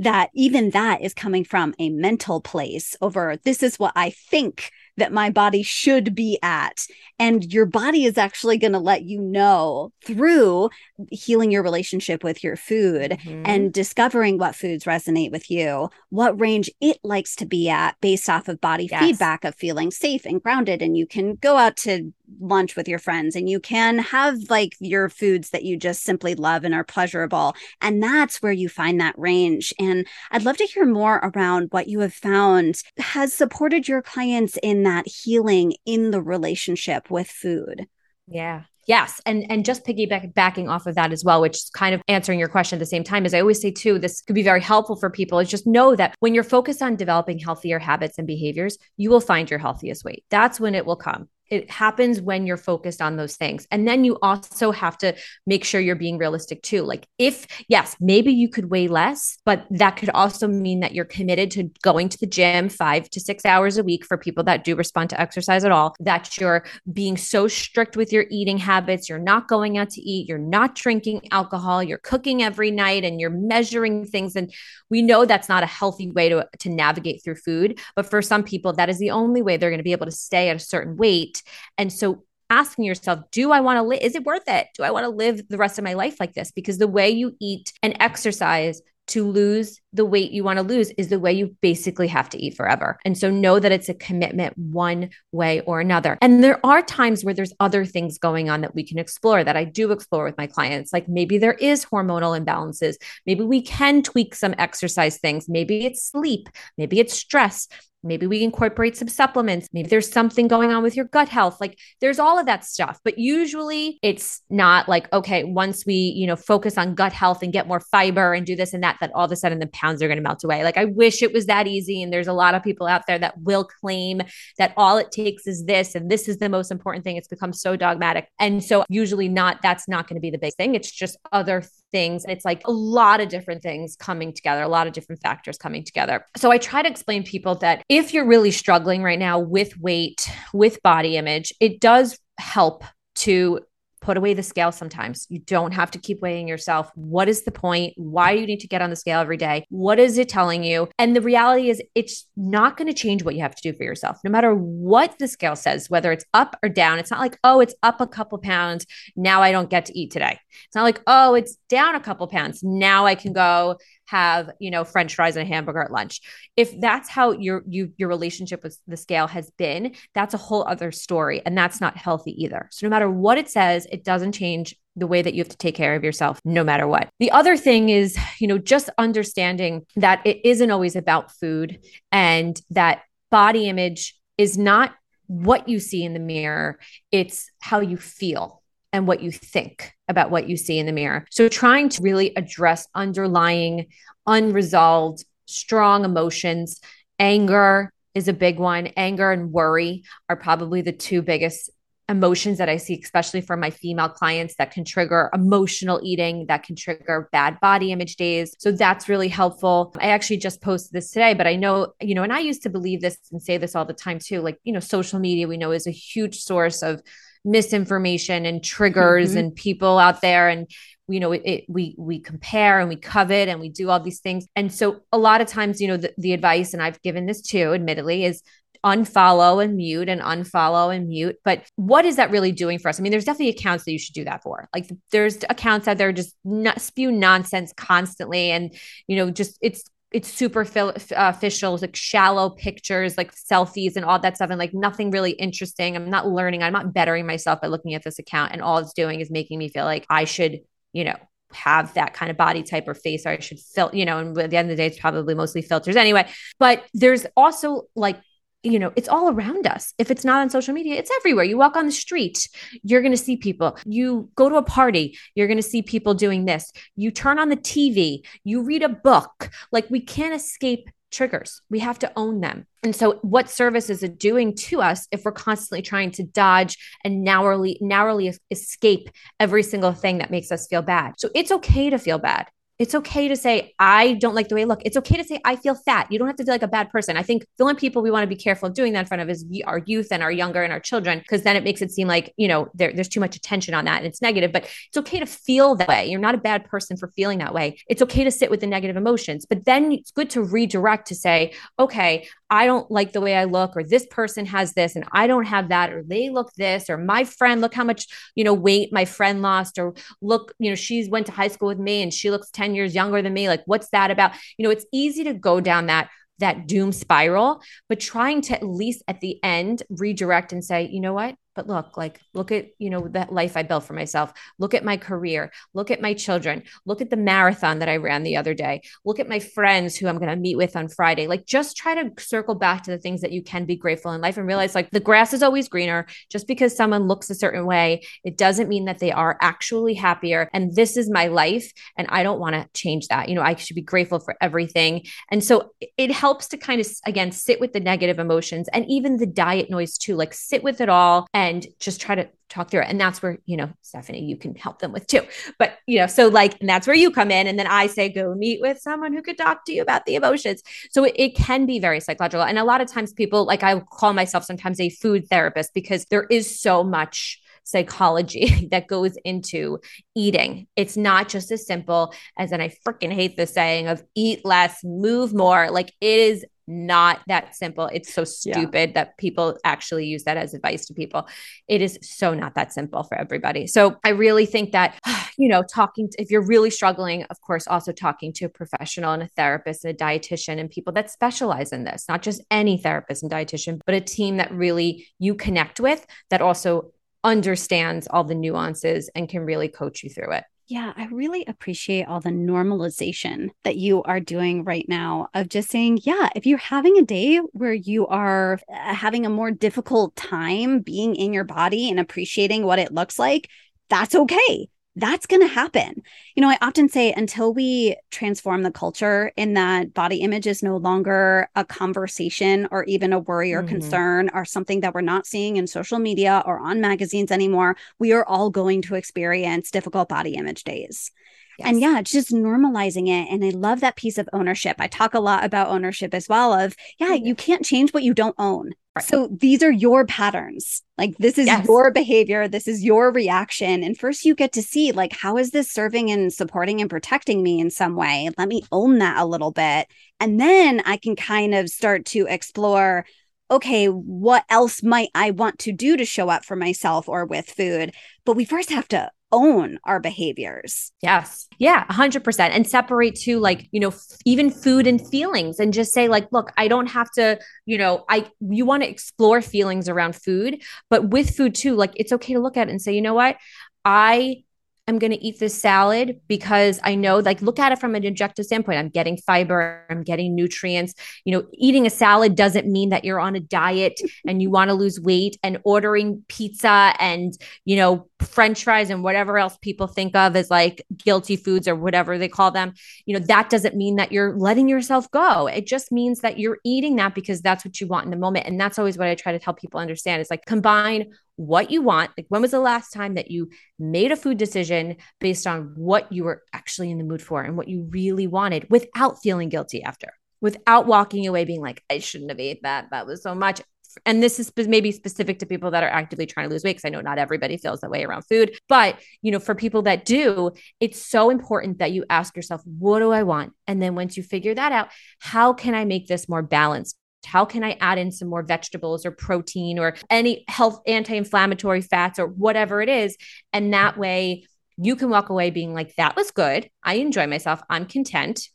That 0.00 0.30
even 0.34 0.70
that 0.70 1.02
is 1.02 1.14
coming 1.14 1.44
from 1.44 1.74
a 1.78 1.90
mental 1.90 2.40
place 2.40 2.94
over 3.00 3.36
this 3.44 3.62
is 3.62 3.78
what 3.78 3.92
I 3.96 4.10
think 4.10 4.70
that 4.98 5.12
my 5.12 5.30
body 5.30 5.62
should 5.62 6.14
be 6.14 6.38
at. 6.42 6.86
And 7.18 7.52
your 7.52 7.66
body 7.66 8.04
is 8.04 8.16
actually 8.16 8.58
going 8.58 8.72
to 8.72 8.78
let 8.78 9.02
you 9.02 9.20
know 9.20 9.92
through 10.04 10.70
healing 11.10 11.50
your 11.50 11.64
relationship 11.64 12.22
with 12.22 12.44
your 12.44 12.56
food 12.56 13.12
mm-hmm. 13.12 13.42
and 13.44 13.72
discovering 13.72 14.38
what 14.38 14.54
foods 14.54 14.84
resonate 14.84 15.32
with 15.32 15.50
you, 15.50 15.90
what 16.10 16.38
range 16.40 16.70
it 16.80 16.98
likes 17.02 17.34
to 17.36 17.46
be 17.46 17.68
at 17.68 18.00
based 18.00 18.30
off 18.30 18.46
of 18.46 18.60
body 18.60 18.88
yes. 18.90 19.00
feedback 19.00 19.44
of 19.44 19.54
feeling 19.56 19.90
safe 19.90 20.24
and 20.24 20.42
grounded. 20.42 20.80
And 20.80 20.96
you 20.96 21.06
can 21.06 21.34
go 21.34 21.56
out 21.56 21.76
to 21.78 22.12
lunch 22.40 22.76
with 22.76 22.88
your 22.88 22.98
friends 22.98 23.34
and 23.34 23.48
you 23.48 23.58
can 23.58 23.98
have 23.98 24.36
like 24.50 24.76
your 24.80 25.08
foods 25.08 25.50
that 25.50 25.64
you 25.64 25.76
just 25.76 26.02
simply 26.02 26.34
love 26.34 26.64
and 26.64 26.74
are 26.74 26.84
pleasurable. 26.84 27.54
And 27.80 28.02
that's 28.02 28.42
where 28.42 28.52
you 28.52 28.68
find 28.68 29.00
that 29.00 29.18
range. 29.18 29.74
And 29.78 30.06
I'd 30.30 30.44
love 30.44 30.56
to 30.58 30.64
hear 30.64 30.84
more 30.84 31.16
around 31.16 31.68
what 31.70 31.88
you 31.88 32.00
have 32.00 32.14
found 32.14 32.82
has 32.98 33.32
supported 33.32 33.88
your 33.88 34.02
clients 34.02 34.58
in 34.62 34.82
that 34.88 35.06
healing 35.06 35.74
in 35.86 36.10
the 36.10 36.22
relationship 36.22 37.10
with 37.10 37.28
food. 37.28 37.86
Yeah. 38.26 38.64
Yes, 38.86 39.20
and 39.26 39.44
and 39.50 39.66
just 39.66 39.84
piggybacking 39.84 40.32
backing 40.32 40.70
off 40.70 40.86
of 40.86 40.94
that 40.94 41.12
as 41.12 41.22
well, 41.22 41.42
which 41.42 41.56
is 41.56 41.70
kind 41.74 41.94
of 41.94 42.00
answering 42.08 42.38
your 42.38 42.48
question 42.48 42.78
at 42.78 42.80
the 42.80 42.86
same 42.86 43.04
time. 43.04 43.26
As 43.26 43.34
I 43.34 43.40
always 43.40 43.60
say 43.60 43.70
too, 43.70 43.98
this 43.98 44.22
could 44.22 44.34
be 44.34 44.42
very 44.42 44.62
helpful 44.62 44.96
for 44.96 45.10
people. 45.10 45.38
Is 45.38 45.50
just 45.50 45.66
know 45.66 45.94
that 45.94 46.14
when 46.20 46.34
you're 46.34 46.42
focused 46.42 46.80
on 46.80 46.96
developing 46.96 47.38
healthier 47.38 47.78
habits 47.78 48.16
and 48.16 48.26
behaviors, 48.26 48.78
you 48.96 49.10
will 49.10 49.20
find 49.20 49.50
your 49.50 49.58
healthiest 49.58 50.04
weight. 50.04 50.24
That's 50.30 50.58
when 50.58 50.74
it 50.74 50.86
will 50.86 50.96
come 50.96 51.28
it 51.50 51.70
happens 51.70 52.20
when 52.20 52.46
you're 52.46 52.56
focused 52.56 53.00
on 53.00 53.16
those 53.16 53.36
things. 53.36 53.66
And 53.70 53.86
then 53.86 54.04
you 54.04 54.18
also 54.22 54.70
have 54.70 54.98
to 54.98 55.14
make 55.46 55.64
sure 55.64 55.80
you're 55.80 55.96
being 55.96 56.18
realistic 56.18 56.62
too. 56.62 56.82
Like, 56.82 57.06
if, 57.18 57.46
yes, 57.68 57.96
maybe 58.00 58.32
you 58.32 58.48
could 58.48 58.70
weigh 58.70 58.88
less, 58.88 59.38
but 59.44 59.66
that 59.70 59.96
could 59.96 60.10
also 60.10 60.46
mean 60.46 60.80
that 60.80 60.94
you're 60.94 61.04
committed 61.04 61.50
to 61.52 61.70
going 61.82 62.08
to 62.10 62.18
the 62.18 62.26
gym 62.26 62.68
five 62.68 63.08
to 63.10 63.20
six 63.20 63.44
hours 63.46 63.78
a 63.78 63.82
week 63.82 64.04
for 64.04 64.18
people 64.18 64.44
that 64.44 64.64
do 64.64 64.76
respond 64.76 65.10
to 65.10 65.20
exercise 65.20 65.64
at 65.64 65.72
all, 65.72 65.94
that 66.00 66.36
you're 66.38 66.64
being 66.92 67.16
so 67.16 67.48
strict 67.48 67.96
with 67.96 68.12
your 68.12 68.26
eating 68.30 68.58
habits. 68.58 69.08
You're 69.08 69.18
not 69.18 69.48
going 69.48 69.78
out 69.78 69.90
to 69.90 70.00
eat, 70.00 70.28
you're 70.28 70.38
not 70.38 70.74
drinking 70.74 71.28
alcohol, 71.30 71.82
you're 71.82 71.98
cooking 71.98 72.42
every 72.42 72.70
night, 72.70 73.04
and 73.04 73.20
you're 73.20 73.30
measuring 73.30 74.04
things. 74.04 74.36
And 74.36 74.52
we 74.90 75.02
know 75.02 75.24
that's 75.24 75.48
not 75.48 75.62
a 75.62 75.66
healthy 75.66 76.10
way 76.10 76.28
to, 76.28 76.46
to 76.60 76.68
navigate 76.68 77.22
through 77.24 77.36
food. 77.36 77.78
But 77.96 78.06
for 78.06 78.22
some 78.22 78.44
people, 78.44 78.72
that 78.74 78.88
is 78.88 78.98
the 78.98 79.10
only 79.10 79.42
way 79.42 79.56
they're 79.56 79.70
going 79.70 79.78
to 79.78 79.84
be 79.84 79.92
able 79.92 80.06
to 80.06 80.12
stay 80.12 80.48
at 80.50 80.56
a 80.56 80.60
certain 80.60 80.96
weight 80.96 81.37
and 81.76 81.92
so 81.92 82.24
asking 82.50 82.84
yourself, 82.84 83.20
do 83.30 83.52
I 83.52 83.60
want 83.60 83.76
to 83.76 83.82
live? 83.82 84.00
Is 84.00 84.14
it 84.14 84.24
worth 84.24 84.48
it? 84.48 84.68
Do 84.74 84.82
I 84.82 84.90
want 84.90 85.04
to 85.04 85.10
live 85.10 85.42
the 85.48 85.58
rest 85.58 85.78
of 85.78 85.84
my 85.84 85.94
life 85.94 86.16
like 86.18 86.34
this? 86.34 86.50
Because 86.50 86.78
the 86.78 86.88
way 86.88 87.10
you 87.10 87.36
eat 87.40 87.72
and 87.82 87.96
exercise 88.00 88.80
to 89.08 89.26
lose 89.26 89.80
the 89.94 90.04
weight 90.04 90.32
you 90.32 90.44
want 90.44 90.58
to 90.58 90.62
lose 90.62 90.90
is 90.92 91.08
the 91.08 91.18
way 91.18 91.32
you 91.32 91.56
basically 91.62 92.08
have 92.08 92.28
to 92.28 92.38
eat 92.38 92.54
forever. 92.54 92.98
And 93.04 93.16
so 93.16 93.30
know 93.30 93.58
that 93.58 93.72
it's 93.72 93.88
a 93.88 93.94
commitment 93.94 94.56
one 94.56 95.10
way 95.32 95.60
or 95.60 95.80
another. 95.80 96.18
And 96.20 96.44
there 96.44 96.64
are 96.64 96.82
times 96.82 97.24
where 97.24 97.34
there's 97.34 97.54
other 97.58 97.84
things 97.84 98.18
going 98.18 98.50
on 98.50 98.60
that 98.60 98.74
we 98.74 98.84
can 98.84 98.98
explore 98.98 99.42
that 99.42 99.56
I 99.56 99.64
do 99.64 99.92
explore 99.92 100.24
with 100.24 100.36
my 100.36 100.46
clients. 100.46 100.92
Like 100.92 101.08
maybe 101.08 101.38
there 101.38 101.54
is 101.54 101.86
hormonal 101.86 102.38
imbalances. 102.38 102.96
Maybe 103.26 103.44
we 103.44 103.62
can 103.62 104.02
tweak 104.02 104.34
some 104.34 104.54
exercise 104.58 105.18
things. 105.18 105.48
Maybe 105.48 105.86
it's 105.86 106.04
sleep. 106.04 106.50
Maybe 106.76 107.00
it's 107.00 107.14
stress. 107.14 107.66
Maybe 108.02 108.26
we 108.26 108.42
incorporate 108.42 108.96
some 108.96 109.08
supplements. 109.08 109.68
Maybe 109.72 109.88
there's 109.88 110.10
something 110.10 110.48
going 110.48 110.70
on 110.70 110.82
with 110.82 110.96
your 110.96 111.06
gut 111.06 111.28
health. 111.28 111.60
Like 111.60 111.78
there's 112.00 112.18
all 112.18 112.38
of 112.38 112.46
that 112.46 112.64
stuff. 112.64 113.00
But 113.04 113.18
usually 113.18 113.98
it's 114.02 114.42
not 114.50 114.88
like 114.88 115.12
okay 115.12 115.44
once 115.44 115.84
we 115.84 115.94
you 115.94 116.26
know 116.26 116.36
focus 116.36 116.78
on 116.78 116.94
gut 116.94 117.12
health 117.12 117.42
and 117.42 117.52
get 117.52 117.66
more 117.66 117.80
fiber 117.80 118.32
and 118.32 118.46
do 118.46 118.56
this 118.56 118.72
and 118.72 118.82
that 118.82 118.98
that 119.00 119.10
all 119.14 119.24
of 119.24 119.32
a 119.32 119.36
sudden 119.36 119.58
the 119.58 119.66
pounds 119.68 120.02
are 120.02 120.08
going 120.08 120.18
to 120.18 120.22
melt 120.22 120.44
away. 120.44 120.64
Like 120.64 120.76
i 120.76 120.84
wish 120.84 121.22
it 121.22 121.32
was 121.32 121.46
that 121.46 121.66
easy 121.66 122.02
and 122.02 122.12
there's 122.12 122.28
a 122.28 122.32
lot 122.32 122.54
of 122.54 122.62
people 122.62 122.86
out 122.86 123.06
there 123.06 123.18
that 123.18 123.38
will 123.38 123.64
claim 123.64 124.22
that 124.58 124.72
all 124.76 124.98
it 124.98 125.10
takes 125.10 125.46
is 125.46 125.64
this 125.66 125.94
and 125.94 126.10
this 126.10 126.28
is 126.28 126.38
the 126.38 126.48
most 126.48 126.70
important 126.70 127.04
thing. 127.04 127.16
It's 127.16 127.28
become 127.28 127.52
so 127.52 127.76
dogmatic. 127.76 128.28
And 128.38 128.62
so 128.62 128.84
usually 128.88 129.28
not 129.28 129.58
that's 129.62 129.88
not 129.88 130.08
going 130.08 130.16
to 130.16 130.20
be 130.20 130.30
the 130.30 130.38
big 130.38 130.54
thing. 130.54 130.74
It's 130.74 130.90
just 130.90 131.16
other 131.32 131.64
things. 131.92 132.24
It's 132.28 132.44
like 132.44 132.62
a 132.66 132.70
lot 132.70 133.20
of 133.20 133.28
different 133.28 133.62
things 133.62 133.96
coming 133.96 134.32
together, 134.32 134.62
a 134.62 134.68
lot 134.68 134.86
of 134.86 134.92
different 134.92 135.22
factors 135.22 135.56
coming 135.58 135.84
together. 135.84 136.24
So 136.36 136.50
I 136.50 136.58
try 136.58 136.82
to 136.82 136.88
explain 136.88 137.24
people 137.24 137.54
that 137.56 137.82
if 137.88 138.12
you're 138.12 138.26
really 138.26 138.50
struggling 138.50 139.02
right 139.02 139.18
now 139.18 139.38
with 139.38 139.76
weight, 139.78 140.30
with 140.52 140.82
body 140.82 141.16
image, 141.16 141.52
it 141.60 141.80
does 141.80 142.18
help 142.38 142.84
to 143.16 143.60
put 144.08 144.16
away 144.16 144.32
the 144.32 144.42
scale 144.42 144.72
sometimes. 144.72 145.26
You 145.28 145.40
don't 145.40 145.72
have 145.74 145.90
to 145.90 145.98
keep 145.98 146.22
weighing 146.22 146.48
yourself. 146.48 146.90
What 146.94 147.28
is 147.28 147.42
the 147.42 147.50
point? 147.52 147.92
Why 147.98 148.32
do 148.32 148.40
you 148.40 148.46
need 148.46 148.60
to 148.60 148.66
get 148.66 148.80
on 148.80 148.88
the 148.88 148.96
scale 148.96 149.20
every 149.20 149.36
day? 149.36 149.66
What 149.68 149.98
is 149.98 150.16
it 150.16 150.30
telling 150.30 150.64
you? 150.64 150.88
And 150.98 151.14
the 151.14 151.20
reality 151.20 151.68
is, 151.68 151.82
it's 151.94 152.26
not 152.34 152.78
going 152.78 152.88
to 152.88 152.94
change 152.94 153.22
what 153.22 153.34
you 153.34 153.42
have 153.42 153.54
to 153.54 153.70
do 153.70 153.76
for 153.76 153.84
yourself. 153.84 154.16
No 154.24 154.30
matter 154.30 154.54
what 154.54 155.18
the 155.18 155.28
scale 155.28 155.56
says, 155.56 155.90
whether 155.90 156.10
it's 156.10 156.24
up 156.32 156.56
or 156.62 156.70
down, 156.70 156.98
it's 156.98 157.10
not 157.10 157.20
like, 157.20 157.38
oh, 157.44 157.60
it's 157.60 157.74
up 157.82 158.00
a 158.00 158.06
couple 158.06 158.38
pounds. 158.38 158.86
Now 159.14 159.42
I 159.42 159.52
don't 159.52 159.68
get 159.68 159.84
to 159.86 159.98
eat 159.98 160.10
today. 160.10 160.38
It's 160.64 160.74
not 160.74 160.84
like, 160.84 161.02
oh, 161.06 161.34
it's 161.34 161.56
down 161.68 161.94
a 161.94 162.00
couple 162.00 162.26
pounds. 162.28 162.62
Now 162.62 163.04
I 163.04 163.14
can 163.14 163.34
go 163.34 163.76
have 164.08 164.50
you 164.58 164.70
know 164.70 164.84
french 164.84 165.14
fries 165.14 165.36
and 165.36 165.46
a 165.46 165.54
hamburger 165.54 165.82
at 165.82 165.90
lunch. 165.90 166.20
If 166.56 166.78
that's 166.80 167.08
how 167.08 167.32
your 167.32 167.62
you 167.68 167.92
your 167.96 168.08
relationship 168.08 168.62
with 168.62 168.78
the 168.86 168.96
scale 168.96 169.26
has 169.26 169.50
been 169.52 169.94
that's 170.14 170.34
a 170.34 170.38
whole 170.38 170.66
other 170.66 170.90
story 170.90 171.42
and 171.44 171.56
that's 171.56 171.80
not 171.80 171.96
healthy 171.96 172.42
either. 172.42 172.68
So 172.72 172.86
no 172.86 172.90
matter 172.90 173.10
what 173.10 173.38
it 173.38 173.50
says 173.50 173.86
it 173.92 174.04
doesn't 174.04 174.32
change 174.32 174.74
the 174.96 175.06
way 175.06 175.22
that 175.22 175.34
you 175.34 175.40
have 175.40 175.50
to 175.50 175.56
take 175.56 175.74
care 175.74 175.94
of 175.94 176.02
yourself 176.02 176.40
no 176.44 176.64
matter 176.64 176.86
what. 176.86 177.08
The 177.20 177.30
other 177.30 177.56
thing 177.56 177.90
is, 177.90 178.18
you 178.40 178.48
know, 178.48 178.58
just 178.58 178.90
understanding 178.98 179.86
that 179.96 180.22
it 180.24 180.40
isn't 180.44 180.70
always 180.70 180.96
about 180.96 181.30
food 181.32 181.78
and 182.10 182.60
that 182.70 183.02
body 183.30 183.68
image 183.68 184.18
is 184.38 184.56
not 184.56 184.94
what 185.26 185.68
you 185.68 185.78
see 185.78 186.02
in 186.02 186.14
the 186.14 186.20
mirror, 186.20 186.78
it's 187.12 187.50
how 187.60 187.80
you 187.80 187.98
feel 187.98 188.62
and 188.92 189.06
what 189.06 189.22
you 189.22 189.30
think 189.30 189.92
about 190.08 190.30
what 190.30 190.48
you 190.48 190.56
see 190.56 190.78
in 190.78 190.86
the 190.86 190.92
mirror. 190.92 191.26
So, 191.30 191.48
trying 191.48 191.88
to 191.90 192.02
really 192.02 192.34
address 192.36 192.86
underlying, 192.94 193.86
unresolved, 194.26 195.24
strong 195.46 196.04
emotions. 196.04 196.80
Anger 197.18 197.92
is 198.14 198.28
a 198.28 198.32
big 198.32 198.58
one. 198.58 198.88
Anger 198.96 199.32
and 199.32 199.52
worry 199.52 200.04
are 200.28 200.36
probably 200.36 200.82
the 200.82 200.92
two 200.92 201.22
biggest 201.22 201.70
emotions 202.08 202.56
that 202.56 202.70
I 202.70 202.78
see, 202.78 202.98
especially 203.02 203.42
for 203.42 203.56
my 203.56 203.70
female 203.70 204.08
clients, 204.08 204.54
that 204.56 204.70
can 204.70 204.84
trigger 204.84 205.28
emotional 205.34 206.00
eating, 206.02 206.46
that 206.46 206.62
can 206.62 206.74
trigger 206.74 207.28
bad 207.32 207.60
body 207.60 207.92
image 207.92 208.16
days. 208.16 208.54
So 208.58 208.72
that's 208.72 209.08
really 209.08 209.28
helpful. 209.28 209.94
I 210.00 210.08
actually 210.08 210.38
just 210.38 210.62
posted 210.62 210.92
this 210.92 211.10
today, 211.10 211.34
but 211.34 211.46
I 211.46 211.56
know, 211.56 211.92
you 212.00 212.14
know, 212.14 212.22
and 212.22 212.32
I 212.32 212.38
used 212.38 212.62
to 212.62 212.70
believe 212.70 213.02
this 213.02 213.18
and 213.30 213.42
say 213.42 213.58
this 213.58 213.76
all 213.76 213.84
the 213.84 213.92
time 213.92 214.18
too. 214.20 214.40
Like, 214.40 214.58
you 214.64 214.72
know, 214.72 214.80
social 214.80 215.18
media 215.18 215.48
we 215.48 215.58
know 215.58 215.70
is 215.70 215.86
a 215.86 215.90
huge 215.90 216.38
source 216.38 216.82
of 216.82 217.02
misinformation 217.48 218.46
and 218.46 218.62
triggers 218.62 219.30
mm-hmm. 219.30 219.38
and 219.38 219.54
people 219.56 219.98
out 219.98 220.20
there. 220.20 220.48
And 220.48 220.70
you 221.08 221.20
know 221.20 221.32
it, 221.32 221.42
it, 221.44 221.64
we 221.68 221.94
we 221.98 222.20
compare 222.20 222.80
and 222.80 222.88
we 222.88 222.96
covet 222.96 223.48
and 223.48 223.60
we 223.60 223.70
do 223.70 223.88
all 223.90 224.00
these 224.00 224.20
things. 224.20 224.46
And 224.54 224.72
so 224.72 225.00
a 225.12 225.18
lot 225.18 225.40
of 225.40 225.46
times 225.46 225.80
you 225.80 225.88
know 225.88 225.96
the, 225.96 226.12
the 226.18 226.34
advice 226.34 226.74
and 226.74 226.82
i've 226.82 227.00
given 227.02 227.26
this 227.26 227.40
too 227.40 227.72
admittedly 227.72 228.24
is 228.24 228.42
unfollow 228.84 229.62
and 229.62 229.76
mute 229.76 230.08
and 230.08 230.20
unfollow 230.20 230.94
and 230.94 231.08
mute. 231.08 231.36
But 231.44 231.64
what 231.74 232.04
is 232.04 232.16
that 232.16 232.30
really 232.30 232.52
doing 232.52 232.78
for 232.78 232.88
us? 232.88 233.00
I 233.00 233.02
mean 233.02 233.10
there's 233.10 233.24
definitely 233.24 233.48
accounts 233.48 233.84
that 233.84 233.92
you 233.92 233.98
should 233.98 234.14
do 234.14 234.24
that 234.24 234.42
for. 234.42 234.68
Like 234.74 234.90
there's 235.10 235.38
accounts 235.48 235.88
out 235.88 235.98
there 235.98 236.12
just 236.12 236.36
not, 236.44 236.80
spew 236.80 237.10
nonsense 237.10 237.72
constantly. 237.72 238.50
And 238.50 238.74
you 239.06 239.16
know 239.16 239.30
just 239.30 239.58
it's 239.62 239.84
it's 240.10 240.32
super 240.32 240.62
official, 240.62 241.74
uh, 241.74 241.78
like 241.82 241.96
shallow 241.96 242.50
pictures, 242.50 243.18
like 243.18 243.34
selfies 243.34 243.96
and 243.96 244.04
all 244.04 244.18
that 244.18 244.36
stuff, 244.36 244.50
and 244.50 244.58
like 244.58 244.72
nothing 244.72 245.10
really 245.10 245.32
interesting. 245.32 245.96
I'm 245.96 246.08
not 246.08 246.26
learning. 246.26 246.62
I'm 246.62 246.72
not 246.72 246.94
bettering 246.94 247.26
myself 247.26 247.60
by 247.60 247.68
looking 247.68 247.94
at 247.94 248.04
this 248.04 248.18
account, 248.18 248.52
and 248.52 248.62
all 248.62 248.78
it's 248.78 248.94
doing 248.94 249.20
is 249.20 249.30
making 249.30 249.58
me 249.58 249.68
feel 249.68 249.84
like 249.84 250.06
I 250.08 250.24
should, 250.24 250.60
you 250.92 251.04
know, 251.04 251.16
have 251.52 251.92
that 251.94 252.14
kind 252.14 252.30
of 252.30 252.36
body 252.36 252.62
type 252.62 252.88
or 252.88 252.94
face, 252.94 253.26
or 253.26 253.30
I 253.30 253.38
should 253.40 253.58
filter, 253.60 253.96
you 253.96 254.06
know. 254.06 254.18
And 254.18 254.38
at 254.38 254.50
the 254.50 254.56
end 254.56 254.70
of 254.70 254.76
the 254.76 254.82
day, 254.82 254.86
it's 254.86 254.98
probably 254.98 255.34
mostly 255.34 255.60
filters 255.60 255.96
anyway. 255.96 256.26
But 256.58 256.84
there's 256.94 257.26
also 257.36 257.82
like 257.94 258.18
you 258.62 258.78
know, 258.78 258.92
it's 258.96 259.08
all 259.08 259.30
around 259.30 259.66
us. 259.66 259.94
If 259.98 260.10
it's 260.10 260.24
not 260.24 260.40
on 260.40 260.50
social 260.50 260.74
media, 260.74 260.96
it's 260.96 261.10
everywhere. 261.18 261.44
You 261.44 261.56
walk 261.56 261.76
on 261.76 261.86
the 261.86 261.92
street, 261.92 262.48
you're 262.82 263.02
going 263.02 263.12
to 263.12 263.18
see 263.18 263.36
people. 263.36 263.78
You 263.84 264.30
go 264.34 264.48
to 264.48 264.56
a 264.56 264.62
party, 264.62 265.16
you're 265.34 265.46
going 265.46 265.58
to 265.58 265.62
see 265.62 265.82
people 265.82 266.14
doing 266.14 266.44
this. 266.44 266.70
You 266.96 267.10
turn 267.10 267.38
on 267.38 267.48
the 267.48 267.56
TV, 267.56 268.20
you 268.44 268.62
read 268.62 268.82
a 268.82 268.88
book. 268.88 269.50
Like 269.70 269.88
we 269.90 270.00
can't 270.00 270.34
escape 270.34 270.90
triggers. 271.10 271.62
We 271.70 271.78
have 271.78 271.98
to 272.00 272.12
own 272.16 272.40
them. 272.40 272.66
And 272.82 272.94
so 272.94 273.18
what 273.22 273.50
service 273.50 273.90
is 273.90 274.02
it 274.02 274.18
doing 274.18 274.54
to 274.56 274.82
us 274.82 275.06
if 275.10 275.24
we're 275.24 275.32
constantly 275.32 275.82
trying 275.82 276.10
to 276.12 276.22
dodge 276.22 276.76
and 277.04 277.24
narrowly 277.24 277.78
narrowly 277.80 278.32
escape 278.50 279.10
every 279.40 279.62
single 279.62 279.92
thing 279.92 280.18
that 280.18 280.30
makes 280.30 280.52
us 280.52 280.66
feel 280.66 280.82
bad? 280.82 281.14
So 281.18 281.30
it's 281.34 281.50
okay 281.50 281.90
to 281.90 281.98
feel 281.98 282.18
bad. 282.18 282.46
It's 282.78 282.94
okay 282.94 283.26
to 283.26 283.34
say, 283.34 283.74
I 283.78 284.14
don't 284.14 284.34
like 284.34 284.48
the 284.48 284.54
way 284.54 284.62
I 284.62 284.64
look. 284.64 284.82
It's 284.84 284.96
okay 284.96 285.16
to 285.16 285.24
say, 285.24 285.40
I 285.44 285.56
feel 285.56 285.74
fat. 285.74 286.06
You 286.10 286.18
don't 286.18 286.28
have 286.28 286.36
to 286.36 286.44
feel 286.44 286.54
like 286.54 286.62
a 286.62 286.68
bad 286.68 286.90
person. 286.90 287.16
I 287.16 287.24
think 287.24 287.44
the 287.56 287.64
only 287.64 287.74
people 287.74 288.02
we 288.02 288.10
want 288.10 288.22
to 288.22 288.28
be 288.28 288.36
careful 288.36 288.68
of 288.68 288.74
doing 288.74 288.92
that 288.92 289.00
in 289.00 289.06
front 289.06 289.20
of 289.20 289.28
is 289.28 289.44
our 289.66 289.82
youth 289.86 290.08
and 290.12 290.22
our 290.22 290.30
younger 290.30 290.62
and 290.62 290.72
our 290.72 290.78
children, 290.78 291.18
because 291.18 291.42
then 291.42 291.56
it 291.56 291.64
makes 291.64 291.82
it 291.82 291.90
seem 291.90 292.06
like, 292.06 292.32
you 292.36 292.46
know, 292.46 292.68
there, 292.74 292.92
there's 292.92 293.08
too 293.08 293.18
much 293.18 293.34
attention 293.34 293.74
on 293.74 293.84
that 293.86 293.98
and 293.98 294.06
it's 294.06 294.22
negative. 294.22 294.52
But 294.52 294.64
it's 294.86 294.96
okay 294.96 295.18
to 295.18 295.26
feel 295.26 295.74
that 295.74 295.88
way. 295.88 296.06
You're 296.06 296.20
not 296.20 296.36
a 296.36 296.38
bad 296.38 296.64
person 296.66 296.96
for 296.96 297.08
feeling 297.08 297.38
that 297.38 297.52
way. 297.52 297.78
It's 297.88 298.02
okay 298.02 298.22
to 298.22 298.30
sit 298.30 298.48
with 298.48 298.60
the 298.60 298.68
negative 298.68 298.96
emotions. 298.96 299.44
But 299.44 299.64
then 299.64 299.90
it's 299.90 300.12
good 300.12 300.30
to 300.30 300.42
redirect 300.42 301.08
to 301.08 301.16
say, 301.16 301.54
okay, 301.80 302.28
I 302.50 302.66
don't 302.66 302.90
like 302.90 303.12
the 303.12 303.20
way 303.20 303.36
I 303.36 303.44
look, 303.44 303.76
or 303.76 303.82
this 303.82 304.06
person 304.10 304.46
has 304.46 304.72
this 304.72 304.96
and 304.96 305.04
I 305.12 305.26
don't 305.26 305.44
have 305.44 305.68
that, 305.68 305.92
or 305.92 306.02
they 306.02 306.30
look 306.30 306.52
this, 306.54 306.88
or 306.88 306.96
my 306.96 307.24
friend, 307.24 307.60
look 307.60 307.74
how 307.74 307.84
much, 307.84 308.06
you 308.34 308.44
know, 308.44 308.54
weight 308.54 308.92
my 308.92 309.04
friend 309.04 309.42
lost, 309.42 309.78
or 309.78 309.94
look, 310.22 310.54
you 310.58 310.70
know, 310.70 310.74
she's 310.74 311.10
went 311.10 311.26
to 311.26 311.32
high 311.32 311.48
school 311.48 311.68
with 311.68 311.78
me 311.78 312.02
and 312.02 312.12
she 312.12 312.30
looks 312.30 312.50
10 312.50 312.74
years 312.74 312.94
younger 312.94 313.20
than 313.22 313.34
me. 313.34 313.48
Like, 313.48 313.62
what's 313.66 313.90
that 313.90 314.10
about? 314.10 314.32
You 314.56 314.64
know, 314.64 314.70
it's 314.70 314.86
easy 314.92 315.24
to 315.24 315.34
go 315.34 315.60
down 315.60 315.86
that 315.86 316.08
that 316.38 316.66
doom 316.66 316.92
spiral, 316.92 317.60
but 317.88 318.00
trying 318.00 318.40
to 318.42 318.54
at 318.54 318.62
least 318.62 319.02
at 319.08 319.20
the 319.20 319.42
end 319.42 319.82
redirect 319.90 320.52
and 320.52 320.64
say, 320.64 320.88
you 320.90 321.00
know 321.00 321.12
what? 321.12 321.34
But 321.58 321.66
look, 321.66 321.96
like, 321.96 322.20
look 322.34 322.52
at, 322.52 322.68
you 322.78 322.88
know, 322.88 323.08
that 323.08 323.32
life 323.32 323.56
I 323.56 323.64
built 323.64 323.82
for 323.82 323.92
myself. 323.92 324.32
Look 324.60 324.74
at 324.74 324.84
my 324.84 324.96
career. 324.96 325.50
Look 325.74 325.90
at 325.90 326.00
my 326.00 326.14
children. 326.14 326.62
Look 326.86 327.00
at 327.00 327.10
the 327.10 327.16
marathon 327.16 327.80
that 327.80 327.88
I 327.88 327.96
ran 327.96 328.22
the 328.22 328.36
other 328.36 328.54
day. 328.54 328.82
Look 329.04 329.18
at 329.18 329.28
my 329.28 329.40
friends 329.40 329.96
who 329.96 330.06
I'm 330.06 330.18
going 330.18 330.30
to 330.30 330.36
meet 330.36 330.56
with 330.56 330.76
on 330.76 330.86
Friday. 330.86 331.26
Like, 331.26 331.46
just 331.46 331.76
try 331.76 332.00
to 332.00 332.12
circle 332.22 332.54
back 332.54 332.84
to 332.84 332.92
the 332.92 332.98
things 332.98 333.22
that 333.22 333.32
you 333.32 333.42
can 333.42 333.64
be 333.64 333.74
grateful 333.74 334.12
in 334.12 334.20
life 334.20 334.36
and 334.36 334.46
realize 334.46 334.76
like 334.76 334.92
the 334.92 335.00
grass 335.00 335.32
is 335.32 335.42
always 335.42 335.68
greener. 335.68 336.06
Just 336.30 336.46
because 336.46 336.76
someone 336.76 337.08
looks 337.08 337.28
a 337.28 337.34
certain 337.34 337.66
way, 337.66 338.04
it 338.22 338.36
doesn't 338.38 338.68
mean 338.68 338.84
that 338.84 339.00
they 339.00 339.10
are 339.10 339.36
actually 339.42 339.94
happier. 339.94 340.48
And 340.52 340.76
this 340.76 340.96
is 340.96 341.10
my 341.10 341.26
life. 341.26 341.72
And 341.96 342.06
I 342.08 342.22
don't 342.22 342.38
want 342.38 342.54
to 342.54 342.68
change 342.72 343.08
that. 343.08 343.28
You 343.28 343.34
know, 343.34 343.42
I 343.42 343.56
should 343.56 343.74
be 343.74 343.82
grateful 343.82 344.20
for 344.20 344.36
everything. 344.40 345.06
And 345.28 345.42
so 345.42 345.72
it 345.96 346.12
helps 346.12 346.46
to 346.50 346.56
kind 346.56 346.80
of, 346.80 346.86
again, 347.04 347.32
sit 347.32 347.58
with 347.58 347.72
the 347.72 347.80
negative 347.80 348.20
emotions 348.20 348.68
and 348.72 348.88
even 348.88 349.16
the 349.16 349.26
diet 349.26 349.70
noise 349.70 349.98
too. 349.98 350.14
Like, 350.14 350.34
sit 350.34 350.62
with 350.62 350.80
it 350.80 350.88
all 350.88 351.26
and 351.34 351.47
and 351.48 351.66
just 351.80 352.00
try 352.00 352.14
to 352.14 352.28
talk 352.48 352.70
through 352.70 352.82
it. 352.82 352.88
And 352.88 353.00
that's 353.00 353.22
where, 353.22 353.38
you 353.46 353.56
know, 353.56 353.70
Stephanie, 353.82 354.24
you 354.24 354.36
can 354.36 354.54
help 354.54 354.78
them 354.78 354.92
with 354.92 355.06
too. 355.06 355.22
But, 355.58 355.78
you 355.86 355.98
know, 355.98 356.06
so 356.06 356.28
like, 356.28 356.58
that's 356.60 356.86
where 356.86 356.96
you 356.96 357.10
come 357.10 357.30
in. 357.30 357.46
And 357.46 357.58
then 357.58 357.66
I 357.66 357.86
say, 357.86 358.08
go 358.08 358.34
meet 358.34 358.60
with 358.60 358.78
someone 358.78 359.12
who 359.12 359.22
could 359.22 359.38
talk 359.38 359.64
to 359.66 359.72
you 359.72 359.82
about 359.82 360.06
the 360.06 360.14
emotions. 360.14 360.62
So 360.90 361.04
it, 361.04 361.14
it 361.16 361.36
can 361.36 361.66
be 361.66 361.78
very 361.78 362.00
psychological. 362.00 362.44
And 362.44 362.58
a 362.58 362.64
lot 362.64 362.80
of 362.80 362.90
times 362.90 363.12
people, 363.12 363.44
like 363.44 363.62
I 363.62 363.80
call 363.80 364.12
myself 364.12 364.44
sometimes 364.44 364.80
a 364.80 364.88
food 364.88 365.28
therapist 365.28 365.74
because 365.74 366.04
there 366.06 366.24
is 366.24 366.60
so 366.60 366.84
much 366.84 367.40
psychology 367.64 368.68
that 368.70 368.88
goes 368.88 369.16
into 369.24 369.78
eating. 370.16 370.66
It's 370.76 370.96
not 370.96 371.28
just 371.28 371.50
as 371.50 371.66
simple 371.66 372.14
as, 372.38 372.52
and 372.52 372.62
I 372.62 372.72
freaking 372.86 373.12
hate 373.12 373.36
the 373.36 373.46
saying 373.46 373.88
of 373.88 374.02
eat 374.14 374.44
less, 374.44 374.80
move 374.82 375.34
more. 375.34 375.70
Like 375.70 375.92
it 376.00 376.18
is 376.20 376.44
not 376.68 377.20
that 377.26 377.56
simple. 377.56 377.86
It's 377.86 378.12
so 378.12 378.24
stupid 378.24 378.90
yeah. 378.90 378.94
that 378.94 379.16
people 379.16 379.58
actually 379.64 380.06
use 380.06 380.24
that 380.24 380.36
as 380.36 380.52
advice 380.52 380.86
to 380.86 380.94
people. 380.94 381.26
It 381.66 381.80
is 381.80 381.98
so 382.02 382.34
not 382.34 382.54
that 382.54 382.72
simple 382.72 383.02
for 383.02 383.16
everybody. 383.16 383.66
So 383.66 383.96
I 384.04 384.10
really 384.10 384.44
think 384.44 384.72
that, 384.72 384.98
you 385.38 385.48
know, 385.48 385.62
talking, 385.62 386.10
to, 386.10 386.22
if 386.22 386.30
you're 386.30 386.46
really 386.46 386.70
struggling, 386.70 387.24
of 387.24 387.40
course, 387.40 387.66
also 387.66 387.90
talking 387.90 388.32
to 388.34 388.44
a 388.44 388.48
professional 388.50 389.12
and 389.12 389.22
a 389.22 389.28
therapist 389.28 389.84
and 389.84 389.94
a 389.94 389.96
dietitian 389.96 390.60
and 390.60 390.70
people 390.70 390.92
that 390.92 391.10
specialize 391.10 391.72
in 391.72 391.84
this, 391.84 392.04
not 392.08 392.22
just 392.22 392.42
any 392.50 392.76
therapist 392.76 393.22
and 393.22 393.32
dietitian, 393.32 393.80
but 393.86 393.94
a 393.94 394.00
team 394.00 394.36
that 394.36 394.52
really 394.52 395.08
you 395.18 395.34
connect 395.34 395.80
with 395.80 396.06
that 396.28 396.42
also 396.42 396.92
understands 397.24 398.06
all 398.08 398.24
the 398.24 398.34
nuances 398.34 399.10
and 399.14 399.28
can 399.28 399.44
really 399.44 399.68
coach 399.68 400.02
you 400.02 400.10
through 400.10 400.32
it. 400.32 400.44
Yeah, 400.68 400.92
I 400.96 401.06
really 401.06 401.46
appreciate 401.46 402.04
all 402.04 402.20
the 402.20 402.28
normalization 402.28 403.48
that 403.64 403.76
you 403.76 404.02
are 404.02 404.20
doing 404.20 404.64
right 404.64 404.84
now 404.86 405.28
of 405.32 405.48
just 405.48 405.70
saying, 405.70 406.00
yeah, 406.02 406.28
if 406.36 406.44
you're 406.44 406.58
having 406.58 406.98
a 406.98 407.04
day 407.04 407.38
where 407.54 407.72
you 407.72 408.06
are 408.08 408.60
uh, 408.70 408.94
having 408.94 409.24
a 409.24 409.30
more 409.30 409.50
difficult 409.50 410.14
time 410.14 410.80
being 410.80 411.16
in 411.16 411.32
your 411.32 411.44
body 411.44 411.88
and 411.88 411.98
appreciating 411.98 412.64
what 412.64 412.78
it 412.78 412.92
looks 412.92 413.18
like, 413.18 413.48
that's 413.88 414.14
okay 414.14 414.68
that's 414.98 415.26
going 415.26 415.42
to 415.42 415.48
happen. 415.48 416.02
You 416.34 416.42
know, 416.42 416.48
I 416.48 416.58
often 416.60 416.88
say 416.88 417.12
until 417.12 417.54
we 417.54 417.96
transform 418.10 418.62
the 418.62 418.70
culture 418.70 419.32
in 419.36 419.54
that 419.54 419.94
body 419.94 420.18
image 420.18 420.46
is 420.46 420.62
no 420.62 420.76
longer 420.76 421.48
a 421.54 421.64
conversation 421.64 422.68
or 422.70 422.84
even 422.84 423.12
a 423.12 423.18
worry 423.18 423.52
or 423.52 423.60
mm-hmm. 423.60 423.68
concern 423.68 424.30
or 424.34 424.44
something 424.44 424.80
that 424.80 424.94
we're 424.94 425.00
not 425.00 425.26
seeing 425.26 425.56
in 425.56 425.66
social 425.66 425.98
media 425.98 426.42
or 426.46 426.58
on 426.58 426.80
magazines 426.80 427.30
anymore, 427.30 427.76
we 427.98 428.12
are 428.12 428.24
all 428.24 428.50
going 428.50 428.82
to 428.82 428.94
experience 428.94 429.70
difficult 429.70 430.08
body 430.08 430.34
image 430.34 430.64
days. 430.64 431.10
Yes. 431.58 431.68
And 431.68 431.80
yeah, 431.80 431.98
it's 431.98 432.12
just 432.12 432.30
normalizing 432.30 433.08
it. 433.08 433.32
And 433.32 433.44
I 433.44 433.50
love 433.50 433.80
that 433.80 433.96
piece 433.96 434.16
of 434.16 434.28
ownership. 434.32 434.76
I 434.78 434.86
talk 434.86 435.14
a 435.14 435.20
lot 435.20 435.44
about 435.44 435.68
ownership 435.68 436.14
as 436.14 436.28
well 436.28 436.52
of, 436.52 436.76
yeah, 436.98 437.08
mm-hmm. 437.08 437.26
you 437.26 437.34
can't 437.34 437.64
change 437.64 437.92
what 437.92 438.04
you 438.04 438.14
don't 438.14 438.36
own. 438.38 438.74
Right. 438.98 439.04
So 439.04 439.28
these 439.30 439.62
are 439.62 439.70
your 439.70 440.06
patterns. 440.06 440.82
Like 440.96 441.16
this 441.18 441.38
is 441.38 441.46
yes. 441.46 441.66
your 441.66 441.90
behavior. 441.90 442.48
This 442.48 442.68
is 442.68 442.84
your 442.84 443.12
reaction. 443.12 443.82
And 443.82 443.96
first 443.96 444.24
you 444.24 444.34
get 444.34 444.52
to 444.52 444.62
see 444.62 444.92
like, 444.92 445.12
how 445.12 445.36
is 445.36 445.50
this 445.50 445.70
serving 445.70 446.10
and 446.10 446.32
supporting 446.32 446.80
and 446.80 446.90
protecting 446.90 447.42
me 447.42 447.60
in 447.60 447.70
some 447.70 447.96
way? 447.96 448.30
Let 448.36 448.48
me 448.48 448.62
own 448.72 448.98
that 448.98 449.18
a 449.18 449.26
little 449.26 449.52
bit. 449.52 449.88
And 450.20 450.40
then 450.40 450.82
I 450.84 450.96
can 450.96 451.16
kind 451.16 451.54
of 451.54 451.68
start 451.68 452.04
to 452.06 452.26
explore 452.28 453.04
okay, 453.50 453.86
what 453.86 454.44
else 454.50 454.82
might 454.82 455.08
I 455.14 455.30
want 455.30 455.58
to 455.60 455.72
do 455.72 455.96
to 455.96 456.04
show 456.04 456.28
up 456.28 456.44
for 456.44 456.54
myself 456.54 457.08
or 457.08 457.24
with 457.24 457.48
food? 457.48 457.94
But 458.26 458.36
we 458.36 458.44
first 458.44 458.70
have 458.70 458.86
to 458.88 459.10
own 459.30 459.78
our 459.84 460.00
behaviors. 460.00 460.92
Yes. 461.02 461.48
Yeah, 461.58 461.84
100%. 461.86 462.54
And 462.54 462.66
separate 462.66 463.14
to 463.22 463.38
like, 463.38 463.68
you 463.72 463.80
know, 463.80 463.88
f- 463.88 464.02
even 464.24 464.50
food 464.50 464.86
and 464.86 465.06
feelings 465.06 465.58
and 465.60 465.72
just 465.72 465.92
say 465.92 466.08
like, 466.08 466.28
look, 466.32 466.50
I 466.56 466.68
don't 466.68 466.86
have 466.88 467.10
to, 467.12 467.38
you 467.66 467.78
know, 467.78 468.04
I 468.08 468.30
you 468.40 468.64
want 468.64 468.82
to 468.82 468.88
explore 468.88 469.42
feelings 469.42 469.88
around 469.88 470.16
food, 470.16 470.62
but 470.90 471.10
with 471.10 471.36
food 471.36 471.54
too, 471.54 471.74
like 471.74 471.92
it's 471.96 472.12
okay 472.12 472.34
to 472.34 472.40
look 472.40 472.56
at 472.56 472.68
it 472.68 472.70
and 472.70 472.80
say, 472.80 472.94
you 472.94 473.02
know 473.02 473.14
what? 473.14 473.36
I 473.84 474.44
I'm 474.88 474.98
going 474.98 475.10
to 475.10 475.22
eat 475.22 475.38
this 475.38 475.60
salad 475.60 476.18
because 476.28 476.80
I 476.82 476.94
know, 476.94 477.18
like, 477.18 477.42
look 477.42 477.58
at 477.58 477.72
it 477.72 477.78
from 477.78 477.94
an 477.94 478.06
objective 478.06 478.46
standpoint. 478.46 478.78
I'm 478.78 478.88
getting 478.88 479.18
fiber, 479.18 479.84
I'm 479.90 480.02
getting 480.02 480.34
nutrients. 480.34 480.94
You 481.26 481.36
know, 481.36 481.46
eating 481.52 481.86
a 481.86 481.90
salad 481.90 482.34
doesn't 482.34 482.66
mean 482.66 482.88
that 482.88 483.04
you're 483.04 483.20
on 483.20 483.36
a 483.36 483.40
diet 483.40 484.00
and 484.26 484.40
you 484.40 484.48
want 484.48 484.70
to 484.70 484.74
lose 484.74 484.98
weight 484.98 485.38
and 485.42 485.58
ordering 485.64 486.24
pizza 486.28 486.94
and, 486.98 487.34
you 487.66 487.76
know, 487.76 488.08
french 488.20 488.64
fries 488.64 488.88
and 488.88 489.04
whatever 489.04 489.36
else 489.36 489.58
people 489.60 489.86
think 489.86 490.16
of 490.16 490.34
as 490.34 490.50
like 490.50 490.82
guilty 490.96 491.36
foods 491.36 491.68
or 491.68 491.74
whatever 491.74 492.16
they 492.16 492.28
call 492.28 492.50
them. 492.50 492.72
You 493.04 493.18
know, 493.18 493.24
that 493.26 493.50
doesn't 493.50 493.76
mean 493.76 493.96
that 493.96 494.10
you're 494.10 494.36
letting 494.38 494.70
yourself 494.70 495.10
go. 495.10 495.48
It 495.48 495.66
just 495.66 495.92
means 495.92 496.20
that 496.20 496.38
you're 496.38 496.58
eating 496.64 496.96
that 496.96 497.14
because 497.14 497.42
that's 497.42 497.62
what 497.62 497.78
you 497.78 497.86
want 497.86 498.06
in 498.06 498.10
the 498.10 498.16
moment. 498.16 498.46
And 498.46 498.58
that's 498.58 498.78
always 498.78 498.96
what 498.96 499.06
I 499.06 499.14
try 499.14 499.32
to 499.32 499.38
tell 499.38 499.52
people 499.52 499.80
understand 499.80 500.22
is 500.22 500.30
like 500.30 500.46
combine 500.46 501.12
what 501.38 501.70
you 501.70 501.80
want. 501.80 502.10
Like, 502.18 502.26
when 502.28 502.42
was 502.42 502.50
the 502.50 502.60
last 502.60 502.92
time 502.92 503.14
that 503.14 503.30
you 503.30 503.48
made 503.78 504.12
a 504.12 504.16
food 504.16 504.36
decision 504.38 504.96
based 505.20 505.46
on 505.46 505.72
what 505.76 506.12
you 506.12 506.24
were 506.24 506.42
actually 506.52 506.90
in 506.90 506.98
the 506.98 507.04
mood 507.04 507.22
for 507.22 507.42
and 507.42 507.56
what 507.56 507.68
you 507.68 507.88
really 507.90 508.26
wanted 508.26 508.68
without 508.68 509.22
feeling 509.22 509.48
guilty 509.48 509.82
after, 509.82 510.12
without 510.40 510.86
walking 510.86 511.26
away 511.26 511.44
being 511.44 511.60
like, 511.60 511.82
I 511.88 512.00
shouldn't 512.00 512.30
have 512.30 512.40
ate 512.40 512.62
that. 512.64 512.88
That 512.90 513.06
was 513.06 513.22
so 513.22 513.34
much. 513.34 513.62
And 514.04 514.22
this 514.22 514.38
is 514.38 514.52
maybe 514.56 514.92
specific 514.92 515.38
to 515.38 515.46
people 515.46 515.70
that 515.70 515.82
are 515.82 515.88
actively 515.88 516.26
trying 516.26 516.48
to 516.48 516.52
lose 516.52 516.62
weight 516.62 516.76
because 516.76 516.84
I 516.84 516.90
know 516.90 517.00
not 517.00 517.18
everybody 517.18 517.56
feels 517.56 517.80
that 517.80 517.90
way 517.90 518.04
around 518.04 518.22
food. 518.22 518.58
But, 518.68 518.98
you 519.22 519.32
know, 519.32 519.38
for 519.38 519.54
people 519.54 519.82
that 519.82 520.04
do, 520.04 520.50
it's 520.78 521.00
so 521.00 521.30
important 521.30 521.78
that 521.78 521.92
you 521.92 522.04
ask 522.10 522.36
yourself, 522.36 522.62
what 522.64 522.98
do 522.98 523.12
I 523.12 523.22
want? 523.22 523.54
And 523.66 523.80
then 523.80 523.94
once 523.94 524.16
you 524.16 524.22
figure 524.22 524.54
that 524.54 524.72
out, 524.72 524.88
how 525.20 525.52
can 525.52 525.74
I 525.74 525.84
make 525.84 526.06
this 526.06 526.28
more 526.28 526.42
balanced? 526.42 526.96
How 527.24 527.44
can 527.44 527.64
I 527.64 527.76
add 527.80 527.98
in 527.98 528.12
some 528.12 528.28
more 528.28 528.42
vegetables 528.42 529.04
or 529.04 529.10
protein 529.10 529.78
or 529.78 529.94
any 530.10 530.44
health 530.48 530.80
anti 530.86 531.16
inflammatory 531.16 531.82
fats 531.82 532.18
or 532.18 532.26
whatever 532.26 532.80
it 532.80 532.88
is? 532.88 533.16
And 533.52 533.72
that 533.74 533.98
way 533.98 534.46
you 534.76 534.96
can 534.96 535.10
walk 535.10 535.28
away 535.28 535.50
being 535.50 535.74
like, 535.74 535.94
that 535.96 536.16
was 536.16 536.30
good. 536.30 536.70
I 536.82 536.94
enjoy 536.94 537.26
myself. 537.26 537.60
I'm 537.68 537.86
content. 537.86 538.48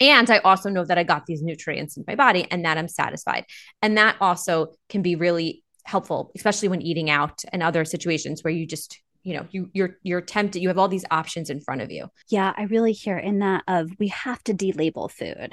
And 0.00 0.28
I 0.30 0.38
also 0.38 0.68
know 0.68 0.84
that 0.84 0.98
I 0.98 1.04
got 1.04 1.26
these 1.26 1.42
nutrients 1.42 1.96
in 1.96 2.04
my 2.06 2.14
body 2.14 2.46
and 2.50 2.64
that 2.64 2.78
I'm 2.78 2.88
satisfied. 2.88 3.46
And 3.80 3.96
that 3.96 4.16
also 4.20 4.74
can 4.88 5.02
be 5.02 5.16
really 5.16 5.64
helpful, 5.84 6.30
especially 6.34 6.68
when 6.68 6.82
eating 6.82 7.08
out 7.08 7.42
and 7.52 7.62
other 7.62 7.84
situations 7.84 8.44
where 8.44 8.52
you 8.52 8.66
just 8.66 9.00
you 9.24 9.34
know 9.34 9.46
you 9.50 9.68
you're 9.72 9.98
you're 10.02 10.20
tempted 10.20 10.62
you 10.62 10.68
have 10.68 10.78
all 10.78 10.88
these 10.88 11.04
options 11.10 11.50
in 11.50 11.60
front 11.60 11.80
of 11.80 11.90
you 11.90 12.06
yeah 12.28 12.52
i 12.56 12.62
really 12.62 12.92
hear 12.92 13.18
in 13.18 13.40
that 13.40 13.64
of 13.66 13.90
we 13.98 14.08
have 14.08 14.42
to 14.44 14.54
delabel 14.54 15.10
food 15.10 15.50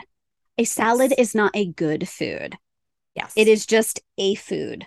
a 0.58 0.64
salad 0.64 1.14
is 1.18 1.36
not 1.36 1.52
a 1.54 1.66
good 1.66 2.08
food. 2.08 2.58
Yes. 3.16 3.34
It 3.36 3.48
is 3.48 3.66
just 3.66 4.00
a 4.18 4.36
food. 4.36 4.86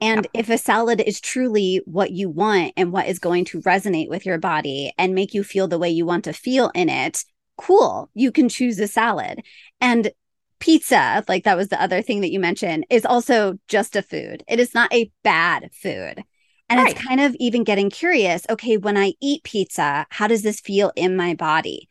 And 0.00 0.28
if 0.32 0.48
a 0.48 0.58
salad 0.58 1.00
is 1.00 1.20
truly 1.20 1.80
what 1.84 2.12
you 2.12 2.30
want 2.30 2.72
and 2.76 2.92
what 2.92 3.08
is 3.08 3.18
going 3.18 3.44
to 3.46 3.60
resonate 3.62 4.08
with 4.08 4.24
your 4.24 4.38
body 4.38 4.92
and 4.96 5.14
make 5.14 5.34
you 5.34 5.42
feel 5.42 5.66
the 5.66 5.78
way 5.78 5.90
you 5.90 6.06
want 6.06 6.24
to 6.24 6.32
feel 6.32 6.70
in 6.74 6.88
it, 6.88 7.24
cool, 7.56 8.08
you 8.14 8.30
can 8.30 8.48
choose 8.48 8.78
a 8.78 8.86
salad. 8.86 9.40
And 9.80 10.12
pizza, 10.60 11.24
like 11.26 11.44
that 11.44 11.56
was 11.56 11.68
the 11.68 11.82
other 11.82 12.00
thing 12.00 12.20
that 12.20 12.30
you 12.30 12.38
mentioned, 12.38 12.86
is 12.90 13.04
also 13.04 13.58
just 13.66 13.96
a 13.96 14.02
food. 14.02 14.44
It 14.46 14.60
is 14.60 14.72
not 14.72 14.92
a 14.92 15.10
bad 15.24 15.70
food. 15.72 16.22
And 16.70 16.78
right. 16.78 16.92
it's 16.92 17.02
kind 17.02 17.20
of 17.20 17.34
even 17.40 17.64
getting 17.64 17.90
curious 17.90 18.46
okay, 18.48 18.76
when 18.76 18.96
I 18.96 19.14
eat 19.20 19.42
pizza, 19.42 20.06
how 20.10 20.28
does 20.28 20.42
this 20.42 20.60
feel 20.60 20.92
in 20.94 21.16
my 21.16 21.34
body? 21.34 21.88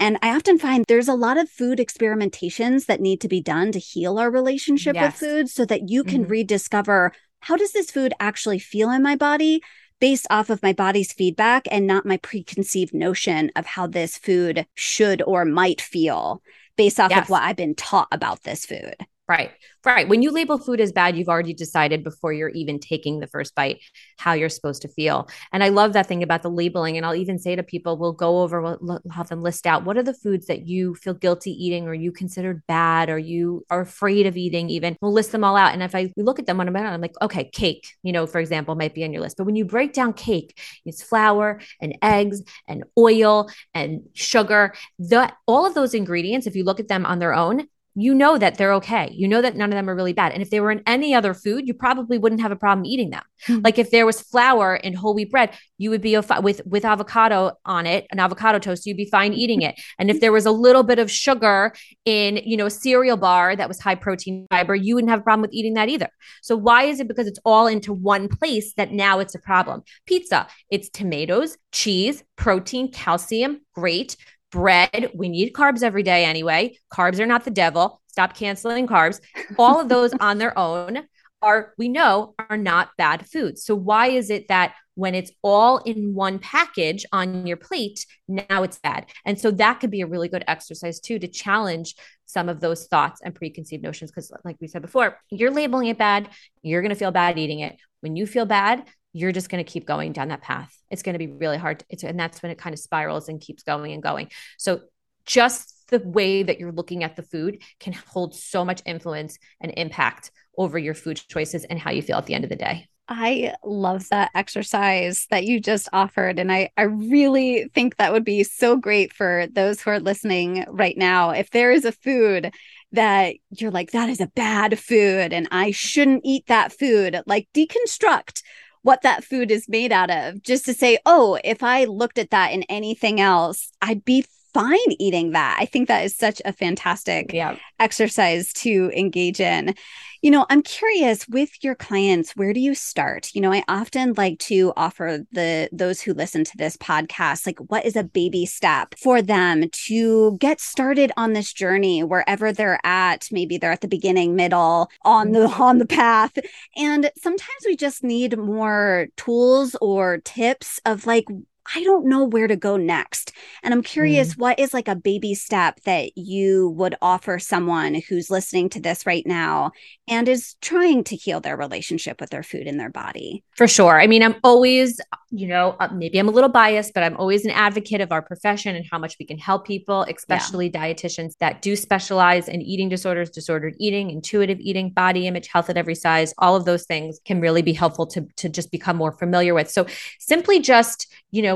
And 0.00 0.18
I 0.22 0.34
often 0.34 0.58
find 0.58 0.84
there's 0.88 1.08
a 1.08 1.14
lot 1.14 1.36
of 1.36 1.50
food 1.50 1.78
experimentations 1.78 2.86
that 2.86 3.02
need 3.02 3.20
to 3.20 3.28
be 3.28 3.42
done 3.42 3.70
to 3.72 3.78
heal 3.78 4.18
our 4.18 4.30
relationship 4.30 4.94
yes. 4.94 5.20
with 5.20 5.30
food 5.30 5.48
so 5.50 5.66
that 5.66 5.90
you 5.90 6.02
can 6.02 6.22
mm-hmm. 6.22 6.32
rediscover 6.32 7.12
how 7.40 7.56
does 7.56 7.72
this 7.72 7.90
food 7.90 8.14
actually 8.18 8.58
feel 8.58 8.90
in 8.90 9.02
my 9.02 9.14
body 9.14 9.62
based 10.00 10.26
off 10.30 10.48
of 10.48 10.62
my 10.62 10.72
body's 10.72 11.12
feedback 11.12 11.68
and 11.70 11.86
not 11.86 12.06
my 12.06 12.16
preconceived 12.16 12.94
notion 12.94 13.50
of 13.54 13.66
how 13.66 13.86
this 13.86 14.16
food 14.16 14.66
should 14.74 15.22
or 15.22 15.44
might 15.44 15.80
feel 15.80 16.42
based 16.76 16.98
off 16.98 17.10
yes. 17.10 17.24
of 17.24 17.30
what 17.30 17.42
I've 17.42 17.56
been 17.56 17.74
taught 17.74 18.08
about 18.10 18.42
this 18.42 18.64
food. 18.64 18.96
Right. 19.30 19.52
Right. 19.86 20.08
When 20.08 20.22
you 20.22 20.32
label 20.32 20.58
food 20.58 20.80
as 20.80 20.90
bad, 20.90 21.16
you've 21.16 21.28
already 21.28 21.54
decided 21.54 22.02
before 22.02 22.32
you're 22.32 22.48
even 22.48 22.80
taking 22.80 23.20
the 23.20 23.28
first 23.28 23.54
bite 23.54 23.78
how 24.18 24.32
you're 24.32 24.48
supposed 24.48 24.82
to 24.82 24.88
feel. 24.88 25.28
And 25.52 25.62
I 25.62 25.68
love 25.68 25.92
that 25.92 26.06
thing 26.06 26.24
about 26.24 26.42
the 26.42 26.50
labeling. 26.50 26.96
And 26.96 27.06
I'll 27.06 27.14
even 27.14 27.38
say 27.38 27.54
to 27.54 27.62
people, 27.62 27.96
we'll 27.96 28.12
go 28.12 28.42
over, 28.42 28.60
we'll 28.60 29.00
have 29.12 29.28
them 29.28 29.40
list 29.40 29.68
out 29.68 29.84
what 29.84 29.96
are 29.96 30.02
the 30.02 30.14
foods 30.14 30.46
that 30.46 30.66
you 30.66 30.96
feel 30.96 31.14
guilty 31.14 31.52
eating 31.52 31.86
or 31.86 31.94
you 31.94 32.10
considered 32.10 32.66
bad 32.66 33.08
or 33.08 33.18
you 33.18 33.64
are 33.70 33.82
afraid 33.82 34.26
of 34.26 34.36
eating, 34.36 34.68
even. 34.68 34.96
We'll 35.00 35.12
list 35.12 35.30
them 35.30 35.44
all 35.44 35.56
out. 35.56 35.74
And 35.74 35.82
if 35.84 35.94
I 35.94 36.12
look 36.16 36.40
at 36.40 36.46
them 36.46 36.58
when 36.58 36.66
I'm 36.66 36.76
I'm 36.76 37.00
like, 37.00 37.14
okay, 37.22 37.44
cake, 37.44 37.86
you 38.02 38.10
know, 38.10 38.26
for 38.26 38.40
example, 38.40 38.74
might 38.74 38.96
be 38.96 39.04
on 39.04 39.12
your 39.12 39.22
list. 39.22 39.36
But 39.36 39.46
when 39.46 39.54
you 39.54 39.64
break 39.64 39.92
down 39.92 40.12
cake, 40.12 40.58
it's 40.84 41.04
flour 41.04 41.60
and 41.80 41.96
eggs 42.02 42.42
and 42.66 42.82
oil 42.98 43.48
and 43.74 44.08
sugar. 44.12 44.74
The, 44.98 45.32
all 45.46 45.66
of 45.66 45.74
those 45.74 45.94
ingredients, 45.94 46.48
if 46.48 46.56
you 46.56 46.64
look 46.64 46.80
at 46.80 46.88
them 46.88 47.06
on 47.06 47.20
their 47.20 47.32
own, 47.32 47.68
you 47.94 48.14
know 48.14 48.38
that 48.38 48.56
they're 48.56 48.74
okay. 48.74 49.10
You 49.12 49.28
know 49.28 49.42
that 49.42 49.56
none 49.56 49.70
of 49.70 49.76
them 49.76 49.88
are 49.90 49.94
really 49.94 50.12
bad. 50.12 50.32
And 50.32 50.42
if 50.42 50.50
they 50.50 50.60
were 50.60 50.70
in 50.70 50.82
any 50.86 51.14
other 51.14 51.34
food, 51.34 51.66
you 51.66 51.74
probably 51.74 52.18
wouldn't 52.18 52.40
have 52.40 52.52
a 52.52 52.56
problem 52.56 52.86
eating 52.86 53.10
them. 53.10 53.22
Mm-hmm. 53.46 53.62
Like 53.64 53.78
if 53.78 53.90
there 53.90 54.06
was 54.06 54.20
flour 54.20 54.76
in 54.76 54.94
whole 54.94 55.14
wheat 55.14 55.30
bread, 55.30 55.56
you 55.78 55.90
would 55.90 56.00
be 56.00 56.14
a, 56.14 56.22
with 56.40 56.60
with 56.64 56.84
avocado 56.84 57.52
on 57.64 57.86
it, 57.86 58.06
an 58.10 58.20
avocado 58.20 58.58
toast, 58.58 58.86
you'd 58.86 58.96
be 58.96 59.06
fine 59.06 59.32
eating 59.32 59.62
it. 59.62 59.80
And 59.98 60.10
if 60.10 60.20
there 60.20 60.32
was 60.32 60.46
a 60.46 60.52
little 60.52 60.82
bit 60.82 60.98
of 60.98 61.10
sugar 61.10 61.72
in, 62.04 62.36
you 62.44 62.56
know, 62.56 62.66
a 62.66 62.70
cereal 62.70 63.16
bar 63.16 63.56
that 63.56 63.68
was 63.68 63.80
high 63.80 63.94
protein 63.94 64.46
fiber, 64.50 64.74
you 64.74 64.94
wouldn't 64.94 65.10
have 65.10 65.20
a 65.20 65.22
problem 65.22 65.42
with 65.42 65.52
eating 65.52 65.74
that 65.74 65.88
either. 65.88 66.08
So 66.42 66.56
why 66.56 66.84
is 66.84 67.00
it 67.00 67.08
because 67.08 67.26
it's 67.26 67.40
all 67.44 67.66
into 67.66 67.92
one 67.92 68.28
place 68.28 68.74
that 68.74 68.92
now 68.92 69.18
it's 69.18 69.34
a 69.34 69.40
problem? 69.40 69.82
Pizza, 70.06 70.46
it's 70.70 70.88
tomatoes, 70.88 71.56
cheese, 71.72 72.22
protein, 72.36 72.92
calcium, 72.92 73.60
great 73.74 74.16
bread. 74.50 75.10
We 75.14 75.28
need 75.28 75.52
carbs 75.52 75.82
every 75.82 76.02
day 76.02 76.24
anyway. 76.24 76.78
Carbs 76.92 77.18
are 77.20 77.26
not 77.26 77.44
the 77.44 77.50
devil. 77.50 78.00
Stop 78.08 78.36
canceling 78.36 78.86
carbs. 78.86 79.20
All 79.58 79.80
of 79.80 79.88
those 79.88 80.12
on 80.14 80.38
their 80.38 80.58
own 80.58 81.06
are, 81.42 81.72
we 81.78 81.88
know, 81.88 82.34
are 82.50 82.56
not 82.56 82.90
bad 82.98 83.26
foods. 83.26 83.64
So, 83.64 83.74
why 83.74 84.08
is 84.08 84.30
it 84.30 84.48
that 84.48 84.74
when 84.94 85.14
it's 85.14 85.30
all 85.42 85.78
in 85.78 86.14
one 86.14 86.38
package 86.38 87.06
on 87.12 87.46
your 87.46 87.56
plate, 87.56 88.04
now 88.28 88.62
it's 88.62 88.78
bad? 88.78 89.06
And 89.24 89.40
so, 89.40 89.50
that 89.52 89.80
could 89.80 89.90
be 89.90 90.02
a 90.02 90.06
really 90.06 90.28
good 90.28 90.44
exercise 90.46 91.00
too 91.00 91.18
to 91.18 91.28
challenge 91.28 91.94
some 92.26 92.48
of 92.48 92.60
those 92.60 92.86
thoughts 92.86 93.20
and 93.24 93.34
preconceived 93.34 93.82
notions. 93.82 94.10
Because, 94.10 94.32
like 94.44 94.56
we 94.60 94.68
said 94.68 94.82
before, 94.82 95.18
you're 95.30 95.50
labeling 95.50 95.88
it 95.88 95.98
bad, 95.98 96.28
you're 96.62 96.82
going 96.82 96.90
to 96.90 96.96
feel 96.96 97.10
bad 97.10 97.38
eating 97.38 97.60
it. 97.60 97.76
When 98.00 98.16
you 98.16 98.26
feel 98.26 98.46
bad, 98.46 98.84
you're 99.12 99.32
just 99.32 99.48
going 99.48 99.64
to 99.64 99.70
keep 99.70 99.86
going 99.86 100.12
down 100.12 100.28
that 100.28 100.42
path. 100.42 100.76
It's 100.90 101.02
going 101.02 101.14
to 101.14 101.18
be 101.18 101.32
really 101.32 101.58
hard. 101.58 101.84
To, 101.98 102.08
and 102.08 102.18
that's 102.18 102.42
when 102.42 102.52
it 102.52 102.58
kind 102.58 102.74
of 102.74 102.78
spirals 102.78 103.28
and 103.28 103.40
keeps 103.40 103.62
going 103.62 103.92
and 103.92 104.02
going. 104.02 104.30
So 104.58 104.82
just 105.26 105.88
the 105.88 105.98
way 106.00 106.42
that 106.42 106.58
you're 106.58 106.72
looking 106.72 107.04
at 107.04 107.16
the 107.16 107.22
food 107.22 107.62
can 107.78 107.92
hold 107.92 108.34
so 108.34 108.64
much 108.64 108.82
influence 108.86 109.38
and 109.60 109.72
impact 109.76 110.30
over 110.56 110.78
your 110.78 110.94
food 110.94 111.20
choices 111.28 111.64
and 111.64 111.78
how 111.78 111.90
you 111.90 112.02
feel 112.02 112.16
at 112.16 112.26
the 112.26 112.34
end 112.34 112.44
of 112.44 112.50
the 112.50 112.56
day. 112.56 112.88
I 113.12 113.54
love 113.64 114.08
that 114.10 114.30
exercise 114.36 115.26
that 115.30 115.44
you 115.44 115.58
just 115.58 115.88
offered. 115.92 116.38
And 116.38 116.52
I, 116.52 116.70
I 116.76 116.82
really 116.82 117.68
think 117.74 117.96
that 117.96 118.12
would 118.12 118.24
be 118.24 118.44
so 118.44 118.76
great 118.76 119.12
for 119.12 119.48
those 119.50 119.80
who 119.80 119.90
are 119.90 119.98
listening 119.98 120.64
right 120.68 120.96
now. 120.96 121.30
If 121.30 121.50
there 121.50 121.72
is 121.72 121.84
a 121.84 121.90
food 121.90 122.54
that 122.92 123.34
you're 123.50 123.72
like, 123.72 123.90
that 123.90 124.10
is 124.10 124.20
a 124.20 124.28
bad 124.28 124.78
food 124.78 125.32
and 125.32 125.48
I 125.50 125.72
shouldn't 125.72 126.22
eat 126.24 126.46
that 126.46 126.72
food, 126.72 127.20
like 127.26 127.48
deconstruct 127.52 128.42
what 128.82 129.02
that 129.02 129.24
food 129.24 129.50
is 129.50 129.68
made 129.68 129.92
out 129.92 130.10
of 130.10 130.42
just 130.42 130.64
to 130.64 130.74
say, 130.74 130.98
oh, 131.04 131.38
if 131.44 131.62
I 131.62 131.84
looked 131.84 132.18
at 132.18 132.30
that 132.30 132.52
in 132.52 132.62
anything 132.64 133.20
else, 133.20 133.70
I'd 133.82 134.04
be 134.04 134.24
fine 134.52 134.78
eating 134.98 135.32
that. 135.32 135.56
I 135.60 135.64
think 135.64 135.88
that 135.88 136.04
is 136.04 136.16
such 136.16 136.40
a 136.44 136.52
fantastic 136.52 137.32
yeah. 137.32 137.56
exercise 137.78 138.52
to 138.54 138.90
engage 138.94 139.40
in. 139.40 139.74
You 140.22 140.30
know, 140.30 140.44
I'm 140.50 140.62
curious 140.62 141.26
with 141.28 141.50
your 141.64 141.74
clients, 141.74 142.32
where 142.36 142.52
do 142.52 142.60
you 142.60 142.74
start? 142.74 143.30
You 143.34 143.40
know, 143.40 143.52
I 143.52 143.64
often 143.68 144.12
like 144.18 144.38
to 144.40 144.72
offer 144.76 145.20
the 145.32 145.70
those 145.72 146.02
who 146.02 146.12
listen 146.12 146.44
to 146.44 146.56
this 146.58 146.76
podcast 146.76 147.46
like 147.46 147.58
what 147.70 147.86
is 147.86 147.96
a 147.96 148.04
baby 148.04 148.44
step 148.44 148.94
for 148.98 149.22
them 149.22 149.64
to 149.86 150.36
get 150.36 150.60
started 150.60 151.10
on 151.16 151.32
this 151.32 151.52
journey 151.52 152.02
wherever 152.02 152.52
they're 152.52 152.80
at, 152.84 153.28
maybe 153.32 153.56
they're 153.56 153.72
at 153.72 153.80
the 153.80 153.88
beginning, 153.88 154.36
middle, 154.36 154.90
on 155.06 155.32
the 155.32 155.48
on 155.58 155.78
the 155.78 155.86
path. 155.86 156.36
And 156.76 157.10
sometimes 157.16 157.62
we 157.64 157.76
just 157.76 158.04
need 158.04 158.38
more 158.38 159.08
tools 159.16 159.74
or 159.80 160.18
tips 160.18 160.80
of 160.84 161.06
like 161.06 161.26
I 161.74 161.82
don't 161.84 162.06
know 162.06 162.24
where 162.24 162.46
to 162.46 162.56
go 162.56 162.76
next. 162.76 163.32
And 163.62 163.72
I'm 163.72 163.82
curious, 163.82 164.34
mm. 164.34 164.38
what 164.38 164.58
is 164.58 164.74
like 164.74 164.88
a 164.88 164.96
baby 164.96 165.34
step 165.34 165.80
that 165.84 166.16
you 166.16 166.70
would 166.70 166.96
offer 167.02 167.38
someone 167.38 167.94
who's 168.08 168.30
listening 168.30 168.68
to 168.70 168.80
this 168.80 169.06
right 169.06 169.26
now 169.26 169.72
and 170.08 170.28
is 170.28 170.54
trying 170.60 171.04
to 171.04 171.16
heal 171.16 171.40
their 171.40 171.56
relationship 171.56 172.20
with 172.20 172.30
their 172.30 172.42
food 172.42 172.66
and 172.66 172.80
their 172.80 172.90
body? 172.90 173.44
For 173.52 173.68
sure. 173.68 174.00
I 174.00 174.06
mean, 174.06 174.22
I'm 174.22 174.36
always, 174.42 175.00
you 175.30 175.46
know, 175.46 175.76
uh, 175.80 175.88
maybe 175.92 176.18
I'm 176.18 176.28
a 176.28 176.32
little 176.32 176.48
biased, 176.50 176.94
but 176.94 177.02
I'm 177.02 177.16
always 177.16 177.44
an 177.44 177.50
advocate 177.50 178.00
of 178.00 178.10
our 178.10 178.22
profession 178.22 178.74
and 178.74 178.86
how 178.90 178.98
much 178.98 179.16
we 179.20 179.26
can 179.26 179.38
help 179.38 179.66
people, 179.66 180.02
especially 180.02 180.70
yeah. 180.72 180.80
dietitians 180.80 181.36
that 181.38 181.62
do 181.62 181.76
specialize 181.76 182.48
in 182.48 182.62
eating 182.62 182.88
disorders, 182.88 183.30
disordered 183.30 183.74
eating, 183.78 184.10
intuitive 184.10 184.58
eating, 184.60 184.90
body 184.90 185.26
image, 185.26 185.48
health 185.48 185.70
at 185.70 185.76
every 185.76 185.94
size. 185.94 186.34
All 186.38 186.56
of 186.56 186.64
those 186.64 186.86
things 186.86 187.20
can 187.24 187.40
really 187.40 187.62
be 187.62 187.72
helpful 187.72 188.06
to, 188.08 188.26
to 188.36 188.48
just 188.48 188.70
become 188.72 188.96
more 188.96 189.12
familiar 189.12 189.54
with. 189.54 189.70
So 189.70 189.86
simply 190.18 190.60
just, 190.60 191.12
you 191.30 191.42
know, 191.42 191.49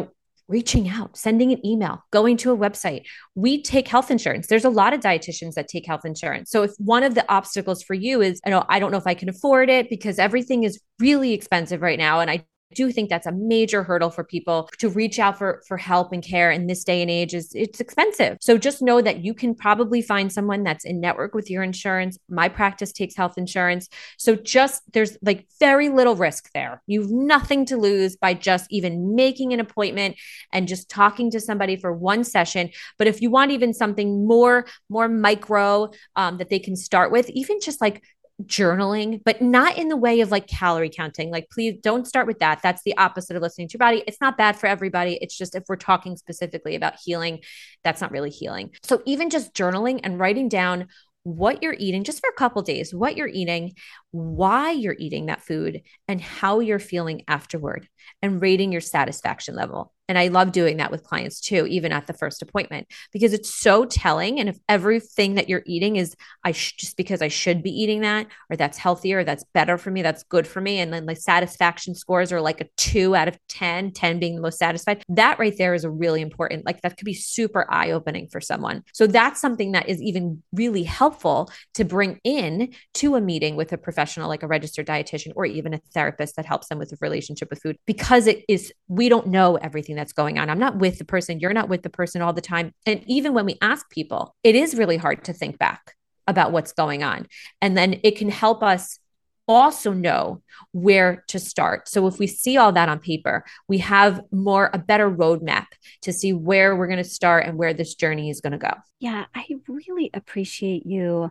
reaching 0.48 0.88
out, 0.88 1.16
sending 1.16 1.52
an 1.52 1.64
email, 1.66 2.04
going 2.10 2.36
to 2.38 2.52
a 2.52 2.56
website. 2.56 3.04
We 3.34 3.62
take 3.62 3.88
health 3.88 4.10
insurance. 4.10 4.46
There's 4.46 4.64
a 4.64 4.70
lot 4.70 4.92
of 4.92 5.00
dietitians 5.00 5.54
that 5.54 5.68
take 5.68 5.86
health 5.86 6.04
insurance. 6.04 6.50
So 6.50 6.62
if 6.62 6.72
one 6.78 7.02
of 7.02 7.14
the 7.14 7.24
obstacles 7.32 7.82
for 7.82 7.94
you 7.94 8.20
is, 8.20 8.40
know, 8.46 8.64
I 8.68 8.78
don't 8.78 8.90
know 8.90 8.98
if 8.98 9.06
I 9.06 9.14
can 9.14 9.28
afford 9.28 9.70
it 9.70 9.88
because 9.88 10.18
everything 10.18 10.64
is 10.64 10.80
really 10.98 11.32
expensive 11.32 11.82
right 11.82 11.98
now 11.98 12.20
and 12.20 12.30
I 12.30 12.44
do 12.74 12.90
think 12.90 13.08
that's 13.08 13.26
a 13.26 13.32
major 13.32 13.82
hurdle 13.82 14.10
for 14.10 14.24
people 14.24 14.68
to 14.78 14.88
reach 14.88 15.18
out 15.18 15.38
for 15.38 15.62
for 15.66 15.76
help 15.76 16.12
and 16.12 16.22
care 16.22 16.50
in 16.50 16.66
this 16.66 16.84
day 16.84 17.02
and 17.02 17.10
age 17.10 17.34
is 17.34 17.50
it's 17.54 17.80
expensive. 17.80 18.38
So 18.40 18.58
just 18.58 18.82
know 18.82 19.00
that 19.00 19.24
you 19.24 19.34
can 19.34 19.54
probably 19.54 20.02
find 20.02 20.32
someone 20.32 20.62
that's 20.64 20.84
in 20.84 21.00
network 21.00 21.34
with 21.34 21.50
your 21.50 21.62
insurance. 21.62 22.18
My 22.28 22.48
practice 22.48 22.92
takes 22.92 23.16
health 23.16 23.34
insurance. 23.36 23.88
So 24.18 24.34
just 24.34 24.82
there's 24.92 25.16
like 25.22 25.46
very 25.60 25.88
little 25.88 26.16
risk 26.16 26.50
there. 26.52 26.82
You've 26.86 27.10
nothing 27.10 27.64
to 27.66 27.76
lose 27.76 28.16
by 28.16 28.34
just 28.34 28.66
even 28.70 29.14
making 29.14 29.52
an 29.52 29.60
appointment 29.60 30.16
and 30.52 30.68
just 30.68 30.88
talking 30.88 31.30
to 31.30 31.40
somebody 31.40 31.76
for 31.76 31.92
one 31.92 32.24
session. 32.24 32.70
But 32.98 33.06
if 33.06 33.20
you 33.20 33.30
want 33.30 33.50
even 33.50 33.72
something 33.72 34.26
more 34.26 34.66
more 34.88 35.08
micro 35.08 35.90
um, 36.16 36.38
that 36.38 36.50
they 36.50 36.58
can 36.58 36.76
start 36.76 37.12
with, 37.12 37.28
even 37.30 37.60
just 37.60 37.80
like 37.80 38.02
journaling, 38.42 39.20
but 39.24 39.40
not 39.40 39.78
in 39.78 39.88
the 39.88 39.96
way 39.96 40.20
of 40.20 40.30
like 40.30 40.46
calorie 40.46 40.90
counting. 40.90 41.30
Like, 41.30 41.48
please 41.50 41.78
don't 41.80 42.06
start 42.06 42.26
with 42.26 42.40
that. 42.40 42.60
That's 42.62 42.82
the 42.82 42.96
opposite 42.96 43.36
of 43.36 43.42
listening 43.42 43.68
to 43.68 43.72
your 43.74 43.78
body. 43.78 44.02
It's 44.06 44.20
not 44.20 44.36
bad 44.36 44.56
for 44.56 44.66
everybody. 44.66 45.18
It's 45.20 45.36
just 45.36 45.54
if 45.54 45.64
we're 45.68 45.76
talking 45.76 46.16
specifically 46.16 46.74
about 46.74 46.96
healing, 47.02 47.40
that's 47.84 48.00
not 48.00 48.10
really 48.10 48.30
healing. 48.30 48.70
So, 48.82 49.02
even 49.06 49.30
just 49.30 49.54
journaling 49.54 50.00
and 50.02 50.18
writing 50.18 50.48
down 50.48 50.88
what 51.22 51.62
you're 51.62 51.76
eating 51.78 52.04
just 52.04 52.20
for 52.20 52.28
a 52.28 52.38
couple 52.38 52.60
days, 52.62 52.94
what 52.94 53.16
you're 53.16 53.28
eating, 53.28 53.72
why 54.10 54.72
you're 54.72 54.96
eating 54.98 55.26
that 55.26 55.42
food, 55.42 55.82
and 56.06 56.20
how 56.20 56.60
you're 56.60 56.78
feeling 56.78 57.22
afterward, 57.26 57.88
and 58.20 58.42
rating 58.42 58.72
your 58.72 58.82
satisfaction 58.82 59.56
level. 59.56 59.93
And 60.08 60.18
I 60.18 60.28
love 60.28 60.52
doing 60.52 60.76
that 60.76 60.90
with 60.90 61.04
clients 61.04 61.40
too, 61.40 61.66
even 61.66 61.92
at 61.92 62.06
the 62.06 62.12
first 62.12 62.42
appointment, 62.42 62.88
because 63.12 63.32
it's 63.32 63.52
so 63.52 63.86
telling. 63.86 64.38
And 64.38 64.48
if 64.48 64.58
everything 64.68 65.36
that 65.36 65.48
you're 65.48 65.62
eating 65.66 65.96
is 65.96 66.14
I 66.44 66.52
sh- 66.52 66.74
just 66.76 66.96
because 66.96 67.22
I 67.22 67.28
should 67.28 67.62
be 67.62 67.70
eating 67.70 68.02
that, 68.02 68.26
or 68.50 68.56
that's 68.56 68.76
healthier, 68.76 69.20
or 69.20 69.24
that's 69.24 69.44
better 69.54 69.78
for 69.78 69.90
me, 69.90 70.02
that's 70.02 70.22
good 70.24 70.46
for 70.46 70.60
me. 70.60 70.78
And 70.78 70.92
then 70.92 71.06
like 71.06 71.16
satisfaction 71.16 71.94
scores 71.94 72.32
are 72.32 72.40
like 72.40 72.60
a 72.60 72.68
two 72.76 73.16
out 73.16 73.28
of 73.28 73.38
10, 73.48 73.92
10 73.92 74.18
being 74.18 74.36
the 74.36 74.42
most 74.42 74.58
satisfied. 74.58 75.02
That 75.08 75.38
right 75.38 75.56
there 75.56 75.72
is 75.72 75.84
a 75.84 75.90
really 75.90 76.20
important, 76.20 76.66
like 76.66 76.82
that 76.82 76.98
could 76.98 77.06
be 77.06 77.14
super 77.14 77.66
eye 77.70 77.92
opening 77.92 78.28
for 78.28 78.40
someone. 78.40 78.82
So 78.92 79.06
that's 79.06 79.40
something 79.40 79.72
that 79.72 79.88
is 79.88 80.02
even 80.02 80.42
really 80.52 80.82
helpful 80.82 81.50
to 81.74 81.84
bring 81.84 82.20
in 82.24 82.74
to 82.94 83.16
a 83.16 83.20
meeting 83.20 83.56
with 83.56 83.72
a 83.72 83.78
professional, 83.78 84.28
like 84.28 84.42
a 84.42 84.46
registered 84.46 84.86
dietitian, 84.86 85.32
or 85.34 85.46
even 85.46 85.72
a 85.72 85.80
therapist 85.94 86.36
that 86.36 86.44
helps 86.44 86.68
them 86.68 86.78
with 86.78 86.92
a 86.92 86.96
relationship 87.00 87.48
with 87.48 87.62
food, 87.62 87.78
because 87.86 88.26
it 88.26 88.44
is, 88.48 88.72
we 88.88 89.08
don't 89.08 89.28
know 89.28 89.56
everything 89.56 89.93
everything 89.94 89.96
that's 89.96 90.12
going 90.12 90.38
on. 90.38 90.50
I'm 90.50 90.58
not 90.58 90.78
with 90.78 90.98
the 90.98 91.04
person. 91.04 91.40
You're 91.40 91.52
not 91.52 91.68
with 91.68 91.82
the 91.82 91.90
person 91.90 92.22
all 92.22 92.32
the 92.32 92.40
time. 92.40 92.72
And 92.86 93.02
even 93.06 93.34
when 93.34 93.46
we 93.46 93.56
ask 93.60 93.88
people, 93.90 94.34
it 94.42 94.54
is 94.54 94.74
really 94.74 94.96
hard 94.96 95.24
to 95.24 95.32
think 95.32 95.58
back 95.58 95.94
about 96.26 96.52
what's 96.52 96.72
going 96.72 97.02
on. 97.02 97.26
And 97.60 97.76
then 97.76 98.00
it 98.02 98.16
can 98.16 98.30
help 98.30 98.62
us 98.62 98.98
also 99.46 99.92
know 99.92 100.42
where 100.72 101.22
to 101.28 101.38
start. 101.38 101.86
So 101.86 102.06
if 102.06 102.18
we 102.18 102.26
see 102.26 102.56
all 102.56 102.72
that 102.72 102.88
on 102.88 102.98
paper, 102.98 103.44
we 103.68 103.78
have 103.78 104.22
more 104.32 104.70
a 104.72 104.78
better 104.78 105.10
roadmap 105.10 105.66
to 106.02 106.12
see 106.12 106.32
where 106.32 106.74
we're 106.74 106.86
going 106.86 107.02
to 107.02 107.04
start 107.04 107.46
and 107.46 107.58
where 107.58 107.74
this 107.74 107.94
journey 107.94 108.30
is 108.30 108.40
going 108.40 108.52
to 108.52 108.58
go. 108.58 108.72
Yeah, 109.00 109.26
I 109.34 109.44
really 109.68 110.10
appreciate 110.14 110.86
you 110.86 111.30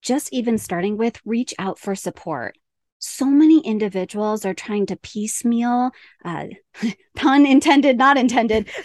just 0.00 0.32
even 0.32 0.58
starting 0.58 0.96
with 0.96 1.20
reach 1.24 1.52
out 1.58 1.78
for 1.78 1.94
support 1.96 2.56
so 3.00 3.24
many 3.24 3.60
individuals 3.60 4.44
are 4.44 4.54
trying 4.54 4.86
to 4.86 4.96
piecemeal 4.96 5.90
uh, 6.24 6.46
pun 7.16 7.46
intended 7.46 7.96
not 7.98 8.16
intended 8.16 8.66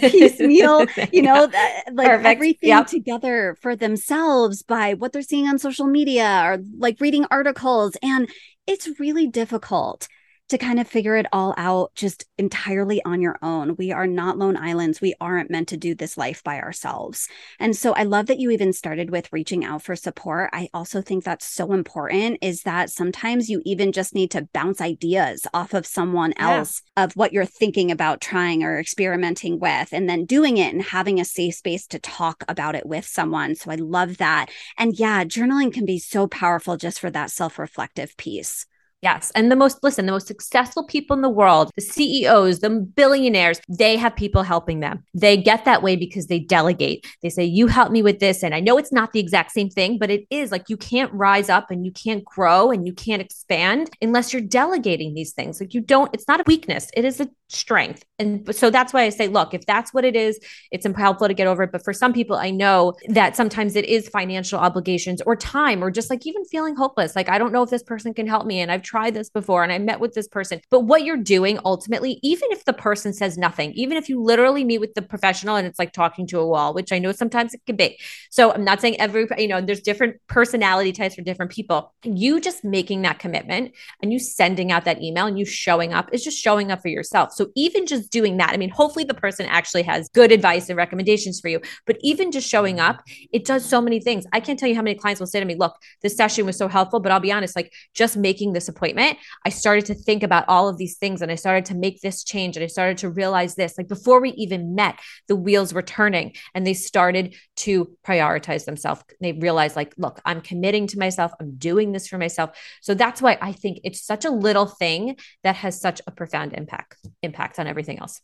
piecemeal 0.00 0.84
you 1.12 1.22
know 1.22 1.48
like 1.92 2.08
Perfect. 2.08 2.26
everything 2.26 2.68
yep. 2.68 2.86
together 2.86 3.56
for 3.60 3.74
themselves 3.76 4.62
by 4.62 4.94
what 4.94 5.12
they're 5.12 5.22
seeing 5.22 5.46
on 5.46 5.58
social 5.58 5.86
media 5.86 6.42
or 6.44 6.58
like 6.76 7.00
reading 7.00 7.24
articles 7.30 7.96
and 8.02 8.28
it's 8.66 8.88
really 8.98 9.26
difficult 9.26 10.08
to 10.50 10.58
kind 10.58 10.78
of 10.78 10.86
figure 10.86 11.16
it 11.16 11.26
all 11.32 11.54
out 11.56 11.94
just 11.94 12.26
entirely 12.38 13.02
on 13.04 13.20
your 13.20 13.38
own. 13.42 13.76
We 13.76 13.92
are 13.92 14.06
not 14.06 14.38
lone 14.38 14.56
islands. 14.56 15.00
We 15.00 15.14
aren't 15.20 15.50
meant 15.50 15.68
to 15.68 15.76
do 15.76 15.94
this 15.94 16.16
life 16.16 16.42
by 16.44 16.60
ourselves. 16.60 17.28
And 17.58 17.76
so 17.76 17.92
I 17.92 18.02
love 18.02 18.26
that 18.26 18.38
you 18.38 18.50
even 18.50 18.72
started 18.72 19.10
with 19.10 19.32
reaching 19.32 19.64
out 19.64 19.82
for 19.82 19.96
support. 19.96 20.50
I 20.52 20.68
also 20.74 21.00
think 21.00 21.24
that's 21.24 21.46
so 21.46 21.72
important 21.72 22.38
is 22.42 22.62
that 22.62 22.90
sometimes 22.90 23.48
you 23.48 23.62
even 23.64 23.92
just 23.92 24.14
need 24.14 24.30
to 24.32 24.48
bounce 24.52 24.80
ideas 24.80 25.46
off 25.54 25.74
of 25.74 25.86
someone 25.86 26.34
else 26.36 26.82
yeah. 26.96 27.04
of 27.04 27.12
what 27.14 27.32
you're 27.32 27.44
thinking 27.44 27.90
about 27.90 28.20
trying 28.20 28.62
or 28.62 28.78
experimenting 28.78 29.58
with 29.58 29.92
and 29.92 30.08
then 30.08 30.24
doing 30.24 30.56
it 30.56 30.72
and 30.72 30.82
having 30.82 31.20
a 31.20 31.24
safe 31.24 31.54
space 31.54 31.86
to 31.86 31.98
talk 31.98 32.44
about 32.48 32.74
it 32.74 32.86
with 32.86 33.06
someone. 33.06 33.54
So 33.54 33.70
I 33.70 33.76
love 33.76 34.18
that. 34.18 34.50
And 34.76 34.98
yeah, 34.98 35.24
journaling 35.24 35.72
can 35.72 35.86
be 35.86 35.98
so 35.98 36.26
powerful 36.26 36.76
just 36.76 37.00
for 37.00 37.10
that 37.10 37.30
self-reflective 37.30 38.16
piece. 38.16 38.66
Yes. 39.02 39.32
And 39.34 39.50
the 39.50 39.56
most, 39.56 39.82
listen, 39.82 40.04
the 40.04 40.12
most 40.12 40.26
successful 40.26 40.84
people 40.84 41.16
in 41.16 41.22
the 41.22 41.28
world, 41.30 41.70
the 41.74 41.80
CEOs, 41.80 42.60
the 42.60 42.68
billionaires, 42.68 43.58
they 43.68 43.96
have 43.96 44.14
people 44.14 44.42
helping 44.42 44.80
them. 44.80 45.02
They 45.14 45.38
get 45.38 45.64
that 45.64 45.82
way 45.82 45.96
because 45.96 46.26
they 46.26 46.38
delegate. 46.38 47.06
They 47.22 47.30
say, 47.30 47.44
You 47.44 47.66
help 47.66 47.90
me 47.90 48.02
with 48.02 48.18
this. 48.18 48.42
And 48.42 48.54
I 48.54 48.60
know 48.60 48.76
it's 48.76 48.92
not 48.92 49.12
the 49.12 49.20
exact 49.20 49.52
same 49.52 49.70
thing, 49.70 49.98
but 49.98 50.10
it 50.10 50.26
is 50.28 50.52
like 50.52 50.68
you 50.68 50.76
can't 50.76 51.12
rise 51.14 51.48
up 51.48 51.70
and 51.70 51.84
you 51.84 51.92
can't 51.92 52.24
grow 52.24 52.70
and 52.70 52.86
you 52.86 52.92
can't 52.92 53.22
expand 53.22 53.90
unless 54.02 54.32
you're 54.34 54.42
delegating 54.42 55.14
these 55.14 55.32
things. 55.32 55.60
Like 55.60 55.72
you 55.72 55.80
don't, 55.80 56.12
it's 56.12 56.28
not 56.28 56.40
a 56.40 56.44
weakness, 56.46 56.90
it 56.94 57.06
is 57.06 57.20
a 57.20 57.28
strength. 57.50 58.04
And 58.18 58.54
so 58.54 58.70
that's 58.70 58.92
why 58.92 59.02
I 59.02 59.08
say, 59.08 59.28
look, 59.28 59.54
if 59.54 59.66
that's 59.66 59.92
what 59.92 60.04
it 60.04 60.14
is, 60.14 60.38
it's 60.70 60.86
helpful 60.96 61.28
to 61.28 61.34
get 61.34 61.46
over 61.46 61.62
it. 61.64 61.72
But 61.72 61.84
for 61.84 61.92
some 61.92 62.12
people, 62.12 62.36
I 62.36 62.50
know 62.50 62.94
that 63.08 63.36
sometimes 63.36 63.76
it 63.76 63.86
is 63.86 64.08
financial 64.08 64.58
obligations 64.58 65.22
or 65.22 65.36
time 65.36 65.82
or 65.82 65.90
just 65.90 66.10
like 66.10 66.26
even 66.26 66.44
feeling 66.44 66.76
hopeless. 66.76 67.16
Like, 67.16 67.28
I 67.28 67.38
don't 67.38 67.52
know 67.52 67.62
if 67.62 67.70
this 67.70 67.82
person 67.82 68.12
can 68.12 68.26
help 68.26 68.46
me. 68.46 68.60
And 68.60 68.70
I've 68.70 68.82
tried 68.82 69.14
this 69.14 69.30
before 69.30 69.62
and 69.62 69.72
I 69.72 69.78
met 69.78 70.00
with 70.00 70.14
this 70.14 70.28
person. 70.28 70.60
But 70.70 70.80
what 70.80 71.04
you're 71.04 71.16
doing 71.16 71.58
ultimately, 71.64 72.20
even 72.22 72.48
if 72.52 72.64
the 72.64 72.72
person 72.72 73.12
says 73.12 73.38
nothing, 73.38 73.72
even 73.72 73.96
if 73.96 74.08
you 74.08 74.22
literally 74.22 74.64
meet 74.64 74.78
with 74.78 74.94
the 74.94 75.02
professional 75.02 75.56
and 75.56 75.66
it's 75.66 75.78
like 75.78 75.92
talking 75.92 76.26
to 76.28 76.38
a 76.38 76.46
wall, 76.46 76.74
which 76.74 76.92
I 76.92 76.98
know 76.98 77.12
sometimes 77.12 77.54
it 77.54 77.62
can 77.66 77.76
be. 77.76 77.98
So 78.30 78.52
I'm 78.52 78.64
not 78.64 78.80
saying 78.80 79.00
every, 79.00 79.26
you 79.38 79.48
know, 79.48 79.60
there's 79.60 79.80
different 79.80 80.16
personality 80.28 80.92
types 80.92 81.14
for 81.14 81.22
different 81.22 81.52
people. 81.52 81.94
You 82.04 82.40
just 82.40 82.64
making 82.64 83.02
that 83.02 83.18
commitment 83.18 83.72
and 84.02 84.12
you 84.12 84.18
sending 84.18 84.70
out 84.70 84.84
that 84.84 85.02
email 85.02 85.26
and 85.26 85.38
you 85.38 85.44
showing 85.44 85.92
up 85.92 86.10
is 86.12 86.22
just 86.22 86.38
showing 86.38 86.70
up 86.70 86.82
for 86.82 86.88
yourself. 86.88 87.32
So 87.40 87.50
even 87.56 87.86
just 87.86 88.12
doing 88.12 88.36
that, 88.36 88.50
I 88.50 88.58
mean, 88.58 88.68
hopefully 88.68 89.06
the 89.06 89.14
person 89.14 89.46
actually 89.46 89.84
has 89.84 90.10
good 90.10 90.30
advice 90.30 90.68
and 90.68 90.76
recommendations 90.76 91.40
for 91.40 91.48
you, 91.48 91.62
but 91.86 91.96
even 92.02 92.32
just 92.32 92.46
showing 92.46 92.80
up, 92.80 93.00
it 93.32 93.46
does 93.46 93.64
so 93.64 93.80
many 93.80 93.98
things. 93.98 94.26
I 94.34 94.40
can't 94.40 94.58
tell 94.58 94.68
you 94.68 94.74
how 94.74 94.82
many 94.82 94.94
clients 94.94 95.20
will 95.20 95.26
say 95.26 95.40
to 95.40 95.46
me, 95.46 95.54
look, 95.54 95.74
this 96.02 96.18
session 96.18 96.44
was 96.44 96.58
so 96.58 96.68
helpful, 96.68 97.00
but 97.00 97.10
I'll 97.10 97.18
be 97.18 97.32
honest, 97.32 97.56
like 97.56 97.72
just 97.94 98.18
making 98.18 98.52
this 98.52 98.68
appointment, 98.68 99.16
I 99.46 99.48
started 99.48 99.86
to 99.86 99.94
think 99.94 100.22
about 100.22 100.44
all 100.48 100.68
of 100.68 100.76
these 100.76 100.98
things 100.98 101.22
and 101.22 101.32
I 101.32 101.36
started 101.36 101.64
to 101.66 101.74
make 101.74 102.02
this 102.02 102.24
change 102.24 102.58
and 102.58 102.64
I 102.64 102.66
started 102.66 102.98
to 102.98 103.08
realize 103.08 103.54
this. 103.54 103.78
Like 103.78 103.88
before 103.88 104.20
we 104.20 104.32
even 104.32 104.74
met, 104.74 105.00
the 105.26 105.36
wheels 105.36 105.72
were 105.72 105.80
turning 105.80 106.34
and 106.54 106.66
they 106.66 106.74
started 106.74 107.36
to 107.56 107.96
prioritize 108.06 108.66
themselves. 108.66 109.02
They 109.22 109.32
realized, 109.32 109.76
like, 109.76 109.94
look, 109.96 110.20
I'm 110.26 110.42
committing 110.42 110.86
to 110.88 110.98
myself, 110.98 111.32
I'm 111.40 111.56
doing 111.56 111.92
this 111.92 112.06
for 112.06 112.18
myself. 112.18 112.50
So 112.82 112.92
that's 112.92 113.22
why 113.22 113.38
I 113.40 113.52
think 113.52 113.80
it's 113.82 114.04
such 114.04 114.26
a 114.26 114.30
little 114.30 114.66
thing 114.66 115.16
that 115.42 115.56
has 115.56 115.80
such 115.80 116.02
a 116.06 116.10
profound 116.10 116.52
impact 116.52 116.90
impact 117.22 117.29
on 117.38 117.66
everything 117.66 117.98
else. 117.98 118.20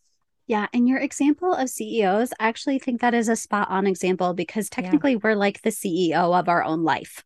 Yeah. 0.47 0.67
And 0.73 0.89
your 0.89 0.99
example 0.99 1.53
of 1.53 1.69
CEOs, 1.69 2.33
I 2.39 2.49
actually 2.49 2.79
think 2.79 3.01
that 3.01 3.15
is 3.15 3.29
a 3.29 3.37
spot 3.37 3.69
on 3.69 3.87
example 3.87 4.33
because 4.33 4.71
technically 4.71 5.13
yeah. 5.13 5.19
we're 5.23 5.35
like 5.35 5.63
the 5.63 5.71
CEO 5.71 6.39
of 6.39 6.49
our 6.49 6.63
own 6.63 6.85
life. 6.85 7.25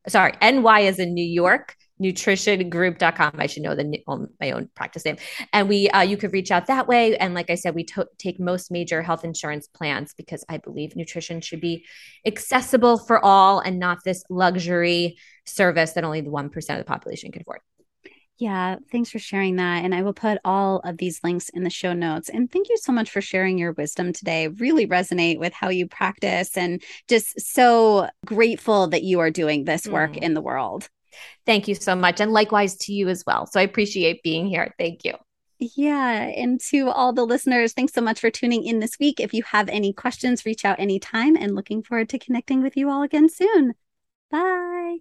Sorry, 0.08 0.32
NY 0.42 0.82
as 0.84 0.98
in 0.98 1.14
New 1.14 1.24
York 1.24 1.76
nutritiongroup.com. 2.00 3.32
I 3.38 3.46
should 3.46 3.62
know 3.62 3.74
the 3.74 3.98
my 4.40 4.50
own 4.50 4.68
practice 4.74 5.04
name. 5.04 5.16
And 5.52 5.68
we 5.68 5.88
uh, 5.90 6.02
you 6.02 6.16
could 6.16 6.32
reach 6.32 6.50
out 6.50 6.66
that 6.66 6.88
way. 6.88 7.16
And 7.16 7.34
like 7.34 7.50
I 7.50 7.54
said, 7.54 7.74
we 7.74 7.84
to- 7.84 8.08
take 8.18 8.40
most 8.40 8.70
major 8.70 9.02
health 9.02 9.24
insurance 9.24 9.68
plans 9.68 10.14
because 10.14 10.44
I 10.48 10.58
believe 10.58 10.96
nutrition 10.96 11.40
should 11.40 11.60
be 11.60 11.84
accessible 12.26 12.98
for 12.98 13.24
all 13.24 13.60
and 13.60 13.78
not 13.78 13.98
this 14.04 14.24
luxury 14.28 15.16
service 15.46 15.92
that 15.92 16.04
only 16.04 16.20
the 16.20 16.30
one 16.30 16.50
percent 16.50 16.80
of 16.80 16.86
the 16.86 16.90
population 16.90 17.32
can 17.32 17.42
afford. 17.42 17.60
Yeah, 18.38 18.76
thanks 18.90 19.08
for 19.08 19.20
sharing 19.20 19.56
that. 19.56 19.84
And 19.84 19.94
I 19.94 20.02
will 20.02 20.14
put 20.14 20.38
all 20.44 20.80
of 20.80 20.96
these 20.96 21.20
links 21.22 21.48
in 21.50 21.62
the 21.62 21.70
show 21.70 21.92
notes. 21.92 22.28
And 22.28 22.50
thank 22.50 22.68
you 22.68 22.76
so 22.76 22.90
much 22.90 23.08
for 23.10 23.20
sharing 23.20 23.56
your 23.56 23.70
wisdom 23.70 24.12
today. 24.12 24.48
Really 24.48 24.86
resonate 24.86 25.38
with 25.38 25.52
how 25.52 25.68
you 25.68 25.86
practice 25.86 26.56
and 26.56 26.82
just 27.08 27.40
so 27.40 28.08
grateful 28.26 28.88
that 28.88 29.04
you 29.04 29.20
are 29.20 29.30
doing 29.30 29.62
this 29.64 29.86
work 29.86 30.14
mm. 30.14 30.22
in 30.22 30.34
the 30.34 30.40
world. 30.40 30.88
Thank 31.46 31.68
you 31.68 31.74
so 31.74 31.94
much. 31.94 32.20
And 32.20 32.32
likewise 32.32 32.76
to 32.78 32.92
you 32.92 33.08
as 33.08 33.24
well. 33.26 33.46
So 33.46 33.60
I 33.60 33.64
appreciate 33.64 34.22
being 34.22 34.46
here. 34.46 34.74
Thank 34.78 35.04
you. 35.04 35.14
Yeah. 35.76 36.22
And 36.22 36.60
to 36.70 36.90
all 36.90 37.12
the 37.12 37.24
listeners, 37.24 37.72
thanks 37.72 37.92
so 37.92 38.00
much 38.00 38.20
for 38.20 38.30
tuning 38.30 38.64
in 38.64 38.80
this 38.80 38.98
week. 38.98 39.20
If 39.20 39.32
you 39.32 39.44
have 39.44 39.68
any 39.68 39.92
questions, 39.92 40.44
reach 40.44 40.64
out 40.64 40.80
anytime 40.80 41.36
and 41.36 41.54
looking 41.54 41.82
forward 41.82 42.08
to 42.10 42.18
connecting 42.18 42.62
with 42.62 42.76
you 42.76 42.90
all 42.90 43.02
again 43.02 43.28
soon. 43.28 43.74
Bye. 44.30 44.98